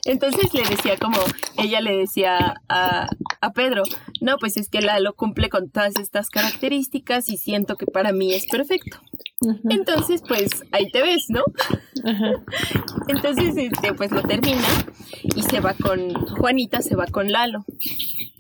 Entonces 0.09 0.55
le 0.55 0.63
decía 0.63 0.97
como, 0.97 1.19
ella 1.59 1.83
le 1.83 1.95
decía 1.95 2.63
a, 2.67 3.11
a 3.43 3.53
Pedro, 3.53 3.83
no, 4.23 4.39
pues 4.39 4.57
es 4.57 4.71
que 4.71 4.81
Lalo 4.81 5.15
cumple 5.15 5.51
con 5.51 5.69
todas 5.69 5.97
estas 5.97 6.31
características 6.31 7.29
y 7.29 7.37
siento 7.37 7.77
que 7.77 7.85
para 7.85 8.13
mí 8.13 8.33
es 8.33 8.47
perfecto. 8.47 8.99
Entonces, 9.69 10.23
pues 10.27 10.49
ahí 10.73 10.91
te 10.91 11.03
ves, 11.03 11.27
¿no? 11.29 11.45
Entonces, 13.09 13.55
este, 13.59 13.93
pues 13.93 14.11
lo 14.11 14.23
termina 14.23 14.67
y 15.23 15.43
se 15.43 15.61
va 15.61 15.75
con, 15.75 16.15
Juanita 16.15 16.81
se 16.81 16.97
va 16.97 17.07
con 17.07 17.31
Lalo. 17.31 17.67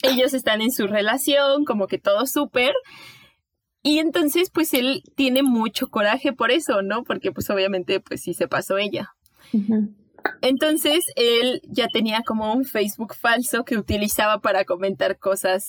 Ellos 0.02 0.32
están 0.32 0.62
en 0.62 0.72
su 0.72 0.86
relación, 0.86 1.66
como 1.66 1.86
que 1.86 1.98
todo 1.98 2.26
súper. 2.26 2.72
Y 3.82 3.98
entonces, 3.98 4.48
pues 4.48 4.72
él 4.72 5.02
tiene 5.16 5.42
mucho 5.42 5.88
coraje 5.88 6.32
por 6.32 6.50
eso, 6.50 6.80
¿no? 6.80 7.04
Porque 7.04 7.30
pues 7.30 7.50
obviamente, 7.50 8.00
pues 8.00 8.22
sí 8.22 8.32
se 8.32 8.48
pasó 8.48 8.78
ella. 8.78 9.12
Entonces 10.40 11.04
él 11.16 11.60
ya 11.64 11.88
tenía 11.88 12.22
como 12.26 12.52
un 12.52 12.64
Facebook 12.64 13.14
falso 13.14 13.64
que 13.64 13.76
utilizaba 13.76 14.40
para 14.40 14.64
comentar 14.64 15.18
cosas 15.18 15.68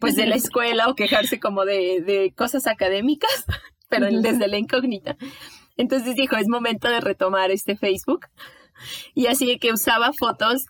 pues 0.00 0.16
de 0.16 0.26
la 0.26 0.36
escuela 0.36 0.88
o 0.88 0.94
quejarse 0.94 1.40
como 1.40 1.64
de, 1.64 2.32
cosas 2.36 2.66
académicas, 2.66 3.44
pero 3.88 4.06
desde 4.06 4.48
la 4.48 4.58
incógnita. 4.58 5.16
Entonces 5.76 6.16
dijo, 6.16 6.36
es 6.36 6.48
momento 6.48 6.88
de 6.88 7.00
retomar 7.00 7.50
este 7.50 7.76
Facebook. 7.76 8.26
Y 9.14 9.26
así 9.26 9.58
que 9.58 9.72
usaba 9.72 10.12
fotos 10.18 10.66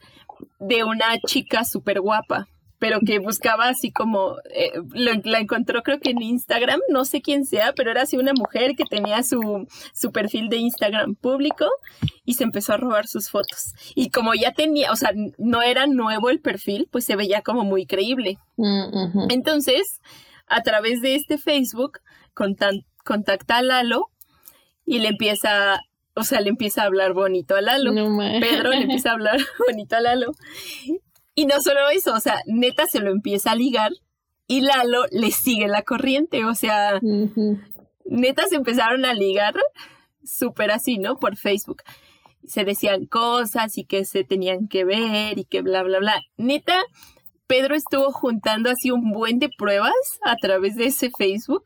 de 0.58 0.84
una 0.84 1.18
chica 1.26 1.64
súper 1.64 2.00
guapa 2.00 2.48
pero 2.82 2.98
que 2.98 3.20
buscaba 3.20 3.68
así 3.68 3.92
como, 3.92 4.38
eh, 4.52 4.72
la 4.92 5.38
encontró 5.38 5.84
creo 5.84 6.00
que 6.00 6.10
en 6.10 6.20
Instagram, 6.20 6.80
no 6.88 7.04
sé 7.04 7.22
quién 7.22 7.44
sea, 7.44 7.74
pero 7.76 7.92
era 7.92 8.02
así 8.02 8.16
una 8.16 8.32
mujer 8.32 8.74
que 8.74 8.82
tenía 8.82 9.22
su, 9.22 9.68
su 9.94 10.10
perfil 10.10 10.48
de 10.48 10.56
Instagram 10.56 11.14
público 11.14 11.64
y 12.24 12.34
se 12.34 12.42
empezó 12.42 12.72
a 12.72 12.78
robar 12.78 13.06
sus 13.06 13.30
fotos. 13.30 13.72
Y 13.94 14.10
como 14.10 14.34
ya 14.34 14.50
tenía, 14.52 14.90
o 14.90 14.96
sea, 14.96 15.12
no 15.38 15.62
era 15.62 15.86
nuevo 15.86 16.28
el 16.28 16.40
perfil, 16.40 16.88
pues 16.90 17.04
se 17.04 17.14
veía 17.14 17.42
como 17.42 17.62
muy 17.62 17.86
creíble. 17.86 18.38
Mm, 18.56 19.30
Entonces, 19.30 20.00
a 20.48 20.62
través 20.62 21.02
de 21.02 21.14
este 21.14 21.38
Facebook, 21.38 22.00
contacta 22.34 23.58
a 23.58 23.62
Lalo 23.62 24.08
y 24.84 24.98
le 24.98 25.10
empieza 25.10 25.80
o 26.14 26.24
sea, 26.24 26.40
le 26.40 26.50
empieza 26.50 26.82
a 26.82 26.86
hablar 26.86 27.14
bonito 27.14 27.54
a 27.54 27.60
Lalo. 27.60 27.92
Pedro 28.40 28.70
le 28.70 28.76
empieza 28.82 29.10
a 29.10 29.12
hablar 29.12 29.38
bonito 29.68 29.96
a 29.96 30.00
Lalo. 30.00 30.32
Y 31.34 31.46
no 31.46 31.60
solo 31.60 31.88
eso, 31.88 32.14
o 32.14 32.20
sea, 32.20 32.40
neta 32.46 32.86
se 32.86 33.00
lo 33.00 33.10
empieza 33.10 33.52
a 33.52 33.56
ligar 33.56 33.92
y 34.46 34.60
Lalo 34.60 35.06
le 35.10 35.30
sigue 35.30 35.66
la 35.66 35.82
corriente, 35.82 36.44
o 36.44 36.54
sea, 36.54 37.00
neta 38.04 38.46
se 38.48 38.56
empezaron 38.56 39.04
a 39.04 39.14
ligar 39.14 39.54
súper 40.22 40.70
así, 40.70 40.98
¿no? 40.98 41.18
Por 41.18 41.36
Facebook. 41.36 41.82
Se 42.44 42.64
decían 42.64 43.06
cosas 43.06 43.78
y 43.78 43.84
que 43.84 44.04
se 44.04 44.24
tenían 44.24 44.68
que 44.68 44.84
ver 44.84 45.38
y 45.38 45.44
que 45.44 45.62
bla, 45.62 45.82
bla, 45.84 46.00
bla. 46.00 46.20
Neta, 46.36 46.82
Pedro 47.46 47.76
estuvo 47.76 48.12
juntando 48.12 48.70
así 48.70 48.90
un 48.90 49.12
buen 49.12 49.38
de 49.38 49.48
pruebas 49.48 49.92
a 50.22 50.36
través 50.36 50.76
de 50.76 50.86
ese 50.86 51.10
Facebook, 51.16 51.64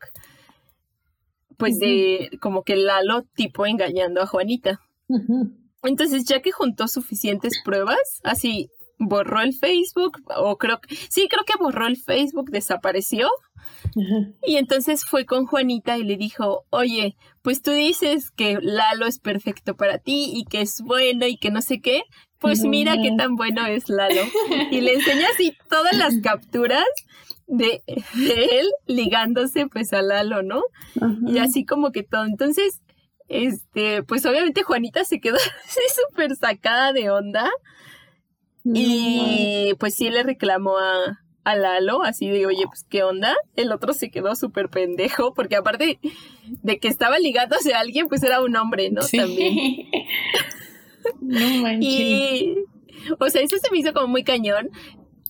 pues 1.57 1.77
de 1.79 2.29
como 2.39 2.63
que 2.63 2.75
Lalo 2.75 3.23
tipo 3.35 3.65
engañando 3.65 4.21
a 4.21 4.27
Juanita. 4.27 4.79
Entonces, 5.83 6.25
ya 6.25 6.41
que 6.41 6.51
juntó 6.51 6.87
suficientes 6.87 7.61
pruebas, 7.63 8.21
así 8.23 8.69
borró 8.97 9.41
el 9.41 9.53
Facebook, 9.53 10.21
o 10.35 10.57
creo 10.57 10.79
que, 10.79 10.95
sí, 10.95 11.27
creo 11.29 11.43
que 11.45 11.57
borró 11.59 11.87
el 11.87 11.97
Facebook, 11.97 12.49
desapareció. 12.49 13.29
Y 14.45 14.57
entonces 14.57 15.05
fue 15.05 15.25
con 15.25 15.45
Juanita 15.45 15.97
y 15.97 16.03
le 16.03 16.17
dijo, 16.17 16.65
oye, 16.69 17.15
pues 17.41 17.61
tú 17.61 17.71
dices 17.71 18.31
que 18.31 18.57
Lalo 18.61 19.07
es 19.07 19.19
perfecto 19.19 19.75
para 19.75 19.97
ti 19.97 20.31
y 20.33 20.45
que 20.45 20.61
es 20.61 20.81
bueno 20.81 21.25
y 21.25 21.37
que 21.37 21.51
no 21.51 21.61
sé 21.61 21.81
qué, 21.81 22.03
pues 22.39 22.61
mira 22.61 22.95
qué 23.01 23.11
tan 23.17 23.35
bueno 23.35 23.65
es 23.65 23.89
Lalo. 23.89 24.21
Y 24.71 24.81
le 24.81 24.93
enseña 24.93 25.27
así 25.33 25.53
todas 25.69 25.97
las 25.97 26.19
capturas 26.21 26.85
de, 27.47 27.81
él 27.87 28.67
ligándose 28.85 29.67
pues 29.67 29.93
a 29.93 30.01
Lalo, 30.01 30.43
¿no? 30.43 30.61
Y 31.25 31.39
así 31.39 31.65
como 31.65 31.91
que 31.91 32.03
todo. 32.03 32.25
Entonces, 32.25 32.81
este, 33.27 34.03
pues 34.03 34.25
obviamente 34.25 34.63
Juanita 34.63 35.03
se 35.03 35.19
quedó 35.19 35.35
así 35.65 35.81
súper 36.09 36.35
sacada 36.35 36.93
de 36.93 37.09
onda 37.09 37.49
y 38.73 39.73
pues 39.79 39.95
sí 39.95 40.09
le 40.09 40.23
reclamó 40.23 40.77
a, 40.77 41.19
a 41.47 41.55
Lalo, 41.55 42.03
así 42.03 42.29
de, 42.29 42.45
oye, 42.45 42.65
pues 42.67 42.85
qué 42.89 43.03
onda. 43.03 43.33
El 43.55 43.71
otro 43.71 43.93
se 43.93 44.09
quedó 44.11 44.35
súper 44.35 44.67
pendejo, 44.69 45.33
porque 45.33 45.55
aparte 45.55 45.97
de 46.45 46.77
que 46.77 46.89
estaba 46.89 47.19
ligándose 47.19 47.73
a 47.73 47.79
alguien, 47.79 48.09
pues 48.09 48.21
era 48.23 48.41
un 48.41 48.55
hombre, 48.57 48.91
¿no? 48.91 49.01
También. 49.01 49.55
no 51.21 51.49
manches. 51.61 51.89
Y, 51.89 52.55
o 53.17 53.29
sea, 53.29 53.41
eso 53.41 53.55
se 53.57 53.71
me 53.71 53.77
hizo 53.77 53.93
como 53.93 54.07
muy 54.07 54.25
cañón. 54.25 54.69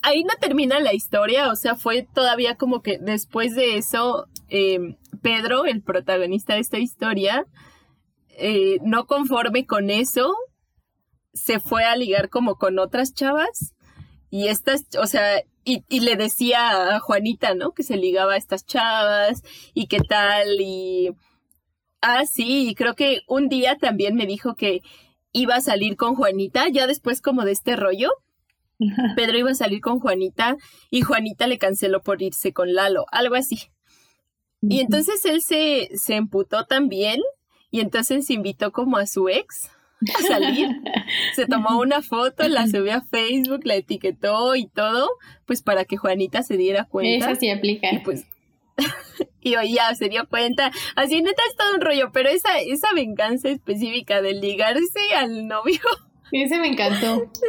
Ahí 0.01 0.23
no 0.23 0.33
termina 0.39 0.79
la 0.79 0.95
historia, 0.95 1.51
o 1.51 1.55
sea, 1.55 1.75
fue 1.75 2.07
todavía 2.11 2.55
como 2.55 2.81
que 2.81 2.97
después 2.97 3.55
de 3.55 3.77
eso, 3.77 4.25
em, 4.49 4.95
Pedro, 5.21 5.65
el 5.65 5.83
protagonista 5.83 6.55
de 6.55 6.61
esta 6.61 6.79
historia, 6.79 7.45
eh, 8.39 8.79
no 8.83 9.05
conforme 9.05 9.67
con 9.67 9.91
eso, 9.91 10.35
se 11.37 11.59
fue 11.59 11.83
a 11.85 11.95
ligar 11.95 12.29
como 12.29 12.55
con 12.55 12.79
otras 12.79 13.13
chavas 13.13 13.73
y 14.29 14.47
estas, 14.47 14.85
o 14.99 15.05
sea, 15.05 15.41
y, 15.63 15.99
le 15.99 16.15
decía 16.15 16.95
a 16.95 16.99
Juanita, 16.99 17.53
¿no? 17.53 17.71
Que 17.73 17.83
se 17.83 17.97
ligaba 17.97 18.33
a 18.33 18.37
estas 18.37 18.65
chavas 18.65 19.43
y 19.73 19.87
qué 19.87 19.99
tal 19.99 20.47
y... 20.59 21.09
Ah, 22.01 22.25
sí, 22.25 22.69
y 22.69 22.75
creo 22.75 22.95
que 22.95 23.21
un 23.27 23.49
día 23.49 23.77
también 23.77 24.15
me 24.15 24.25
dijo 24.25 24.55
que 24.55 24.81
iba 25.33 25.55
a 25.55 25.61
salir 25.61 25.97
con 25.97 26.15
Juanita, 26.15 26.69
ya 26.69 26.87
después 26.87 27.21
como 27.21 27.43
de 27.43 27.51
este 27.51 27.75
rollo. 27.75 28.11
Pedro 29.15 29.37
iba 29.39 29.51
a 29.51 29.55
salir 29.55 29.81
con 29.81 29.99
Juanita 29.99 30.55
y 30.89 31.01
Juanita 31.01 31.47
le 31.47 31.57
canceló 31.57 32.01
por 32.01 32.21
irse 32.21 32.53
con 32.53 32.73
Lalo, 32.73 33.05
algo 33.11 33.35
así. 33.35 33.59
Y 34.61 34.79
entonces 34.79 35.25
él 35.25 35.41
se, 35.41 35.89
se 35.97 36.15
emputó 36.15 36.65
también 36.65 37.19
y 37.71 37.81
entonces 37.81 38.29
invitó 38.29 38.71
como 38.71 38.97
a 38.97 39.07
su 39.07 39.27
ex 39.27 39.69
a 40.15 40.21
salir. 40.21 40.69
Se 41.35 41.45
tomó 41.45 41.79
una 41.79 42.01
foto, 42.01 42.47
la 42.47 42.67
subió 42.67 42.95
a 42.95 43.01
Facebook, 43.01 43.61
la 43.63 43.75
etiquetó 43.75 44.55
y 44.55 44.67
todo, 44.67 45.09
pues 45.45 45.61
para 45.61 45.85
que 45.85 45.97
Juanita 45.97 46.43
se 46.43 46.57
diera 46.57 46.85
cuenta. 46.85 47.31
Eso 47.31 47.39
sí 47.39 47.49
aplica. 47.49 47.91
Y 47.91 47.99
pues 47.99 48.25
y 49.41 49.55
hoy 49.55 49.73
ya 49.73 49.93
se 49.95 50.09
dio 50.09 50.27
cuenta. 50.27 50.71
Así 50.95 51.21
neta 51.21 51.41
es 51.49 51.55
todo 51.55 51.75
un 51.75 51.81
rollo, 51.81 52.11
pero 52.11 52.29
esa, 52.29 52.59
esa 52.59 52.93
venganza 52.93 53.49
específica 53.49 54.21
de 54.21 54.33
ligarse 54.33 55.15
al 55.15 55.47
novio. 55.47 55.79
Ese 56.31 56.59
me 56.59 56.67
encantó. 56.67 57.31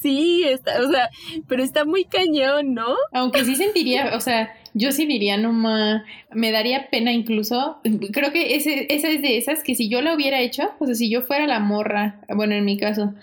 Sí, 0.00 0.44
está, 0.44 0.82
o 0.82 0.90
sea, 0.90 1.08
pero 1.48 1.62
está 1.62 1.86
muy 1.86 2.04
cañón, 2.04 2.74
¿no? 2.74 2.94
Aunque 3.14 3.42
sí 3.42 3.56
sentiría, 3.56 4.14
o 4.14 4.20
sea, 4.20 4.54
yo 4.74 4.90
sí 4.90 5.06
diría, 5.06 5.36
no 5.36 5.52
me 5.52 6.50
daría 6.50 6.90
pena 6.90 7.12
incluso, 7.12 7.78
creo 8.12 8.32
que 8.32 8.56
ese, 8.56 8.86
esa 8.90 9.08
es 9.08 9.22
de 9.22 9.36
esas 9.36 9.62
que 9.62 9.76
si 9.76 9.88
yo 9.88 10.02
lo 10.02 10.12
hubiera 10.12 10.40
hecho, 10.40 10.72
o 10.80 10.86
sea, 10.86 10.96
si 10.96 11.08
yo 11.08 11.22
fuera 11.22 11.46
la 11.46 11.60
morra, 11.60 12.20
bueno, 12.28 12.54
en 12.54 12.64
mi 12.64 12.76
caso, 12.76 13.14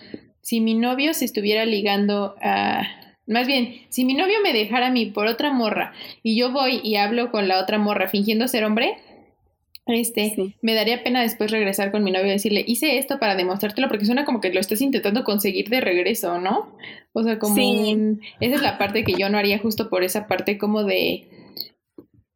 si 0.42 0.62
mi 0.62 0.74
novio 0.74 1.14
se 1.14 1.26
estuviera 1.26 1.66
ligando 1.66 2.36
a... 2.42 2.84
Más 3.28 3.48
bien, 3.48 3.76
si 3.90 4.04
mi 4.04 4.14
novio 4.14 4.38
me 4.44 4.52
dejara 4.52 4.88
a 4.88 4.92
mí 4.92 5.06
por 5.06 5.28
otra 5.28 5.54
morra 5.54 5.94
y 6.24 6.36
yo 6.36 6.52
voy 6.52 6.82
y 6.84 6.96
hablo 6.96 7.32
con 7.32 7.48
la 7.48 7.62
otra 7.62 7.78
morra 7.78 8.10
fingiendo 8.10 8.48
ser 8.48 8.64
hombre, 8.64 8.98
este, 9.86 10.56
me 10.62 10.74
daría 10.74 11.04
pena 11.04 11.22
después 11.22 11.52
regresar 11.52 11.92
con 11.92 12.04
mi 12.04 12.12
novio 12.12 12.28
y 12.28 12.32
decirle, 12.32 12.64
hice 12.66 12.98
esto 12.98 13.20
para 13.20 13.36
demostrártelo, 13.36 13.88
porque 13.88 14.06
suena 14.06 14.26
como 14.26 14.42
que 14.42 14.54
lo 14.54 14.60
estás 14.60 14.82
intentando 14.82 15.24
conseguir 15.24 15.70
de 15.70 15.82
regreso, 15.82 16.40
¿no? 16.40 16.76
O 17.14 17.24
sea, 17.24 17.40
como 17.40 17.56
esa 17.58 18.56
es 18.56 18.62
la 18.62 18.78
parte 18.78 19.04
que 19.04 19.14
yo 19.18 19.30
no 19.30 19.38
haría 19.38 19.60
justo 19.60 19.90
por 19.90 20.04
esa 20.04 20.28
parte 20.28 20.58
como 20.58 20.84
de 20.84 21.28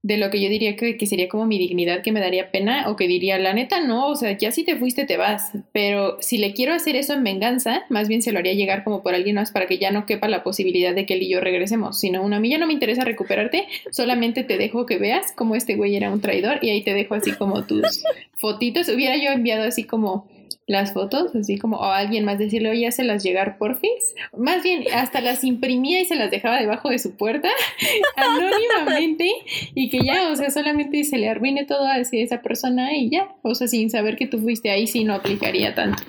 de 0.05 0.17
lo 0.17 0.29
que 0.29 0.39
yo 0.39 0.49
diría 0.49 0.75
que, 0.75 0.97
que, 0.97 1.07
sería 1.07 1.27
como 1.27 1.47
mi 1.47 1.57
dignidad 1.57 2.03
que 2.03 2.11
me 2.11 2.19
daría 2.19 2.51
pena 2.51 2.87
o 2.91 2.95
que 2.95 3.07
diría, 3.07 3.39
la 3.39 3.53
neta 3.53 3.79
no, 3.79 4.09
o 4.09 4.15
sea, 4.15 4.37
ya 4.37 4.51
si 4.51 4.63
te 4.63 4.75
fuiste 4.75 5.05
te 5.05 5.17
vas, 5.17 5.53
pero 5.71 6.17
si 6.21 6.37
le 6.37 6.53
quiero 6.53 6.75
hacer 6.75 6.95
eso 6.95 7.13
en 7.13 7.23
venganza, 7.23 7.85
más 7.89 8.07
bien 8.07 8.21
se 8.21 8.31
lo 8.31 8.37
haría 8.37 8.53
llegar 8.53 8.83
como 8.83 9.01
por 9.01 9.15
alguien 9.15 9.37
más 9.37 9.49
para 9.49 9.65
que 9.65 9.79
ya 9.79 9.89
no 9.89 10.05
quepa 10.05 10.27
la 10.27 10.43
posibilidad 10.43 10.93
de 10.93 11.07
que 11.07 11.15
él 11.15 11.23
y 11.23 11.29
yo 11.29 11.41
regresemos, 11.41 11.99
sino 11.99 12.21
una 12.21 12.37
a 12.37 12.39
mí 12.39 12.49
ya 12.49 12.59
no 12.59 12.67
me 12.67 12.73
interesa 12.73 13.03
recuperarte, 13.03 13.65
solamente 13.89 14.43
te 14.43 14.59
dejo 14.59 14.85
que 14.85 14.99
veas 14.99 15.31
cómo 15.31 15.55
este 15.55 15.75
güey 15.75 15.95
era 15.95 16.11
un 16.11 16.21
traidor 16.21 16.59
y 16.61 16.69
ahí 16.69 16.83
te 16.83 16.93
dejo 16.93 17.15
así 17.15 17.31
como 17.31 17.65
tus 17.65 18.03
fotitos, 18.33 18.87
hubiera 18.89 19.17
yo 19.17 19.31
enviado 19.31 19.63
así 19.63 19.85
como 19.85 20.27
las 20.67 20.93
fotos, 20.93 21.35
así 21.35 21.57
como 21.57 21.77
o 21.77 21.83
alguien 21.83 22.25
más 22.25 22.39
decirle, 22.39 22.69
oye, 22.69 22.91
se 22.91 23.03
las 23.03 23.23
llegar 23.23 23.57
por 23.57 23.79
fin. 23.79 23.91
Más 24.35 24.63
bien, 24.63 24.85
hasta 24.93 25.21
las 25.21 25.43
imprimía 25.43 26.01
y 26.01 26.05
se 26.05 26.15
las 26.15 26.31
dejaba 26.31 26.59
debajo 26.59 26.89
de 26.89 26.99
su 26.99 27.15
puerta, 27.15 27.49
anónimamente, 28.15 29.31
y 29.75 29.89
que 29.89 29.99
ya, 30.03 30.31
o 30.31 30.35
sea, 30.35 30.49
solamente 30.49 31.03
se 31.03 31.17
le 31.17 31.29
arruine 31.29 31.65
todo 31.65 31.85
a 31.85 31.99
esa 31.99 32.41
persona 32.41 32.95
y 32.95 33.09
ya, 33.09 33.35
o 33.43 33.53
sea, 33.53 33.67
sin 33.67 33.89
saber 33.89 34.15
que 34.15 34.27
tú 34.27 34.39
fuiste 34.39 34.71
ahí, 34.71 34.87
sí 34.87 35.03
no 35.03 35.13
aplicaría 35.13 35.75
tanto. 35.75 36.03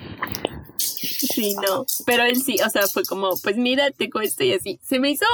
Sí, 0.79 1.55
no, 1.55 1.85
pero 2.07 2.25
él 2.25 2.37
sí, 2.37 2.57
o 2.65 2.71
sea, 2.71 2.87
fue 2.87 3.03
como, 3.05 3.31
pues 3.43 3.57
mira, 3.57 3.91
tengo 3.91 4.21
esto 4.21 4.45
y 4.45 4.53
así. 4.53 4.79
Se 4.83 4.99
me 4.99 5.11
hizo, 5.11 5.27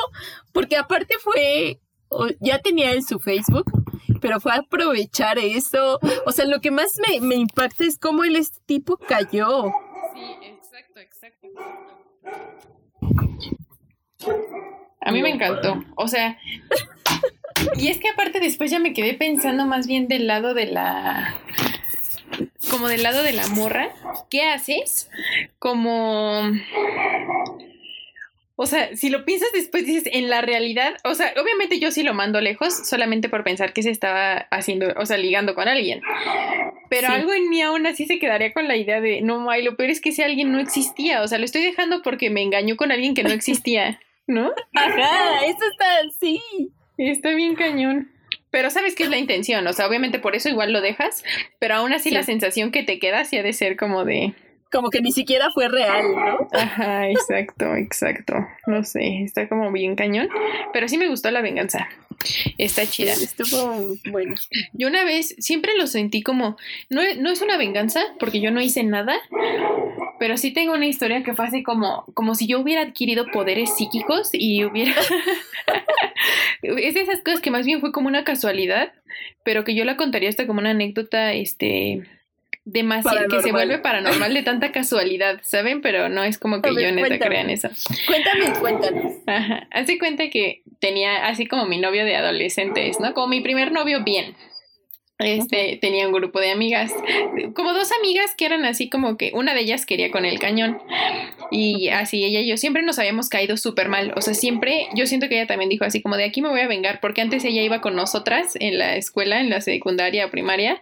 porque 0.52 0.76
aparte 0.76 1.14
fue, 1.20 1.78
ya 2.40 2.58
tenía 2.58 2.92
él 2.92 3.04
su 3.04 3.18
Facebook, 3.18 3.81
pero 4.22 4.40
fue 4.40 4.54
aprovechar 4.54 5.38
eso. 5.38 5.98
O 6.24 6.32
sea, 6.32 6.46
lo 6.46 6.60
que 6.60 6.70
más 6.70 6.98
me, 7.20 7.34
impacta 7.34 7.84
es 7.84 7.98
cómo 7.98 8.24
el 8.24 8.36
este 8.36 8.60
tipo 8.64 8.96
cayó. 8.96 9.72
Sí, 10.14 10.36
exacto. 10.42 11.00
exacto. 11.00 11.48
A 15.00 15.10
mí 15.10 15.20
me 15.20 15.30
encantó. 15.30 15.82
O 15.96 16.06
sea, 16.08 16.38
y 17.76 17.88
es 17.88 17.98
que 17.98 18.08
aparte 18.08 18.40
después 18.40 18.70
ya 18.70 18.78
me 18.78 18.94
quedé 18.94 19.14
pensando 19.14 19.66
más 19.66 19.86
bien 19.86 20.08
del 20.08 20.28
lado 20.28 20.54
de 20.54 20.66
la 20.66 21.34
como 22.70 22.88
del 22.88 23.02
lado 23.02 23.22
de 23.22 23.32
la 23.32 23.46
morra, 23.48 23.90
¿qué 24.30 24.48
haces? 24.48 25.10
Como 25.58 26.40
o 28.56 28.66
sea, 28.66 28.94
si 28.96 29.08
lo 29.08 29.24
piensas 29.24 29.48
después, 29.54 29.86
dices, 29.86 30.10
en 30.12 30.28
la 30.28 30.42
realidad, 30.42 30.94
o 31.04 31.14
sea, 31.14 31.32
obviamente 31.40 31.78
yo 31.78 31.90
sí 31.90 32.02
lo 32.02 32.12
mando 32.12 32.40
lejos 32.40 32.86
solamente 32.86 33.28
por 33.28 33.44
pensar 33.44 33.72
que 33.72 33.82
se 33.82 33.90
estaba 33.90 34.46
haciendo, 34.50 34.92
o 34.96 35.06
sea, 35.06 35.16
ligando 35.16 35.54
con 35.54 35.68
alguien. 35.68 36.02
Pero 36.90 37.08
algo 37.08 37.32
en 37.32 37.48
mí 37.48 37.62
aún 37.62 37.86
así 37.86 38.04
se 38.06 38.18
quedaría 38.18 38.52
con 38.52 38.68
la 38.68 38.76
idea 38.76 39.00
de, 39.00 39.22
no, 39.22 39.50
ay, 39.50 39.62
lo 39.62 39.76
peor 39.76 39.90
es 39.90 40.00
que 40.00 40.10
ese 40.10 40.24
alguien 40.24 40.52
no 40.52 40.60
existía. 40.60 41.22
O 41.22 41.28
sea, 41.28 41.38
lo 41.38 41.46
estoy 41.46 41.62
dejando 41.62 42.02
porque 42.02 42.28
me 42.28 42.42
engañó 42.42 42.76
con 42.76 42.92
alguien 42.92 43.14
que 43.14 43.22
no 43.22 43.30
existía, 43.30 44.00
¿no? 44.26 44.52
Ajá, 44.74 45.46
eso 45.46 45.64
está 45.70 46.00
así. 46.06 46.40
Está 46.98 47.30
bien 47.34 47.54
cañón. 47.54 48.12
Pero 48.50 48.68
sabes 48.68 48.94
que 48.94 49.04
es 49.04 49.08
la 49.08 49.16
intención, 49.16 49.66
o 49.66 49.72
sea, 49.72 49.88
obviamente 49.88 50.18
por 50.18 50.36
eso 50.36 50.50
igual 50.50 50.74
lo 50.74 50.82
dejas, 50.82 51.24
pero 51.58 51.76
aún 51.76 51.94
así 51.94 52.10
la 52.10 52.22
sensación 52.22 52.70
que 52.70 52.82
te 52.82 52.98
queda 52.98 53.24
sí 53.24 53.38
ha 53.38 53.42
de 53.42 53.54
ser 53.54 53.78
como 53.78 54.04
de, 54.04 54.34
como 54.72 54.90
que 54.90 55.00
ni 55.02 55.12
siquiera 55.12 55.50
fue 55.52 55.68
real, 55.68 56.04
¿no? 56.14 56.48
Ajá, 56.52 57.08
exacto, 57.08 57.74
exacto. 57.76 58.34
No 58.66 58.82
sé, 58.84 59.22
está 59.22 59.48
como 59.48 59.70
bien 59.70 59.94
cañón. 59.94 60.28
Pero 60.72 60.88
sí 60.88 60.98
me 60.98 61.08
gustó 61.08 61.30
la 61.30 61.42
venganza. 61.42 61.88
Está 62.58 62.86
chida. 62.86 63.12
Estuvo 63.12 63.96
bueno. 64.10 64.34
Yo 64.72 64.88
una 64.88 65.04
vez 65.04 65.34
siempre 65.38 65.72
lo 65.76 65.86
sentí 65.86 66.22
como, 66.22 66.56
no, 66.88 67.02
no 67.18 67.30
es 67.30 67.42
una 67.42 67.56
venganza, 67.56 68.00
porque 68.18 68.40
yo 68.40 68.50
no 68.50 68.60
hice 68.60 68.82
nada, 68.82 69.16
pero 70.18 70.36
sí 70.36 70.52
tengo 70.52 70.72
una 70.72 70.86
historia 70.86 71.22
que 71.22 71.34
fue 71.34 71.46
así 71.46 71.62
como, 71.62 72.04
como 72.14 72.34
si 72.34 72.46
yo 72.46 72.60
hubiera 72.60 72.82
adquirido 72.82 73.26
poderes 73.26 73.76
psíquicos 73.76 74.30
y 74.32 74.64
hubiera... 74.64 74.94
es 76.62 76.94
de 76.94 77.00
esas 77.00 77.20
cosas 77.22 77.40
que 77.40 77.50
más 77.50 77.66
bien 77.66 77.80
fue 77.80 77.92
como 77.92 78.08
una 78.08 78.24
casualidad, 78.24 78.92
pero 79.44 79.64
que 79.64 79.74
yo 79.74 79.84
la 79.84 79.96
contaría 79.96 80.28
hasta 80.28 80.46
como 80.46 80.60
una 80.60 80.70
anécdota, 80.70 81.32
este 81.32 82.02
demasiado, 82.64 83.28
que 83.28 83.42
se 83.42 83.52
vuelve 83.52 83.78
paranormal 83.78 84.32
de 84.32 84.42
tanta 84.42 84.72
casualidad, 84.72 85.40
¿saben? 85.42 85.80
Pero 85.80 86.08
no 86.08 86.22
es 86.24 86.38
como 86.38 86.62
que 86.62 86.70
yo 86.74 86.92
neta 86.92 87.18
crea 87.18 87.40
en 87.40 87.50
eso. 87.50 87.68
Cuéntame, 88.06 88.52
cuéntanos. 88.60 89.12
Ajá. 89.26 89.66
Hace 89.70 89.98
cuenta 89.98 90.30
que 90.30 90.62
tenía 90.80 91.26
así 91.26 91.46
como 91.46 91.66
mi 91.66 91.78
novio 91.78 92.04
de 92.04 92.16
adolescentes, 92.16 93.00
¿no? 93.00 93.14
Como 93.14 93.28
mi 93.28 93.40
primer 93.40 93.72
novio 93.72 94.04
bien 94.04 94.34
este, 95.24 95.78
tenía 95.80 96.06
un 96.06 96.12
grupo 96.12 96.40
de 96.40 96.50
amigas, 96.50 96.92
como 97.54 97.72
dos 97.72 97.90
amigas 97.98 98.34
que 98.36 98.46
eran 98.46 98.64
así 98.64 98.88
como 98.88 99.16
que 99.16 99.32
una 99.34 99.54
de 99.54 99.60
ellas 99.60 99.86
quería 99.86 100.10
con 100.10 100.24
el 100.24 100.38
cañón. 100.38 100.78
Y 101.50 101.88
así 101.88 102.24
ella 102.24 102.40
y 102.40 102.48
yo 102.48 102.56
siempre 102.56 102.82
nos 102.82 102.98
habíamos 102.98 103.28
caído 103.28 103.56
súper 103.56 103.88
mal, 103.88 104.12
o 104.16 104.20
sea, 104.20 104.34
siempre 104.34 104.88
yo 104.94 105.06
siento 105.06 105.28
que 105.28 105.36
ella 105.36 105.46
también 105.46 105.68
dijo 105.68 105.84
así 105.84 106.00
como 106.00 106.16
de 106.16 106.24
aquí 106.24 106.42
me 106.42 106.48
voy 106.48 106.60
a 106.60 106.66
vengar 106.66 107.00
porque 107.00 107.20
antes 107.20 107.44
ella 107.44 107.62
iba 107.62 107.80
con 107.80 107.94
nosotras 107.94 108.56
en 108.60 108.78
la 108.78 108.96
escuela, 108.96 109.40
en 109.40 109.50
la 109.50 109.60
secundaria 109.60 110.30
primaria 110.30 110.80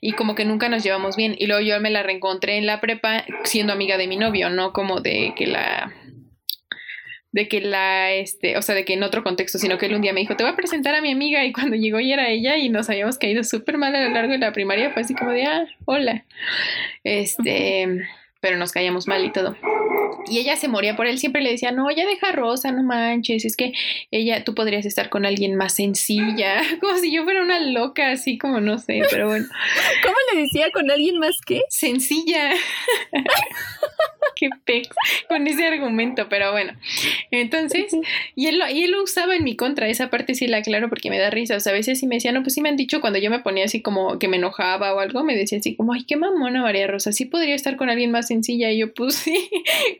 y 0.00 0.12
como 0.12 0.34
que 0.34 0.44
nunca 0.44 0.68
nos 0.68 0.82
llevamos 0.82 1.16
bien. 1.16 1.34
Y 1.38 1.46
luego 1.46 1.62
yo 1.62 1.80
me 1.80 1.90
la 1.90 2.02
reencontré 2.02 2.58
en 2.58 2.66
la 2.66 2.80
prepa 2.80 3.24
siendo 3.44 3.72
amiga 3.72 3.96
de 3.96 4.06
mi 4.06 4.16
novio, 4.16 4.50
no 4.50 4.72
como 4.72 5.00
de 5.00 5.32
que 5.36 5.46
la 5.46 5.92
de 7.32 7.48
que 7.48 7.60
la, 7.60 8.12
este, 8.12 8.56
o 8.56 8.62
sea, 8.62 8.74
de 8.74 8.84
que 8.84 8.94
en 8.94 9.02
otro 9.02 9.22
contexto, 9.22 9.58
sino 9.58 9.78
que 9.78 9.86
él 9.86 9.94
un 9.94 10.02
día 10.02 10.12
me 10.12 10.20
dijo, 10.20 10.36
te 10.36 10.42
voy 10.42 10.52
a 10.52 10.56
presentar 10.56 10.94
a 10.94 11.00
mi 11.00 11.12
amiga 11.12 11.44
y 11.44 11.52
cuando 11.52 11.76
llegó 11.76 12.00
y 12.00 12.12
era 12.12 12.28
ella 12.28 12.56
y 12.56 12.68
nos 12.68 12.90
habíamos 12.90 13.18
caído 13.18 13.44
súper 13.44 13.78
mal 13.78 13.94
a 13.94 14.02
lo 14.02 14.10
largo 14.10 14.32
de 14.32 14.38
la 14.38 14.52
primaria, 14.52 14.90
fue 14.90 15.02
así 15.02 15.14
como 15.14 15.30
de, 15.30 15.44
ah, 15.44 15.66
hola. 15.84 16.24
Este, 17.04 18.02
pero 18.40 18.56
nos 18.56 18.72
caíamos 18.72 19.06
mal 19.06 19.24
y 19.24 19.32
todo. 19.32 19.56
Y 20.26 20.38
ella 20.38 20.56
se 20.56 20.68
moría 20.68 20.96
por 20.96 21.06
él, 21.06 21.18
siempre 21.18 21.42
le 21.42 21.50
decía, 21.50 21.72
no, 21.72 21.90
ya 21.90 22.06
deja 22.06 22.32
Rosa, 22.32 22.72
no 22.72 22.82
manches, 22.82 23.44
es 23.44 23.56
que 23.56 23.72
ella, 24.10 24.44
tú 24.44 24.54
podrías 24.54 24.86
estar 24.86 25.08
con 25.08 25.26
alguien 25.26 25.56
más 25.56 25.74
sencilla, 25.74 26.60
como 26.80 26.96
si 26.98 27.12
yo 27.12 27.24
fuera 27.24 27.42
una 27.42 27.60
loca, 27.60 28.10
así 28.10 28.38
como 28.38 28.60
no 28.60 28.78
sé, 28.78 29.02
pero 29.10 29.28
bueno. 29.28 29.46
¿Cómo 30.02 30.16
le 30.32 30.42
decía 30.42 30.70
con 30.72 30.90
alguien 30.90 31.18
más 31.18 31.36
qué? 31.44 31.62
Sencilla. 31.68 32.52
qué 34.36 34.48
pex 34.64 34.88
con 35.28 35.46
ese 35.46 35.66
argumento, 35.66 36.28
pero 36.28 36.50
bueno. 36.52 36.72
Entonces, 37.30 37.92
y 38.34 38.46
él, 38.46 38.58
lo, 38.58 38.68
y 38.68 38.84
él 38.84 38.92
lo 38.92 39.02
usaba 39.02 39.36
en 39.36 39.44
mi 39.44 39.54
contra, 39.56 39.88
esa 39.88 40.10
parte 40.10 40.34
sí 40.34 40.46
la 40.46 40.58
aclaro 40.58 40.88
porque 40.88 41.10
me 41.10 41.18
da 41.18 41.30
risa, 41.30 41.56
o 41.56 41.60
sea, 41.60 41.72
a 41.72 41.76
veces 41.76 42.00
sí 42.00 42.06
me 42.06 42.16
decía, 42.16 42.32
no, 42.32 42.42
pues 42.42 42.54
sí 42.54 42.62
me 42.62 42.68
han 42.68 42.76
dicho 42.76 43.00
cuando 43.00 43.18
yo 43.18 43.30
me 43.30 43.40
ponía 43.40 43.64
así 43.64 43.82
como 43.82 44.18
que 44.18 44.28
me 44.28 44.38
enojaba 44.38 44.94
o 44.94 45.00
algo, 45.00 45.24
me 45.24 45.36
decía 45.36 45.58
así 45.58 45.76
como, 45.76 45.92
ay, 45.92 46.04
qué 46.04 46.16
mamona 46.16 46.62
María 46.62 46.86
Rosa, 46.86 47.12
sí 47.12 47.26
podría 47.26 47.54
estar 47.54 47.76
con 47.76 47.90
alguien 47.90 48.10
más 48.10 48.29
sencilla 48.30 48.70
y 48.70 48.78
yo 48.78 48.94
pues 48.94 49.14
sí, 49.24 49.50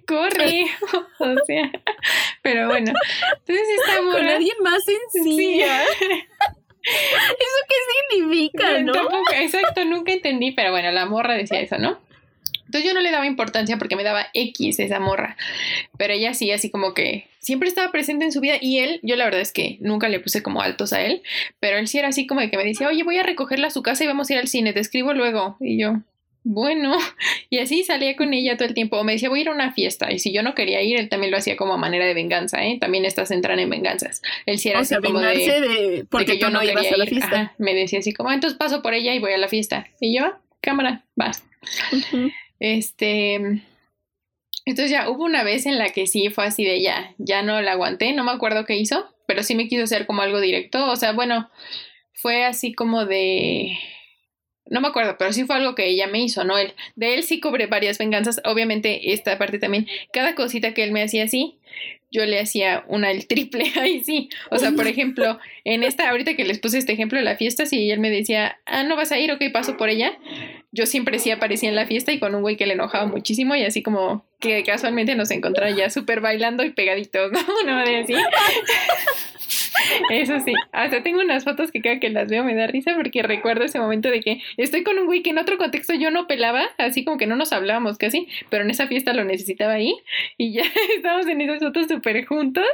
corre, 0.07 0.67
o 1.19 1.35
sea, 1.47 1.71
pero 2.43 2.69
bueno, 2.69 2.93
entonces 3.39 3.67
esta 3.79 4.01
Con 4.01 4.27
alguien 4.27 4.57
más 4.63 4.83
sencilla. 4.85 5.83
¿Eso 6.83 7.61
qué 7.69 8.17
significa, 8.17 8.81
no? 8.81 8.95
exacto, 9.35 9.85
nunca 9.85 10.13
entendí, 10.13 10.53
pero 10.53 10.71
bueno, 10.71 10.91
la 10.91 11.05
morra 11.05 11.35
decía 11.35 11.61
eso, 11.61 11.77
¿no? 11.77 11.99
Entonces 12.71 12.89
yo 12.89 12.95
no 12.95 13.01
le 13.01 13.11
daba 13.11 13.27
importancia 13.27 13.79
porque 13.79 13.97
me 13.97 14.05
daba 14.05 14.29
X 14.33 14.79
esa 14.79 15.01
morra. 15.01 15.37
Pero 15.99 16.13
ella 16.13 16.35
sí, 16.35 16.53
así 16.53 16.71
como 16.71 16.95
que 16.95 17.27
siempre 17.41 17.69
estaba 17.69 17.91
presente 17.91 18.25
en 18.25 18.31
su 18.31 18.41
vida. 18.41 18.59
Y 18.61 18.79
él, 18.79 19.01
yo 19.03 19.17
la 19.17 19.25
verdad 19.25 19.41
es 19.41 19.53
que 19.53 19.77
nunca 19.81 20.09
le 20.09 20.21
puse 20.21 20.41
como 20.41 20.63
altos 20.63 20.93
a 20.93 21.03
él. 21.03 21.23
Pero 21.59 21.79
él 21.79 21.89
sí 21.89 21.99
era 21.99 22.07
así 22.07 22.29
como 22.29 22.41
de 22.41 22.49
que 22.49 22.57
me 22.57 22.65
decía, 22.65 22.87
oye, 22.87 23.03
voy 23.03 23.19
a 23.19 23.25
recogerla 23.25 23.67
a 23.67 23.71
su 23.71 23.83
casa 23.83 24.05
y 24.05 24.07
vamos 24.07 24.31
a 24.31 24.35
ir 24.35 24.39
al 24.39 24.47
cine, 24.47 24.73
te 24.73 24.79
escribo 24.79 25.13
luego. 25.15 25.57
Y 25.59 25.81
yo, 25.81 25.97
bueno, 26.43 26.97
y 27.51 27.59
así 27.59 27.85
salía 27.85 28.17
con 28.17 28.33
ella 28.33 28.57
todo 28.57 28.69
el 28.69 28.75
tiempo. 28.75 28.99
O 28.99 29.05
me 29.05 29.13
decía, 29.13 29.29
voy 29.29 29.41
a 29.41 29.43
ir 29.43 29.49
a 29.49 29.53
una 29.53 29.73
fiesta. 29.73 30.11
Y 30.13 30.19
si 30.19 30.33
yo 30.33 30.43
no 30.43 30.55
quería 30.55 30.83
ir, 30.83 30.99
él 30.99 31.09
también 31.09 31.31
lo 31.31 31.39
hacía 31.39 31.57
como 31.57 31.75
a 31.75 31.77
manera 31.77 32.07
de 32.07 32.15
venganza, 32.15 32.65
¿eh? 32.65 32.79
También 32.81 33.05
estás 33.05 33.31
entrando 33.31 33.63
en 33.63 33.71
venganzas. 33.71 34.23
Él 34.47 34.59
sí 34.59 34.71
era 34.71 34.81
así 34.81 34.95
como 34.97 35.21
de, 35.21 36.07
porque 36.11 36.39
yo 36.39 36.51
no, 36.51 36.63
iba 36.63 36.81
a 36.81 36.97
la 36.97 37.07
fiesta. 37.07 37.55
me 37.59 37.75
decía 37.75 37.99
así 37.99 38.13
como, 38.13 38.33
entonces 38.33 38.59
paso 38.59 38.83
por 38.83 38.95
ella 38.95 39.15
y 39.15 39.19
voy 39.19 39.33
a 39.33 39.39
la 39.39 39.49
fiesta. 39.49 39.87
Y 40.01 40.17
yo, 40.17 40.35
cámara, 40.61 41.05
vas. 41.17 41.45
Este. 42.59 43.63
Entonces 44.67 44.91
ya 44.91 45.09
hubo 45.09 45.25
una 45.25 45.43
vez 45.43 45.67
en 45.67 45.79
la 45.79 45.89
que 45.89 46.07
sí 46.07 46.29
fue 46.29 46.45
así 46.45 46.65
de 46.65 46.83
ya, 46.83 47.15
ya 47.19 47.43
no 47.43 47.61
la 47.63 47.73
aguanté, 47.73 48.13
no 48.13 48.25
me 48.25 48.31
acuerdo 48.31 48.67
qué 48.67 48.77
hizo, 48.77 49.09
pero 49.27 49.43
sí 49.43 49.55
me 49.55 49.67
quiso 49.67 49.85
hacer 49.85 50.07
como 50.07 50.23
algo 50.23 50.41
directo. 50.41 50.87
O 50.87 50.97
sea, 50.97 51.13
bueno, 51.13 51.51
fue 52.13 52.45
así 52.45 52.75
como 52.75 53.07
de. 53.07 53.79
No 54.71 54.81
me 54.81 54.89
acuerdo, 54.89 55.17
pero 55.19 55.33
sí 55.33 55.45
fue 55.45 55.57
algo 55.57 55.75
que 55.75 55.89
ella 55.89 56.07
me 56.07 56.23
hizo, 56.23 56.45
no 56.45 56.57
él. 56.57 56.75
De 56.95 57.15
él 57.15 57.25
sí 57.25 57.41
cobré 57.41 57.67
varias 57.67 57.99
venganzas. 57.99 58.41
Obviamente, 58.45 59.13
esta 59.13 59.37
parte 59.37 59.59
también. 59.59 59.89
Cada 60.13 60.37
cosita 60.37 60.73
que 60.75 60.85
él 60.85 60.93
me 60.93 61.03
hacía 61.03 61.25
así, 61.25 61.59
yo 62.13 62.25
le 62.25 62.41
hacía 62.41 62.85
una 62.89 63.11
el 63.11 63.27
triple. 63.27 63.65
Ahí 63.81 64.05
sí. 64.05 64.29
O 64.51 64.59
sea, 64.59 64.71
por 64.73 64.87
ejemplo, 64.87 65.39
en 65.71 65.85
esta, 65.85 66.11
ahorita 66.11 66.35
que 66.35 66.45
les 66.45 66.59
puse 66.59 66.79
este 66.79 66.93
ejemplo 66.93 67.17
de 67.17 67.25
la 67.25 67.37
fiesta, 67.37 67.65
si 67.65 67.93
él 67.93 68.01
me 68.01 68.11
decía, 68.11 68.59
ah, 68.67 68.83
no 68.83 68.97
vas 68.97 69.13
a 69.13 69.19
ir, 69.21 69.31
ok, 69.31 69.41
paso 69.53 69.77
por 69.77 69.89
ella. 69.89 70.19
Yo 70.73 70.85
siempre 70.85 71.21
sí 71.21 71.31
aparecía 71.31 71.69
en 71.69 71.77
la 71.77 71.87
fiesta 71.87 72.11
y 72.13 72.19
con 72.19 72.35
un 72.35 72.43
güey 72.43 72.57
que 72.57 72.67
le 72.67 72.75
enojaba 72.75 73.07
muchísimo 73.07 73.55
y 73.55 73.63
así 73.63 73.81
como 73.81 74.25
que 74.41 74.65
casualmente 74.65 75.15
nos 75.15 75.31
encontraba 75.31 75.71
ya 75.71 75.89
súper 75.89 76.21
bailando 76.21 76.65
y 76.65 76.71
pegaditos, 76.71 77.31
¿no? 77.31 77.39
Una 77.63 77.85
de 77.85 77.99
así. 77.99 78.15
Eso 80.11 80.39
sí, 80.41 80.53
hasta 80.73 81.03
tengo 81.03 81.21
unas 81.21 81.45
fotos 81.45 81.71
que 81.71 81.81
cada 81.81 82.01
que 82.01 82.11
las 82.11 82.29
veo 82.29 82.45
me 82.45 82.55
da 82.55 82.67
risa 82.67 82.95
porque 82.95 83.23
recuerdo 83.23 83.65
ese 83.65 83.79
momento 83.79 84.11
de 84.11 84.21
que 84.21 84.41
estoy 84.57 84.83
con 84.83 84.99
un 84.99 85.07
güey 85.07 85.23
que 85.23 85.31
en 85.31 85.39
otro 85.39 85.59
contexto 85.59 85.95
yo 85.95 86.11
no 86.11 86.27
pelaba, 86.27 86.65
así 86.79 87.05
como 87.05 87.19
que 87.19 87.27
no 87.27 87.37
nos 87.37 87.53
hablábamos 87.53 87.99
casi, 87.99 88.29
pero 88.51 88.65
en 88.65 88.71
esa 88.71 88.87
fiesta 88.87 89.13
lo 89.13 89.25
necesitaba 89.25 89.75
ahí 89.75 89.95
y 90.37 90.53
ya 90.53 90.63
estábamos 90.97 91.27
en 91.27 91.41
esas 91.41 91.61
fotos 91.61 91.87
súper 91.89 92.25
juntos 92.27 92.67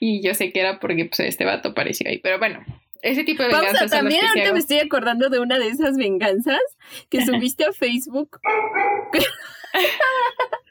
y 0.00 0.20
yo 0.22 0.34
sé 0.34 0.52
que 0.52 0.60
era 0.60 0.80
porque 0.80 1.04
pues 1.04 1.20
este 1.20 1.44
vato 1.44 1.74
pareció 1.74 2.08
ahí, 2.08 2.18
pero 2.18 2.37
bueno, 2.38 2.64
ese 3.02 3.24
tipo 3.24 3.42
de 3.42 3.50
venganzas. 3.50 3.90
también 3.90 4.24
ahorita 4.24 4.52
me 4.52 4.58
estoy 4.58 4.78
acordando 4.78 5.28
de 5.28 5.40
una 5.40 5.58
de 5.58 5.68
esas 5.68 5.96
venganzas 5.96 6.60
que 7.08 7.24
subiste 7.24 7.64
a 7.64 7.72
Facebook. 7.72 8.40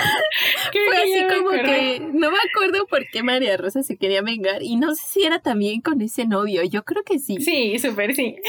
Fue 0.72 0.96
así 0.96 1.36
como 1.36 1.50
que 1.50 2.00
no 2.00 2.30
me 2.30 2.38
acuerdo 2.50 2.86
por 2.86 3.06
qué 3.10 3.22
María 3.22 3.56
Rosa 3.56 3.82
se 3.82 3.96
quería 3.96 4.22
vengar 4.22 4.62
y 4.62 4.76
no 4.76 4.94
sé 4.94 5.02
si 5.06 5.24
era 5.24 5.40
también 5.40 5.80
con 5.80 6.00
ese 6.00 6.26
novio, 6.26 6.62
yo 6.64 6.84
creo 6.84 7.02
que 7.02 7.18
sí. 7.18 7.36
Sí, 7.40 7.78
súper 7.78 8.14
sí. 8.14 8.36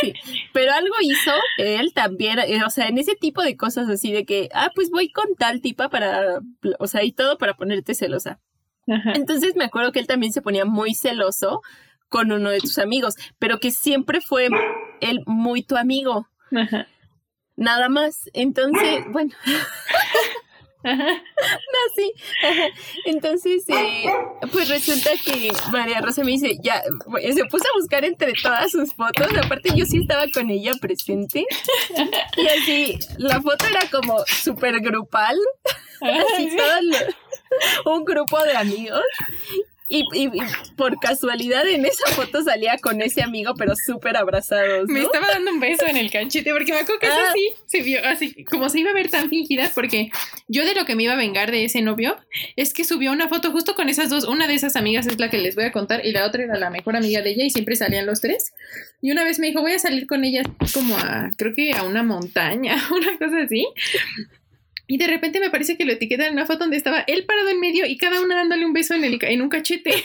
Sí, 0.00 0.14
pero 0.54 0.72
algo 0.72 0.94
hizo 1.02 1.30
él 1.58 1.92
también, 1.92 2.38
eh, 2.38 2.64
o 2.64 2.70
sea, 2.70 2.88
en 2.88 2.96
ese 2.96 3.16
tipo 3.16 3.42
de 3.42 3.54
cosas 3.54 3.86
así 3.90 4.12
de 4.12 4.24
que, 4.24 4.48
ah, 4.54 4.70
pues 4.74 4.88
voy 4.88 5.10
con 5.10 5.34
tal 5.36 5.60
tipa 5.60 5.90
para, 5.90 6.40
o 6.78 6.86
sea, 6.86 7.04
y 7.04 7.12
todo 7.12 7.36
para 7.36 7.54
ponerte 7.54 7.94
celosa. 7.94 8.40
Entonces 8.86 9.54
me 9.56 9.64
acuerdo 9.64 9.92
que 9.92 10.00
él 10.00 10.06
también 10.06 10.32
se 10.32 10.42
ponía 10.42 10.64
muy 10.64 10.94
celoso 10.94 11.62
con 12.08 12.32
uno 12.32 12.50
de 12.50 12.60
tus 12.60 12.78
amigos, 12.78 13.14
pero 13.38 13.58
que 13.58 13.70
siempre 13.70 14.20
fue 14.20 14.48
él 15.00 15.20
muy 15.26 15.62
tu 15.62 15.76
amigo. 15.76 16.28
Ajá. 16.54 16.86
Nada 17.56 17.88
más. 17.88 18.30
Entonces, 18.32 19.04
bueno. 19.10 19.32
No, 20.84 20.92
sí. 21.96 22.12
Entonces, 23.06 23.64
eh, 23.68 24.04
pues 24.52 24.68
resulta 24.68 25.10
que 25.24 25.50
María 25.72 26.00
Rosa 26.00 26.22
me 26.22 26.32
dice, 26.32 26.58
ya, 26.62 26.82
se 26.82 27.44
puso 27.46 27.64
a 27.64 27.78
buscar 27.78 28.04
entre 28.04 28.32
todas 28.42 28.70
sus 28.70 28.92
fotos. 28.94 29.28
Aparte, 29.42 29.70
yo 29.74 29.86
sí 29.86 29.98
estaba 29.98 30.26
con 30.28 30.50
ella 30.50 30.72
presente. 30.80 31.46
Y 32.36 32.46
así, 32.46 32.98
la 33.18 33.40
foto 33.40 33.66
era 33.66 33.88
como 33.90 34.18
súper 34.26 34.80
grupal. 34.80 35.36
Así 36.04 36.50
un 37.86 38.04
grupo 38.04 38.42
de 38.42 38.56
amigos 38.56 39.02
y, 39.94 40.04
y, 40.24 40.30
por 40.76 40.98
casualidad 40.98 41.66
en 41.68 41.84
esa 41.84 42.06
foto 42.10 42.42
salía 42.42 42.78
con 42.78 43.00
ese 43.00 43.22
amigo, 43.22 43.54
pero 43.56 43.74
súper 43.76 44.16
abrazados. 44.16 44.88
Me 44.88 45.02
estaba 45.02 45.28
dando 45.28 45.52
un 45.52 45.60
beso 45.60 45.86
en 45.86 45.96
el 45.96 46.10
canchete, 46.10 46.52
porque 46.52 46.72
me 46.72 46.80
acuerdo 46.80 47.00
que 47.00 47.06
ah. 47.06 47.28
así 47.30 47.52
se 47.66 47.82
vio, 47.82 48.00
así 48.04 48.44
como 48.44 48.68
se 48.68 48.80
iba 48.80 48.90
a 48.90 48.94
ver 48.94 49.10
tan 49.10 49.28
fingida, 49.28 49.70
porque 49.74 50.10
yo 50.48 50.64
de 50.64 50.74
lo 50.74 50.84
que 50.84 50.96
me 50.96 51.04
iba 51.04 51.12
a 51.12 51.16
vengar 51.16 51.50
de 51.50 51.64
ese 51.64 51.80
novio 51.80 52.16
es 52.56 52.72
que 52.72 52.84
subió 52.84 53.12
una 53.12 53.28
foto 53.28 53.52
justo 53.52 53.74
con 53.74 53.88
esas 53.88 54.10
dos. 54.10 54.24
Una 54.24 54.48
de 54.48 54.54
esas 54.54 54.76
amigas 54.76 55.06
es 55.06 55.18
la 55.18 55.30
que 55.30 55.38
les 55.38 55.54
voy 55.54 55.64
a 55.64 55.72
contar, 55.72 56.04
y 56.04 56.12
la 56.12 56.26
otra 56.26 56.42
era 56.42 56.58
la 56.58 56.70
mejor 56.70 56.96
amiga 56.96 57.22
de 57.22 57.30
ella, 57.30 57.44
y 57.44 57.50
siempre 57.50 57.76
salían 57.76 58.06
los 58.06 58.20
tres. 58.20 58.52
Y 59.00 59.12
una 59.12 59.22
vez 59.22 59.38
me 59.38 59.46
dijo, 59.46 59.60
voy 59.60 59.72
a 59.72 59.78
salir 59.78 60.06
con 60.06 60.24
ella 60.24 60.42
como 60.72 60.96
a, 60.96 61.30
creo 61.36 61.54
que 61.54 61.72
a 61.72 61.84
una 61.84 62.02
montaña, 62.02 62.76
una 62.90 63.16
cosa 63.18 63.42
así. 63.44 63.66
Y 64.86 64.98
de 64.98 65.06
repente 65.06 65.40
me 65.40 65.48
parece 65.50 65.76
que 65.76 65.84
lo 65.84 65.92
etiquetan 65.92 66.26
en 66.26 66.32
una 66.34 66.46
foto 66.46 66.60
donde 66.60 66.76
estaba 66.76 67.04
él 67.06 67.24
parado 67.24 67.48
en 67.48 67.58
medio 67.58 67.86
y 67.86 67.96
cada 67.96 68.20
una 68.20 68.36
dándole 68.36 68.66
un 68.66 68.74
beso 68.74 68.94
en, 68.94 69.04
el, 69.04 69.18
en 69.22 69.42
un 69.42 69.48
cachete. 69.48 69.92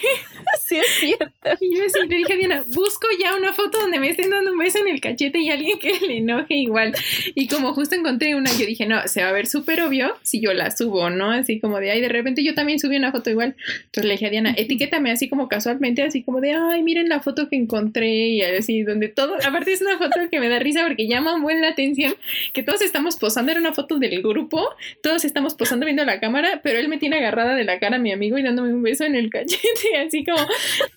Sí, 0.65 0.77
es 0.77 0.87
cierto. 0.99 1.25
Y 1.59 1.75
yo 1.75 1.85
así 1.85 2.07
le 2.07 2.15
dije 2.17 2.33
a 2.33 2.35
Diana, 2.35 2.63
busco 2.67 3.07
ya 3.19 3.35
una 3.35 3.53
foto 3.53 3.79
donde 3.79 3.99
me 3.99 4.09
estén 4.09 4.29
dando 4.29 4.51
un 4.51 4.57
beso 4.57 4.77
en 4.79 4.87
el 4.87 5.01
cachete 5.01 5.39
y 5.39 5.49
alguien 5.49 5.79
que 5.79 5.93
le 6.07 6.17
enoje 6.17 6.55
igual. 6.55 6.93
Y 7.33 7.47
como 7.47 7.73
justo 7.73 7.95
encontré 7.95 8.35
una, 8.35 8.51
yo 8.51 8.67
dije, 8.67 8.85
no, 8.85 9.07
se 9.07 9.23
va 9.23 9.29
a 9.29 9.31
ver 9.31 9.47
súper 9.47 9.81
obvio 9.81 10.15
si 10.21 10.39
yo 10.41 10.53
la 10.53 10.69
subo, 10.69 11.09
¿no? 11.09 11.31
Así 11.31 11.59
como 11.59 11.79
de, 11.79 11.89
ay, 11.89 12.01
de 12.01 12.09
repente 12.09 12.43
yo 12.43 12.53
también 12.53 12.79
subí 12.79 12.97
una 12.97 13.11
foto 13.11 13.31
igual. 13.31 13.55
Entonces 13.85 14.05
le 14.05 14.11
dije 14.11 14.27
a 14.27 14.29
Diana, 14.29 14.53
etiquétame 14.55 15.11
así 15.11 15.27
como 15.27 15.47
casualmente, 15.47 16.03
así 16.03 16.23
como 16.23 16.39
de, 16.39 16.53
ay, 16.53 16.83
miren 16.83 17.09
la 17.09 17.19
foto 17.19 17.49
que 17.49 17.55
encontré 17.55 18.27
y 18.29 18.41
así, 18.43 18.83
donde 18.83 19.07
todo, 19.07 19.35
aparte 19.43 19.73
es 19.73 19.81
una 19.81 19.97
foto 19.97 20.19
que 20.29 20.39
me 20.39 20.49
da 20.49 20.59
risa 20.59 20.83
porque 20.85 21.07
llama 21.07 21.37
muy 21.37 21.59
la 21.59 21.69
atención, 21.69 22.13
que 22.53 22.61
todos 22.61 22.81
estamos 22.81 23.17
posando, 23.17 23.51
era 23.51 23.59
una 23.59 23.73
foto 23.73 23.97
del 23.97 24.21
grupo 24.21 24.68
todos 25.01 25.25
estamos 25.25 25.55
posando 25.55 25.85
viendo 25.85 26.05
la 26.05 26.19
cámara, 26.19 26.61
pero 26.63 26.79
él 26.79 26.87
me 26.87 26.97
tiene 26.97 27.17
agarrada 27.17 27.55
de 27.55 27.63
la 27.63 27.79
cara 27.79 27.97
a 27.97 27.99
mi 27.99 28.11
amigo 28.11 28.37
y 28.37 28.43
dándome 28.43 28.73
un 28.73 28.83
beso 28.83 29.03
en 29.03 29.15
el 29.15 29.29
cachete, 29.29 29.97
así 30.05 30.23
como 30.23 30.45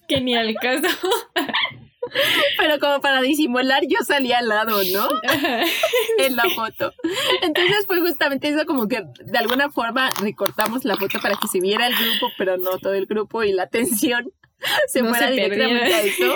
que 0.09 0.21
ni 0.21 0.35
al 0.37 0.55
caso. 0.55 0.89
Pero 2.59 2.79
como 2.79 3.01
para 3.01 3.23
disimular, 3.23 3.83
yo 3.87 3.99
salí 4.05 4.33
al 4.33 4.49
lado, 4.49 4.81
¿no? 4.93 5.09
en 6.19 6.37
la 6.37 6.45
foto. 6.55 6.93
Entonces 7.43 7.87
fue 7.87 8.01
justamente 8.01 8.49
eso, 8.49 8.67
como 8.67 8.89
que 8.89 9.03
de 9.25 9.39
alguna 9.39 9.71
forma 9.71 10.11
recortamos 10.21 10.85
la 10.85 10.97
foto 10.97 11.21
para 11.21 11.37
que 11.37 11.49
se 11.49 11.61
viera 11.61 11.87
el 11.87 11.95
grupo, 11.95 12.29
pero 12.37 12.57
no 12.59 12.79
todo 12.79 12.95
el 12.95 13.07
grupo 13.07 13.45
y 13.45 13.53
la 13.53 13.65
atención 13.65 14.31
se 14.89 15.03
fuera 15.03 15.31
directamente 15.31 15.95
a 15.95 16.03
eso. 16.03 16.35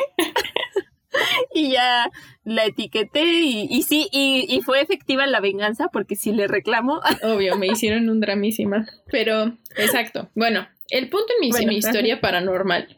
y 1.55 1.71
ya 1.73 2.11
la 2.45 2.65
etiqueté 2.65 3.25
y, 3.25 3.83
sí, 3.83 4.09
y, 4.13 4.61
fue 4.65 4.81
efectiva 4.81 5.27
la 5.27 5.41
venganza 5.41 5.89
porque 5.93 6.17
si 6.17 6.33
le 6.33 6.47
reclamo. 6.47 7.01
Obvio, 7.23 7.57
me 7.57 7.67
hicieron 7.67 8.09
un 8.09 8.21
dramísima. 8.21 8.87
Pero, 9.11 9.57
exacto. 9.77 10.31
Bueno, 10.35 10.69
el 10.91 11.09
punto 11.09 11.27
en 11.41 11.69
mi, 11.69 11.77
historia 11.77 12.21
paranormal 12.21 12.89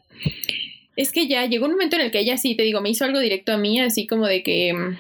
es 0.97 1.13
que 1.13 1.29
ya 1.29 1.47
llegó 1.47 1.67
un 1.67 1.73
momento 1.73 1.97
en 1.97 2.03
el 2.03 2.11
que 2.11 2.19
ella 2.19 2.37
sí, 2.37 2.57
te 2.57 2.65
digo, 2.65 2.81
me 2.81 2.91
hizo 2.91 3.05
algo 3.05 3.21
directo 3.21 3.53
a 3.53 3.57
mí, 3.57 3.81
así 3.81 4.07
como 4.07 4.27
de 4.27 4.43
que 4.43 4.73
mm, 4.75 4.97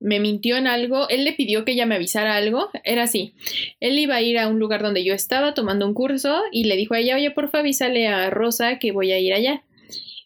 me 0.00 0.18
mintió 0.18 0.56
en 0.56 0.66
algo, 0.66 1.08
él 1.08 1.24
le 1.24 1.32
pidió 1.32 1.64
que 1.64 1.72
ella 1.72 1.86
me 1.86 1.94
avisara 1.94 2.36
algo, 2.36 2.70
era 2.82 3.04
así, 3.04 3.34
él 3.78 3.98
iba 3.98 4.16
a 4.16 4.20
ir 4.20 4.36
a 4.36 4.48
un 4.48 4.58
lugar 4.58 4.82
donde 4.82 5.04
yo 5.04 5.14
estaba 5.14 5.54
tomando 5.54 5.86
un 5.86 5.94
curso 5.94 6.42
y 6.50 6.64
le 6.64 6.76
dijo 6.76 6.94
a 6.94 6.98
ella, 6.98 7.14
oye, 7.14 7.30
porfa 7.30 7.60
avísale 7.60 8.08
a 8.08 8.30
Rosa 8.30 8.78
que 8.78 8.92
voy 8.92 9.12
a 9.12 9.18
ir 9.18 9.32
allá. 9.32 9.62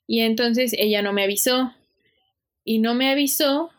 Y 0.09 0.23
entonces 0.23 0.75
ella 0.77 1.03
no 1.03 1.13
me 1.13 1.23
avisó. 1.23 1.75
Y 2.65 2.79
no 2.79 2.95
me 2.95 3.11
avisó 3.11 3.71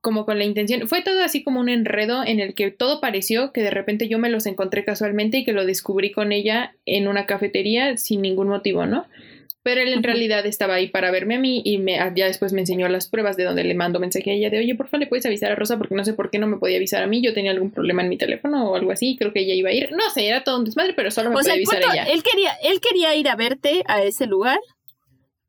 como 0.00 0.24
con 0.24 0.38
la 0.38 0.44
intención. 0.44 0.88
Fue 0.88 1.02
todo 1.02 1.22
así 1.22 1.42
como 1.42 1.60
un 1.60 1.68
enredo 1.68 2.24
en 2.24 2.40
el 2.40 2.54
que 2.54 2.70
todo 2.70 3.00
pareció 3.00 3.52
que 3.52 3.62
de 3.62 3.70
repente 3.70 4.08
yo 4.08 4.18
me 4.18 4.30
los 4.30 4.46
encontré 4.46 4.84
casualmente 4.84 5.38
y 5.38 5.44
que 5.44 5.52
lo 5.52 5.66
descubrí 5.66 6.12
con 6.12 6.32
ella 6.32 6.74
en 6.86 7.08
una 7.08 7.26
cafetería 7.26 7.96
sin 7.96 8.22
ningún 8.22 8.48
motivo, 8.48 8.86
¿no? 8.86 9.06
Pero 9.64 9.80
él 9.80 9.92
en 9.92 10.02
realidad 10.02 10.44
estaba 10.46 10.74
ahí 10.74 10.88
para 10.88 11.12
verme 11.12 11.36
a 11.36 11.38
mí 11.38 11.62
y 11.64 11.78
me, 11.78 11.94
ya 12.16 12.26
después 12.26 12.52
me 12.52 12.60
enseñó 12.60 12.88
las 12.88 13.08
pruebas 13.08 13.36
de 13.36 13.44
donde 13.44 13.62
le 13.62 13.74
mando 13.74 14.00
mensaje 14.00 14.30
a 14.32 14.34
ella 14.34 14.50
de, 14.50 14.58
oye, 14.58 14.74
por 14.74 14.88
favor, 14.88 15.00
le 15.00 15.06
puedes 15.06 15.26
avisar 15.26 15.52
a 15.52 15.54
Rosa 15.54 15.78
porque 15.78 15.94
no 15.94 16.04
sé 16.04 16.14
por 16.14 16.30
qué 16.30 16.38
no 16.38 16.48
me 16.48 16.56
podía 16.56 16.76
avisar 16.78 17.02
a 17.02 17.06
mí. 17.06 17.22
Yo 17.22 17.32
tenía 17.32 17.52
algún 17.52 17.70
problema 17.70 18.02
en 18.02 18.08
mi 18.08 18.16
teléfono 18.16 18.70
o 18.70 18.76
algo 18.76 18.90
así. 18.90 19.16
Creo 19.16 19.32
que 19.32 19.40
ella 19.40 19.54
iba 19.54 19.70
a 19.70 19.72
ir. 19.72 19.90
No 19.92 20.10
sé, 20.10 20.26
era 20.26 20.42
todo 20.42 20.58
un 20.58 20.64
desmadre, 20.64 20.94
pero 20.94 21.12
solo 21.12 21.30
me 21.30 21.36
podía 21.36 21.52
avisar 21.52 21.80
a 21.80 21.92
ella. 21.92 22.04
Él 22.04 22.24
quería, 22.24 22.50
él 22.64 22.80
quería 22.80 23.14
ir 23.14 23.28
a 23.28 23.36
verte 23.36 23.84
a 23.86 24.02
ese 24.02 24.26
lugar 24.26 24.58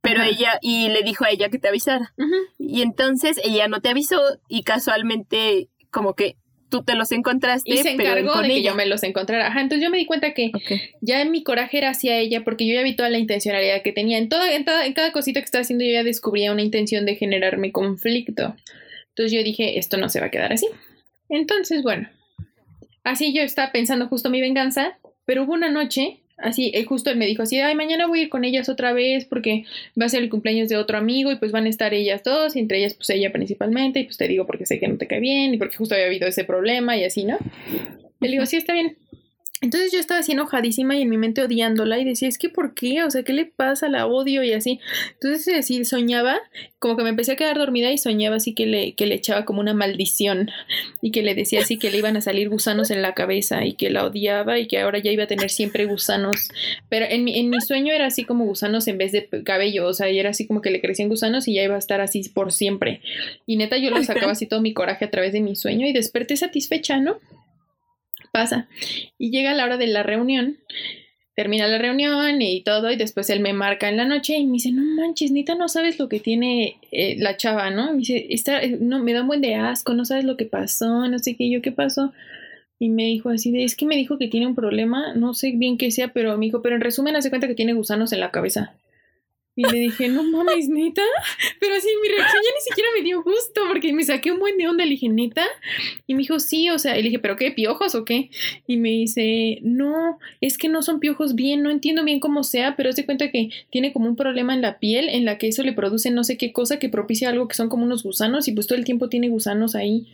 pero 0.04 0.22
ella, 0.22 0.60
y 0.62 0.89
le 0.89 1.01
dijo 1.01 1.24
a 1.24 1.30
ella 1.30 1.47
que 1.47 1.60
te 1.60 1.70
avisara. 1.70 2.14
Y 2.60 2.82
entonces 2.82 3.39
ella 3.41 3.70
no 3.70 3.80
te 3.80 3.88
avisó 3.88 4.22
y 4.49 4.64
casualmente 4.64 5.70
como 5.91 6.14
que 6.14 6.36
tú 6.68 6.84
te 6.84 6.95
los 6.95 7.14
encontraste. 7.14 7.74
Y 7.74 7.78
se 7.78 7.91
encargó 7.91 8.41
de 8.41 8.49
que 8.49 8.64
yo 8.64 8.76
me 8.76 8.86
los 8.86 9.01
encontrara. 9.04 9.47
Ajá, 9.47 9.62
entonces 9.62 9.82
yo 9.82 9.89
me 9.89 9.97
di 9.97 10.06
cuenta 10.06 10.34
que 10.34 10.51
ya 10.99 11.24
mi 11.24 11.41
coraje 11.41 11.78
era 11.78 11.91
hacia 11.91 12.18
ella 12.18 12.43
porque 12.43 12.68
yo 12.68 12.74
ya 12.74 12.84
vi 12.84 12.97
toda 12.97 13.10
la 13.10 13.18
intencionalidad 13.18 13.82
que 13.82 13.93
tenía. 13.93 14.18
En, 14.18 14.28
toda, 14.28 14.54
en, 14.54 14.66
en 14.68 14.93
cada 14.93 15.14
cosita 15.14 15.39
que 15.39 15.45
estaba 15.45 15.62
haciendo 15.62 15.86
yo 15.86 15.91
ya 15.91 16.04
descubría 16.04 16.51
una 16.51 16.64
intención 16.64 17.06
de 17.06 17.16
generarme 17.16 17.72
conflicto. 17.72 18.56
Entonces 19.10 19.32
yo 19.32 19.41
dije, 19.41 19.80
esto 19.80 19.95
no 19.95 20.10
se 20.10 20.20
va 20.20 20.26
a 20.26 20.32
quedar 20.32 20.51
así. 20.51 20.68
Entonces, 21.30 21.82
bueno, 21.82 22.10
así 23.06 23.34
yo 23.34 23.41
estaba 23.41 23.72
pensando 23.72 24.10
justo 24.10 24.30
mi 24.30 24.41
venganza, 24.41 24.99
pero 25.24 25.43
hubo 25.43 25.54
una 25.54 25.72
noche 25.72 26.22
Así, 26.44 26.72
él 26.74 26.86
justo 26.86 27.10
él 27.10 27.18
me 27.18 27.26
dijo 27.26 27.41
así, 27.41 27.60
ay, 27.60 27.74
mañana 27.74 28.06
voy 28.06 28.20
a 28.20 28.22
ir 28.24 28.30
con 28.30 28.44
ellas 28.44 28.68
otra 28.68 28.91
vez 28.91 29.26
porque 29.26 29.64
va 30.00 30.06
a 30.06 30.10
ser 30.10 30.22
el 30.22 30.30
cumpleaños 30.30 30.68
de 30.68 30.76
otro 30.76 30.98
amigo 30.98 31.32
y 31.32 31.38
pues 31.38 31.54
van 31.54 31.66
a 31.66 31.70
estar 31.70 31.94
ellas 31.94 32.22
dos, 32.24 32.56
y 32.56 32.60
entre 32.60 32.80
ellas 32.80 32.94
pues 32.94 33.10
ella 33.12 33.32
principalmente, 33.32 34.02
y 34.02 34.04
pues 34.04 34.18
te 34.18 34.28
digo 34.28 34.46
porque 34.46 34.66
sé 34.66 34.80
que 34.80 34.88
no 34.88 34.98
te 34.98 35.08
cae 35.08 35.22
bien 35.22 35.54
y 35.54 35.58
porque 35.58 35.78
justo 35.78 35.96
había 35.96 36.08
habido 36.08 36.28
ese 36.28 36.44
problema 36.44 36.98
y 36.98 37.06
así, 37.06 37.24
¿no? 37.24 37.38
Le 38.20 38.28
digo, 38.30 38.46
sí, 38.46 38.58
está 38.58 38.74
bien. 38.74 38.98
Entonces 39.64 39.93
yo 39.93 39.99
estaba 39.99 40.20
así 40.20 40.34
enojadísima 40.34 40.97
y 40.97 41.03
en 41.03 41.09
mi 41.09 41.18
mente 41.18 41.41
odiándola 41.41 41.97
y 41.97 42.03
decía, 42.03 42.28
es 42.28 42.38
que 42.38 42.49
¿por 42.49 42.74
qué? 42.74 43.01
O 43.05 43.09
sea, 43.09 43.24
¿qué 43.24 43.32
le 43.32 43.45
pasa? 43.45 43.88
La 43.88 44.07
odio 44.07 44.43
y 44.43 44.51
así. 44.51 44.82
Entonces 45.14 45.57
así 45.57 45.86
soñaba, 45.86 46.38
como 46.80 46.97
que 46.97 47.03
me 47.03 47.09
empecé 47.09 47.32
a 47.32 47.36
quedar 47.38 47.57
dormida 47.57 47.89
y 47.89 47.97
soñaba 47.97 48.36
así 48.36 48.53
que 48.53 48.66
le, 48.66 48.93
que 48.93 49.05
le 49.05 49.16
echaba 49.16 49.45
como 49.45 49.61
una 49.61 49.74
maldición 49.74 50.51
y 51.01 51.11
que 51.11 51.24
le 51.24 51.34
decía 51.34 51.61
así 51.61 51.80
que 51.80 51.91
le 51.91 51.99
iban 51.99 52.18
a 52.18 52.22
salir 52.22 52.49
gusanos 52.49 52.91
en 52.91 53.01
la 53.01 53.14
cabeza 53.14 53.64
y 53.64 53.76
que 53.76 53.89
la 53.89 54.03
odiaba 54.03 54.59
y 54.59 54.68
que 54.68 54.80
ahora 54.80 54.99
ya 54.99 55.11
iba 55.11 55.24
a 55.24 55.28
tener 55.28 55.49
siempre 55.49 55.86
gusanos. 55.86 56.49
Pero 56.89 57.05
en 57.09 57.24
mi, 57.24 57.39
en 57.39 57.49
mi 57.49 57.61
sueño 57.61 57.93
era 57.93 58.07
así 58.07 58.26
como 58.26 58.43
gusanos 58.43 58.89
en 58.89 58.97
vez 58.97 59.14
de 59.14 59.30
cabello, 59.45 59.88
o 59.88 59.93
sea, 59.93 60.11
y 60.11 60.20
era 60.20 60.32
así 60.32 60.45
como 60.45 60.61
que 60.61 60.72
le 60.72 60.82
crecían 60.82 61.07
gusanos 61.07 61.47
y 61.47 61.53
ya 61.53 61.64
iba 61.64 61.76
a 61.76 61.80
estar 61.80 62.01
así 62.01 62.28
por 62.28 62.51
siempre. 62.51 62.99
Y 63.45 63.55
neta 63.55 63.78
yo 63.78 63.91
lo 63.91 64.03
sacaba 64.03 64.34
así 64.34 64.45
todo 64.45 64.59
mi 64.59 64.74
coraje 64.74 65.05
a 65.05 65.09
través 65.09 65.32
de 65.32 65.39
mi 65.39 65.55
sueño 65.55 65.88
y 65.88 65.93
desperté 65.93 66.36
satisfecha, 66.36 66.99
¿no? 66.99 67.22
Pasa. 68.34 68.67
Y 69.17 69.31
llega 69.31 69.53
la 69.53 69.63
hora 69.63 69.77
de 69.77 69.88
la 69.88 70.03
reunión, 70.03 70.57
termina 71.36 71.67
la 71.67 71.77
reunión 71.77 72.41
y 72.41 72.63
todo, 72.63 72.91
y 72.91 72.95
después 72.95 73.29
él 73.29 73.39
me 73.39 73.53
marca 73.53 73.88
en 73.88 73.97
la 73.97 74.05
noche 74.05 74.36
y 74.38 74.45
me 74.45 74.53
dice, 74.53 74.71
no 74.71 74.84
manches, 74.84 75.31
Nita, 75.31 75.55
no 75.55 75.69
sabes 75.69 75.99
lo 75.99 76.09
que 76.09 76.19
tiene 76.19 76.79
eh, 76.91 77.15
la 77.19 77.38
chava, 77.38 77.69
¿no? 77.69 77.91
Me 77.91 77.99
dice, 77.99 78.25
está, 78.29 78.61
no, 78.79 79.01
me 79.03 79.13
da 79.13 79.21
un 79.21 79.27
buen 79.27 79.41
de 79.41 79.55
asco, 79.55 79.93
no 79.93 80.03
sabes 80.03 80.25
lo 80.25 80.36
que 80.36 80.45
pasó, 80.45 81.07
no 81.07 81.19
sé 81.19 81.36
qué, 81.36 81.49
yo 81.49 81.61
qué 81.61 81.71
pasó. 81.71 82.11
Y 82.79 82.89
me 82.89 83.03
dijo 83.03 83.29
así 83.29 83.51
de, 83.51 83.63
es 83.63 83.75
que 83.75 83.86
me 83.86 83.95
dijo 83.95 84.17
que 84.17 84.27
tiene 84.27 84.47
un 84.47 84.55
problema, 84.55 85.13
no 85.13 85.34
sé 85.34 85.53
bien 85.55 85.77
qué 85.77 85.91
sea, 85.91 86.09
pero 86.09 86.38
me 86.38 86.47
dijo, 86.47 86.61
pero 86.61 86.75
en 86.75 86.81
resumen 86.81 87.15
hace 87.15 87.29
cuenta 87.29 87.47
que 87.47 87.55
tiene 87.55 87.73
gusanos 87.73 88.11
en 88.13 88.19
la 88.19 88.31
cabeza. 88.31 88.73
Y 89.56 89.64
le 89.64 89.80
dije, 89.80 90.08
no 90.08 90.24
mames, 90.24 90.68
neta. 90.68 91.04
Pero 91.60 91.76
así 91.76 91.88
mi 92.01 92.10
reacción 92.10 92.41
ya 92.43 92.49
ni 92.56 92.62
siquiera 92.62 92.89
me 92.97 93.04
dio 93.04 93.22
gusto 93.22 93.62
porque 93.68 93.93
me 93.93 94.04
saqué 94.04 94.32
un 94.32 94.39
buen 94.39 94.58
de 94.58 94.68
onda. 94.68 94.86
Le 94.86 94.97
neta. 95.10 95.45
Y 96.08 96.16
me 96.16 96.20
dijo, 96.20 96.39
sí, 96.39 96.70
o 96.70 96.80
sea, 96.80 96.97
y 96.97 97.04
le 97.04 97.10
dije, 97.10 97.20
¿pero 97.20 97.36
qué? 97.36 97.51
¿Piojos 97.51 97.93
o 97.95 98.04
qué? 98.06 98.30
Y 98.66 98.78
me 98.78 98.89
dice, 98.89 99.60
no, 99.62 100.18
es 100.41 100.58
que 100.58 100.70
no 100.70 100.82
son 100.82 100.99
piojos 100.99 101.36
bien, 101.36 101.62
no 101.62 101.70
entiendo 101.70 102.04
bien 102.04 102.20
cómo 102.20 102.43
sea, 102.43 102.76
pero 102.76 102.91
se 102.93 103.06
cuenta 103.06 103.30
que 103.32 103.49
tiene 103.70 103.93
como 103.93 104.08
un 104.08 104.16
problema 104.16 104.54
en 104.54 104.62
la 104.62 104.80
piel 104.80 105.10
en 105.10 105.26
la 105.26 105.38
que 105.38 105.47
eso 105.47 105.64
le 105.64 105.74
produce 105.74 106.10
no 106.12 106.24
sé 106.24 106.38
qué 106.38 106.51
cosa 106.51 106.80
que 106.80 106.89
propicia 106.89 107.30
algo 107.30 107.47
que 107.47 107.56
son 107.56 107.70
como 107.70 107.84
unos 107.84 108.04
gusanos 108.04 108.47
y 108.47 108.51
pues 108.54 108.68
todo 108.68 108.78
el 108.78 108.86
tiempo 108.86 109.10
tiene 109.10 109.30
gusanos 109.30 109.76
ahí. 109.76 110.08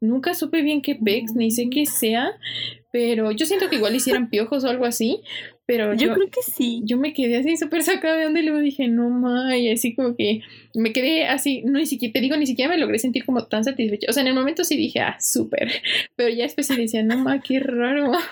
Nunca 0.00 0.34
supe 0.34 0.60
bien 0.62 0.82
qué 0.82 0.94
pex, 0.94 1.34
ni 1.34 1.50
sé 1.50 1.70
qué 1.70 1.86
sea, 1.86 2.38
pero 2.92 3.32
yo 3.32 3.46
siento 3.46 3.70
que 3.70 3.76
igual 3.76 3.94
hicieran 3.96 4.28
piojos 4.28 4.64
o 4.64 4.68
algo 4.68 4.84
así, 4.84 5.22
pero 5.66 5.94
yo, 5.94 6.14
creo 6.14 6.30
que 6.30 6.42
sí. 6.42 6.82
Yo 6.84 6.96
me 6.96 7.12
quedé 7.12 7.38
así 7.38 7.56
súper 7.56 7.82
sacada 7.82 8.16
de 8.16 8.24
donde 8.24 8.40
y 8.40 8.44
luego 8.44 8.60
dije, 8.60 8.86
no 8.86 9.10
ma, 9.10 9.56
y 9.56 9.70
así 9.70 9.96
como 9.96 10.14
que 10.16 10.42
me 10.74 10.92
quedé 10.92 11.26
así, 11.26 11.62
no 11.64 11.78
ni 11.80 11.86
siquiera, 11.86 12.12
te 12.12 12.20
digo, 12.20 12.36
ni 12.36 12.46
siquiera 12.46 12.70
me 12.70 12.78
logré 12.78 13.00
sentir 13.00 13.24
como 13.24 13.44
tan 13.46 13.64
satisfecha. 13.64 14.06
O 14.08 14.12
sea, 14.12 14.22
en 14.22 14.28
el 14.28 14.34
momento 14.34 14.62
sí 14.62 14.76
dije, 14.76 15.00
ah, 15.00 15.16
súper. 15.20 15.72
Pero 16.14 16.28
ya 16.30 16.44
después 16.44 16.68
sí 16.68 16.76
decía, 16.76 17.02
no 17.02 17.18
ma, 17.18 17.40
qué 17.40 17.58
raro. 17.58 18.12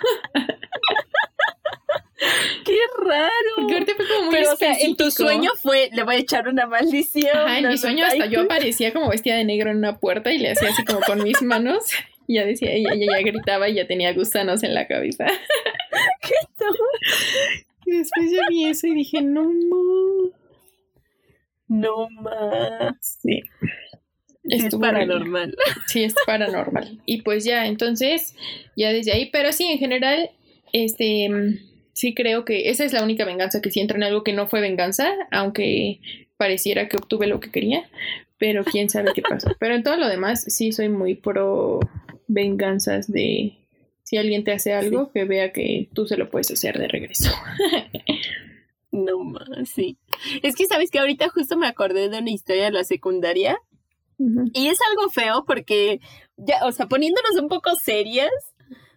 ¡Qué 2.64 2.78
raro! 3.04 3.30
Porque 3.56 3.74
ahorita 3.74 3.94
fue 3.96 4.06
como 4.08 4.24
muy 4.26 4.34
Pero, 4.34 4.52
o 4.52 4.56
sea, 4.56 4.72
en 4.78 4.96
tu 4.96 5.10
sueño 5.10 5.50
fue, 5.60 5.90
le 5.92 6.04
voy 6.04 6.14
a 6.14 6.18
echar 6.18 6.48
una 6.48 6.66
maldición. 6.66 7.36
Ajá, 7.36 7.58
en 7.58 7.68
mi 7.68 7.76
sueño 7.76 8.06
hasta 8.06 8.26
yo 8.26 8.40
aparecía 8.42 8.92
como 8.92 9.10
vestida 9.10 9.36
de 9.36 9.44
negro 9.44 9.70
en 9.70 9.78
una 9.78 9.98
puerta 9.98 10.32
y 10.32 10.38
le 10.38 10.52
hacía 10.52 10.70
así 10.70 10.84
como 10.84 11.00
con 11.00 11.22
mis 11.22 11.42
manos. 11.42 11.84
Y 12.26 12.34
ya 12.36 12.44
decía, 12.44 12.72
ella, 12.72 12.90
ella 12.94 13.18
ya 13.18 13.22
gritaba 13.24 13.68
y 13.68 13.74
ya 13.74 13.86
tenía 13.86 14.12
gusanos 14.12 14.62
en 14.62 14.74
la 14.74 14.86
cabeza. 14.86 15.26
¿Qué 16.22 16.34
tal? 16.56 16.74
Y 17.86 17.98
después 17.98 18.30
yo 18.32 18.40
vi 18.48 18.64
eso 18.64 18.86
y 18.86 18.94
dije, 18.94 19.22
no 19.22 19.44
más. 19.44 20.32
No 21.68 22.08
más. 22.10 23.18
Sí. 23.22 23.42
es 24.44 24.74
paranormal. 24.74 25.56
Sí, 25.86 26.04
es 26.04 26.14
paranormal. 26.26 27.00
Y 27.06 27.22
pues 27.22 27.44
ya, 27.44 27.66
entonces, 27.66 28.34
ya 28.76 28.92
desde 28.92 29.12
ahí, 29.12 29.30
pero 29.30 29.52
sí, 29.52 29.64
en 29.64 29.78
general, 29.78 30.30
este, 30.72 31.28
sí 31.92 32.14
creo 32.14 32.44
que 32.44 32.70
esa 32.70 32.84
es 32.84 32.92
la 32.92 33.02
única 33.02 33.24
venganza 33.24 33.60
que 33.60 33.70
si 33.70 33.80
entra 33.80 33.96
en 33.96 34.04
algo 34.04 34.24
que 34.24 34.32
no 34.32 34.46
fue 34.46 34.60
venganza, 34.60 35.12
aunque 35.30 36.00
pareciera 36.36 36.88
que 36.88 36.96
obtuve 36.96 37.26
lo 37.26 37.40
que 37.40 37.50
quería, 37.50 37.88
pero 38.38 38.64
quién 38.64 38.90
sabe 38.90 39.12
qué 39.14 39.22
pasó. 39.22 39.54
Pero 39.58 39.74
en 39.74 39.82
todo 39.82 39.96
lo 39.96 40.08
demás, 40.08 40.44
sí 40.48 40.72
soy 40.72 40.88
muy 40.88 41.14
pro 41.14 41.80
venganzas 42.34 43.10
de 43.10 43.56
si 44.02 44.18
alguien 44.18 44.44
te 44.44 44.52
hace 44.52 44.74
algo, 44.74 45.10
que 45.12 45.24
vea 45.24 45.52
que 45.52 45.88
tú 45.94 46.06
se 46.06 46.16
lo 46.16 46.30
puedes 46.30 46.50
hacer 46.50 46.78
de 46.78 46.88
regreso. 46.88 47.30
no 48.92 49.24
más, 49.24 49.48
sí. 49.74 49.96
Es 50.42 50.54
que 50.54 50.66
sabes 50.66 50.90
que 50.90 50.98
ahorita 50.98 51.30
justo 51.30 51.56
me 51.56 51.66
acordé 51.66 52.10
de 52.10 52.18
una 52.18 52.30
historia 52.30 52.64
de 52.64 52.72
la 52.72 52.84
secundaria 52.84 53.58
y 54.52 54.68
es 54.68 54.78
algo 54.90 55.10
feo 55.10 55.44
porque 55.46 56.00
ya, 56.36 56.64
o 56.66 56.72
sea, 56.72 56.86
poniéndonos 56.86 57.36
un 57.40 57.48
poco 57.48 57.74
serias, 57.74 58.30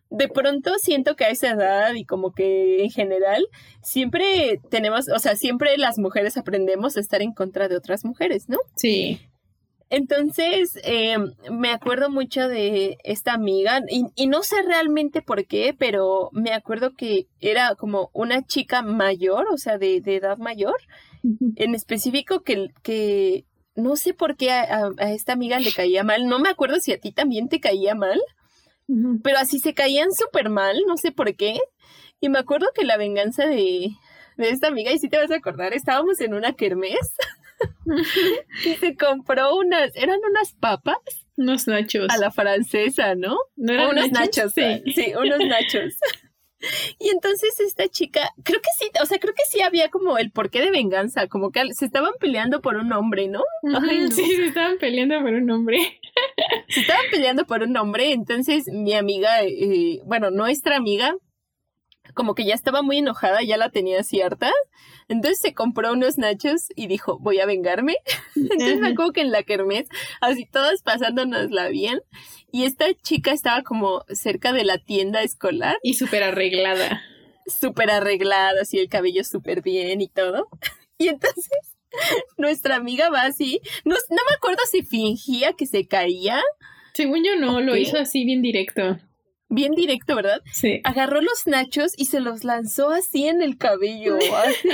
de 0.09 0.27
pronto 0.27 0.77
siento 0.77 1.15
que 1.15 1.25
a 1.25 1.29
esa 1.29 1.51
edad 1.51 1.93
y 1.95 2.05
como 2.05 2.33
que 2.33 2.83
en 2.83 2.91
general 2.91 3.47
siempre 3.81 4.59
tenemos, 4.69 5.09
o 5.09 5.19
sea, 5.19 5.35
siempre 5.35 5.77
las 5.77 5.97
mujeres 5.97 6.38
aprendemos 6.38 6.97
a 6.97 6.99
estar 6.99 7.21
en 7.21 7.33
contra 7.33 7.67
de 7.67 7.77
otras 7.77 8.05
mujeres, 8.05 8.47
¿no? 8.47 8.57
Sí. 8.75 9.19
Entonces, 9.89 10.77
eh, 10.83 11.17
me 11.49 11.69
acuerdo 11.71 12.09
mucho 12.09 12.47
de 12.49 12.97
esta 13.03 13.33
amiga 13.33 13.81
y, 13.89 14.05
y, 14.15 14.27
no 14.27 14.43
sé 14.43 14.61
realmente 14.63 15.21
por 15.21 15.45
qué, 15.45 15.73
pero 15.77 16.29
me 16.33 16.51
acuerdo 16.51 16.93
que 16.93 17.27
era 17.39 17.73
como 17.75 18.09
una 18.13 18.45
chica 18.45 18.81
mayor, 18.81 19.45
o 19.49 19.57
sea, 19.57 19.77
de, 19.77 20.01
de 20.01 20.17
edad 20.17 20.38
mayor, 20.38 20.75
en 21.55 21.73
específico 21.73 22.41
que, 22.41 22.67
que 22.83 23.45
no 23.75 23.95
sé 23.95 24.13
por 24.13 24.35
qué 24.35 24.51
a, 24.51 24.91
esta 25.09 25.33
amiga 25.33 25.59
le 25.59 25.71
caía 25.71 26.03
mal, 26.03 26.27
no 26.27 26.39
me 26.39 26.49
acuerdo 26.49 26.79
si 26.79 26.91
a 26.91 26.99
ti 26.99 27.11
también 27.11 27.47
te 27.47 27.59
caía 27.59 27.95
mal, 27.95 28.19
pero 29.23 29.38
así 29.38 29.59
se 29.59 29.73
caían 29.73 30.11
súper 30.11 30.49
mal, 30.49 30.81
no 30.88 30.97
sé 30.97 31.11
por 31.11 31.35
qué. 31.35 31.59
Y 32.19 32.29
me 32.29 32.39
acuerdo 32.39 32.67
que 32.73 32.85
la 32.85 32.97
venganza 32.97 33.45
de, 33.45 33.91
de 34.38 34.49
esta 34.49 34.67
amiga, 34.67 34.91
y 34.91 34.99
si 34.99 35.09
te 35.09 35.17
vas 35.17 35.29
a 35.31 35.35
acordar, 35.35 35.73
estábamos 35.73 36.19
en 36.21 36.33
una 36.33 36.53
kermés 36.53 37.15
y 38.66 38.76
se 38.76 38.95
compró 38.95 39.55
unas, 39.55 39.95
eran 39.95 40.20
unas 40.30 40.53
papas. 40.53 40.97
Unos 41.36 41.68
nachos. 41.68 42.08
A 42.10 42.18
la 42.18 42.32
francesa, 42.32 43.16
¿no? 43.16 43.38
¿No 43.55 43.74
eran 43.74 43.91
unos 43.91 44.12
nachos? 44.12 44.53
sí. 44.53 44.84
sí, 44.93 45.14
unos 45.16 45.39
nachos. 45.39 45.93
Y 46.99 47.10
entonces 47.10 47.60
esta 47.60 47.88
chica, 47.88 48.32
creo 48.43 48.60
que 48.60 48.70
sí, 48.80 48.89
o 49.01 49.05
sea, 49.05 49.20
creo 49.20 49.34
que 49.34 49.43
sí 49.47 49.62
había 49.62 49.89
como 49.89 50.18
el 50.18 50.32
porqué 50.32 50.60
de 50.62 50.72
venganza, 50.72 51.28
como 51.28 51.51
que 51.51 51.74
se 51.74 51.86
estaban 51.86 52.14
peleando 52.20 52.62
por 52.62 52.78
un 52.78 52.91
hombre, 52.93 53.28
¿no? 53.28 53.43
Sí, 54.12 54.36
se 54.36 54.45
estaban 54.45 54.78
peleando 54.80 55.20
por 55.22 55.34
un 55.34 55.49
hombre. 55.51 55.99
Se 56.70 56.82
estaban 56.82 57.05
peleando 57.12 57.45
por 57.45 57.62
un 57.62 57.78
hombre, 57.78 58.12
entonces 58.12 58.66
mi 58.72 58.93
amiga, 58.93 59.43
eh, 59.43 60.01
bueno, 60.05 60.32
nuestra 60.32 60.76
amiga, 60.76 61.16
como 62.18 62.34
que 62.34 62.45
ya 62.45 62.55
estaba 62.55 62.82
muy 62.82 62.97
enojada, 62.97 63.43
ya 63.43 63.57
la 63.57 63.70
tenía 63.70 64.01
cierta. 64.01 64.51
Entonces 65.07 65.39
se 65.39 65.53
compró 65.53 65.93
unos 65.93 66.18
nachos 66.18 66.70
y 66.76 66.88
dijo, 66.88 67.20
voy 67.20 67.39
a 67.39 67.45
vengarme. 67.45 67.97
Entonces 68.36 68.80
me 68.80 68.89
acuerdo 68.89 69.13
que 69.13 69.22
en 69.22 69.32
la 69.32 69.43
kermés, 69.43 69.88
así 70.20 70.45
todas 70.45 70.82
pasándonosla 70.82 71.70
bien. 71.70 72.01
Y 72.51 72.63
esta 72.63 72.91
chica 73.03 73.32
estaba 73.32 73.61
como 73.61 74.03
cerca 74.09 74.51
de 74.51 74.65
la 74.65 74.80
tienda 74.80 75.22
escolar. 75.22 75.78
Y 75.84 75.93
súper 75.93 76.24
arreglada. 76.24 77.03
Súper 77.45 77.91
arreglada, 77.91 78.63
así 78.63 78.80
el 78.80 78.89
cabello 78.89 79.24
súper 79.24 79.61
bien 79.61 80.01
y 80.01 80.09
todo. 80.09 80.49
Y 80.99 81.09
entonces 81.09 81.76
nuestra 82.38 82.76
amiga 82.76 83.11
va 83.11 83.22
así. 83.22 83.61
No, 83.86 83.93
no 83.93 84.18
me 84.28 84.36
acuerdo 84.36 84.63
si 84.72 84.82
fingía 84.82 85.53
que 85.53 85.68
se 85.68 85.86
caía. 85.88 86.41
Según 86.95 87.24
yo 87.24 87.36
no, 87.36 87.61
lo 87.61 87.78
hizo 87.78 87.99
así 87.99 88.26
bien 88.26 88.41
directo 88.41 88.97
bien 89.50 89.74
directo, 89.74 90.16
¿verdad? 90.16 90.41
Sí. 90.52 90.82
Agarró 90.84 91.22
los 91.22 91.48
nachos 91.48 91.93
y 91.98 92.06
se 92.06 92.20
los 92.20 92.43
lanzó 92.43 92.89
así 92.89 93.28
en 93.28 93.41
el 93.41 93.58
cabello. 93.58 94.18
Así. 94.18 94.70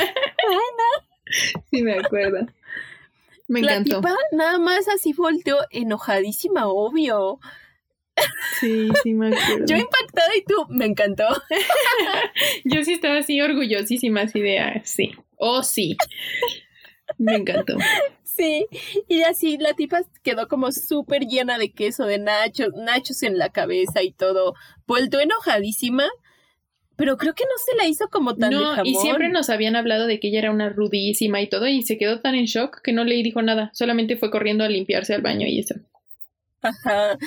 Sí, 1.72 1.82
me 1.84 1.94
acuerdo. 1.94 2.48
Me 3.48 3.60
encantó. 3.60 4.02
La 4.02 4.02
tipa 4.02 4.16
nada 4.32 4.58
más 4.58 4.88
así 4.88 5.14
volteó 5.14 5.58
enojadísima, 5.72 6.68
obvio. 6.68 7.40
Sí, 8.60 8.90
sí, 9.02 9.14
me 9.14 9.28
acuerdo. 9.28 9.66
Yo 9.66 9.76
impactada 9.76 10.36
y 10.36 10.44
tú, 10.44 10.66
me 10.70 10.86
encantó. 10.86 11.26
Yo 12.64 12.84
sí 12.84 12.94
estaba 12.94 13.18
así 13.20 13.42
orgullosísima, 13.42 14.22
así 14.22 14.40
de, 14.40 14.60
ah, 14.60 14.82
sí, 14.84 15.14
oh 15.38 15.64
sí. 15.64 15.98
Me 17.18 17.36
encantó. 17.36 17.78
Sí, 18.24 18.66
y 19.07 19.22
así 19.22 19.57
la 19.57 19.74
tipa 19.74 20.01
quedó 20.24 20.47
como 20.47 20.72
súper 20.72 21.28
llena 21.28 21.59
de 21.59 21.72
queso, 21.72 22.05
de 22.05 22.18
nachos, 22.18 22.74
nachos 22.76 23.22
en 23.22 23.38
la 23.38 23.49
cabeza 23.49 24.01
y 24.01 24.11
todo. 24.11 24.55
Vuelto 24.88 25.20
enojadísima, 25.20 26.07
pero 26.95 27.18
creo 27.18 27.36
que 27.36 27.43
no 27.43 27.51
se 27.64 27.76
la 27.78 27.88
hizo 27.88 28.07
como 28.09 28.36
tan 28.36 28.51
no, 28.51 28.84
y 28.84 28.95
siempre 28.95 29.30
nos 29.30 29.49
habían 29.49 29.76
hablado 29.76 30.07
de 30.07 30.20
que 30.20 30.30
ella 30.30 30.39
era 30.39 30.51
una 30.51 30.70
rudísima 30.70 31.41
y 31.41 31.49
todo, 31.49 31.68
y 31.68 31.84
se 31.84 31.97
quedó 31.97 32.22
tan 32.22 32.36
en 32.36 32.45
shock 32.45 32.82
que 32.82 32.93
no 32.93 33.03
le 33.03 33.16
dijo 33.16 33.41
nada, 33.41 33.70
solamente 33.74 34.18
fue 34.18 34.32
corriendo 34.32 34.64
a 34.64 34.70
limpiarse 34.70 35.14
al 35.14 35.22
baño 35.22 35.45
y 35.47 35.59
eso. 35.59 35.76
Ajá. 36.61 37.18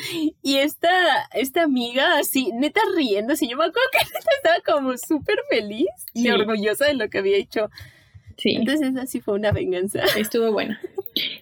Y 0.42 0.56
esta, 0.56 0.90
esta 1.34 1.64
amiga 1.64 2.18
así, 2.18 2.50
neta 2.54 2.80
riendo, 2.96 3.34
así 3.34 3.48
yo 3.48 3.56
me 3.56 3.66
acuerdo 3.66 3.88
que 3.92 3.98
estaba 4.36 4.78
como 4.78 4.96
súper 4.96 5.36
feliz 5.50 5.86
y 6.14 6.30
orgullosa 6.30 6.86
de 6.86 6.94
lo 6.94 7.08
que 7.08 7.18
había 7.18 7.36
hecho. 7.36 7.68
Sí. 8.36 8.56
Entonces 8.56 8.96
así 8.96 9.20
fue 9.20 9.34
una 9.34 9.52
venganza. 9.52 10.02
Estuvo 10.18 10.52
buena. 10.52 10.80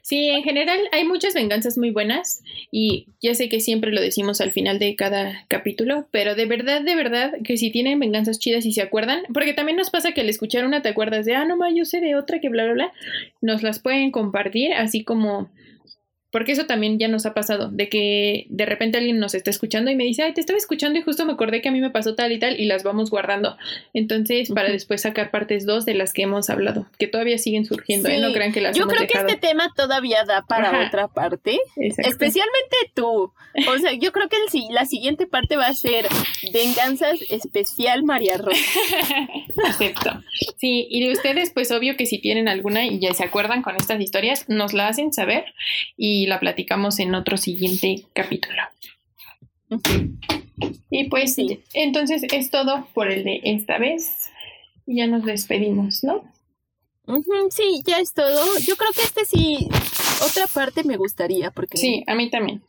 Sí, 0.03 0.29
en 0.29 0.45
general 0.45 0.79
hay 0.93 1.05
muchas 1.05 1.35
venganzas 1.35 1.77
muy 1.77 1.91
buenas 1.91 2.43
y 2.71 3.09
ya 3.21 3.35
sé 3.35 3.49
que 3.49 3.59
siempre 3.59 3.91
lo 3.91 4.01
decimos 4.01 4.41
al 4.41 4.53
final 4.53 4.79
de 4.79 4.95
cada 4.95 5.45
capítulo, 5.49 6.07
pero 6.13 6.37
de 6.37 6.47
verdad, 6.47 6.83
de 6.83 6.95
verdad, 6.95 7.33
que 7.43 7.57
si 7.57 7.71
tienen 7.73 7.99
venganzas 7.99 8.39
chidas 8.39 8.67
y 8.67 8.73
se 8.73 8.83
acuerdan, 8.83 9.23
porque 9.33 9.53
también 9.53 9.77
nos 9.77 9.91
pasa 9.91 10.13
que 10.13 10.21
al 10.21 10.29
escuchar 10.29 10.65
una 10.65 10.83
te 10.83 10.91
acuerdas 10.91 11.27
de, 11.27 11.35
ah, 11.35 11.45
no, 11.45 11.57
ma, 11.57 11.73
yo 11.73 11.85
sé 11.85 12.01
de 12.01 12.15
otra 12.15 12.39
que 12.39 12.51
bla, 12.51 12.65
bla, 12.65 12.75
bla, 12.75 12.93
nos 13.41 13.65
las 13.65 13.81
pueden 13.81 14.13
compartir, 14.13 14.73
así 14.75 15.03
como 15.03 15.51
porque 16.35 16.51
eso 16.51 16.67
también 16.67 16.99
ya 16.99 17.07
nos 17.07 17.27
ha 17.27 17.33
pasado, 17.33 17.69
de 17.69 17.89
que 17.89 18.47
de 18.49 18.67
repente 18.67 18.99
alguien 18.99 19.21
nos 19.21 19.37
está 19.37 19.51
escuchando 19.51 19.93
y 19.93 19.95
me 19.95 20.03
dice, 20.03 20.25
ay, 20.25 20.35
te 20.35 20.41
estaba 20.41 20.57
escuchando 20.57 20.99
y 20.99 21.03
justo 21.03 21.25
me 21.25 21.35
acordé 21.35 21.63
que 21.63 21.69
a 21.69 21.71
mí 21.71 21.81
me 21.81 21.91
pasó 21.91 22.17
tal 22.17 22.33
y 22.33 22.41
tal 22.41 22.59
y 22.59 22.65
las 22.65 22.83
vamos 22.83 23.09
guardando. 23.09 23.57
Entonces, 23.93 24.51
para 24.51 24.69
después 24.69 25.03
sacar 25.03 25.31
partes 25.31 25.65
dos 25.65 25.85
de 25.85 25.95
las 25.95 26.13
que 26.13 26.23
hemos 26.23 26.51
hablado, 26.51 26.89
que 26.99 27.07
todavía 27.07 27.39
siguen 27.39 27.65
surgiendo, 27.67 28.09
¿eh? 28.09 28.19
No 28.19 28.33
crean 28.33 28.53
que 28.53 28.61
las 28.61 28.77
Yo 28.77 28.89
creo 28.89 29.07
que 29.07 29.17
este 29.17 29.37
tema 29.37 29.73
todavía 29.77 30.25
da 30.25 30.43
para 30.43 30.85
otra 30.89 31.07
parte, 31.07 31.57
especialmente 31.77 32.77
tú. 32.95 33.33
O 33.69 33.79
sea, 33.79 33.93
yo 33.93 34.11
creo 34.11 34.29
que 34.29 34.35
el, 34.35 34.75
la 34.75 34.87
siguiente 34.87 35.29
parte 35.29 35.57
va 35.57 35.69
a 35.69 35.75
ser 35.75 36.09
venganzas 36.53 37.21
especial 37.31 38.03
María 38.03 38.39
Rosa. 38.39 38.59
Acepto. 39.69 40.11
Sí, 40.57 40.89
y 40.91 41.07
de 41.07 41.13
ustedes, 41.13 41.53
pues 41.55 41.71
obvio 41.71 41.97
que 41.97 42.07
si 42.07 42.19
tienen 42.19 42.49
alguna 42.49 42.85
y 42.87 42.99
ya 42.99 43.15
se 43.15 43.23
acuerdan 43.23 43.63
con 43.63 43.77
estas 43.77 44.01
historias, 44.01 44.49
nos 44.49 44.73
la 44.73 44.89
hacen 44.89 45.13
saber 45.13 45.45
y 45.97 46.24
la 46.27 46.41
platicamos 46.41 46.99
en 46.99 47.15
otro 47.15 47.37
siguiente 47.37 48.07
capítulo. 48.13 48.63
Y 50.91 51.09
pues 51.09 51.35
sí. 51.35 51.61
entonces 51.73 52.23
es 52.33 52.51
todo 52.51 52.87
por 52.95 53.11
el 53.11 53.25
de 53.25 53.41
esta 53.45 53.79
vez. 53.79 54.29
Ya 54.87 55.07
nos 55.07 55.25
despedimos, 55.25 56.05
¿no? 56.05 56.23
sí, 57.51 57.83
ya 57.87 57.99
es 57.99 58.13
todo. 58.13 58.45
Yo 58.67 58.77
creo 58.77 58.91
que 58.93 59.03
este 59.03 59.25
sí, 59.25 59.69
otra 60.25 60.47
parte 60.47 60.85
me 60.85 60.97
gustaría 60.97 61.51
porque... 61.51 61.77
Sí, 61.77 62.05
a 62.07 62.15
mí 62.15 62.31
también. 62.31 62.63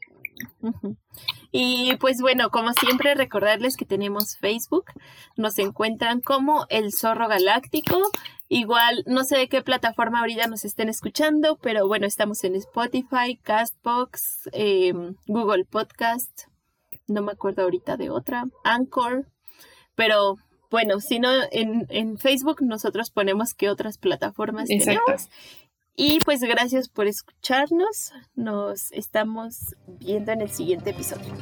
Y 1.51 1.95
pues 2.01 2.19
bueno, 2.19 2.49
como 2.49 2.73
siempre, 2.73 3.15
recordarles 3.15 3.77
que 3.77 3.85
tenemos 3.85 4.37
Facebook. 4.37 4.85
Nos 5.37 5.57
encuentran 5.57 6.19
como 6.19 6.65
El 6.69 6.91
Zorro 6.91 7.29
Galáctico. 7.29 8.11
Igual, 8.47 9.03
no 9.07 9.23
sé 9.23 9.37
de 9.37 9.49
qué 9.49 9.63
plataforma 9.63 10.19
ahorita 10.19 10.47
nos 10.47 10.65
estén 10.65 10.89
escuchando, 10.89 11.57
pero 11.57 11.87
bueno, 11.87 12.05
estamos 12.05 12.43
en 12.43 12.55
Spotify, 12.55 13.39
Castbox, 13.41 14.49
em, 14.51 15.15
Google 15.25 15.65
Podcast, 15.65 16.43
no 17.07 17.23
me 17.23 17.31
acuerdo 17.31 17.63
ahorita 17.63 17.97
de 17.97 18.11
otra, 18.11 18.45
Anchor, 18.63 19.27
pero 19.95 20.37
bueno, 20.69 20.99
si 20.99 21.19
no, 21.19 21.29
en, 21.51 21.87
en, 21.89 22.17
Facebook 22.17 22.61
nosotros 22.61 23.09
ponemos 23.09 23.53
que 23.53 23.69
otras 23.69 23.97
plataformas 23.97 24.67
tenemos. 24.67 25.29
Y 25.95 26.19
pues 26.19 26.41
gracias 26.41 26.89
por 26.89 27.07
escucharnos, 27.07 28.11
nos 28.35 28.91
estamos 28.91 29.75
viendo 29.87 30.33
en 30.33 30.41
el 30.41 30.49
siguiente 30.49 30.89
episodio. 30.89 31.33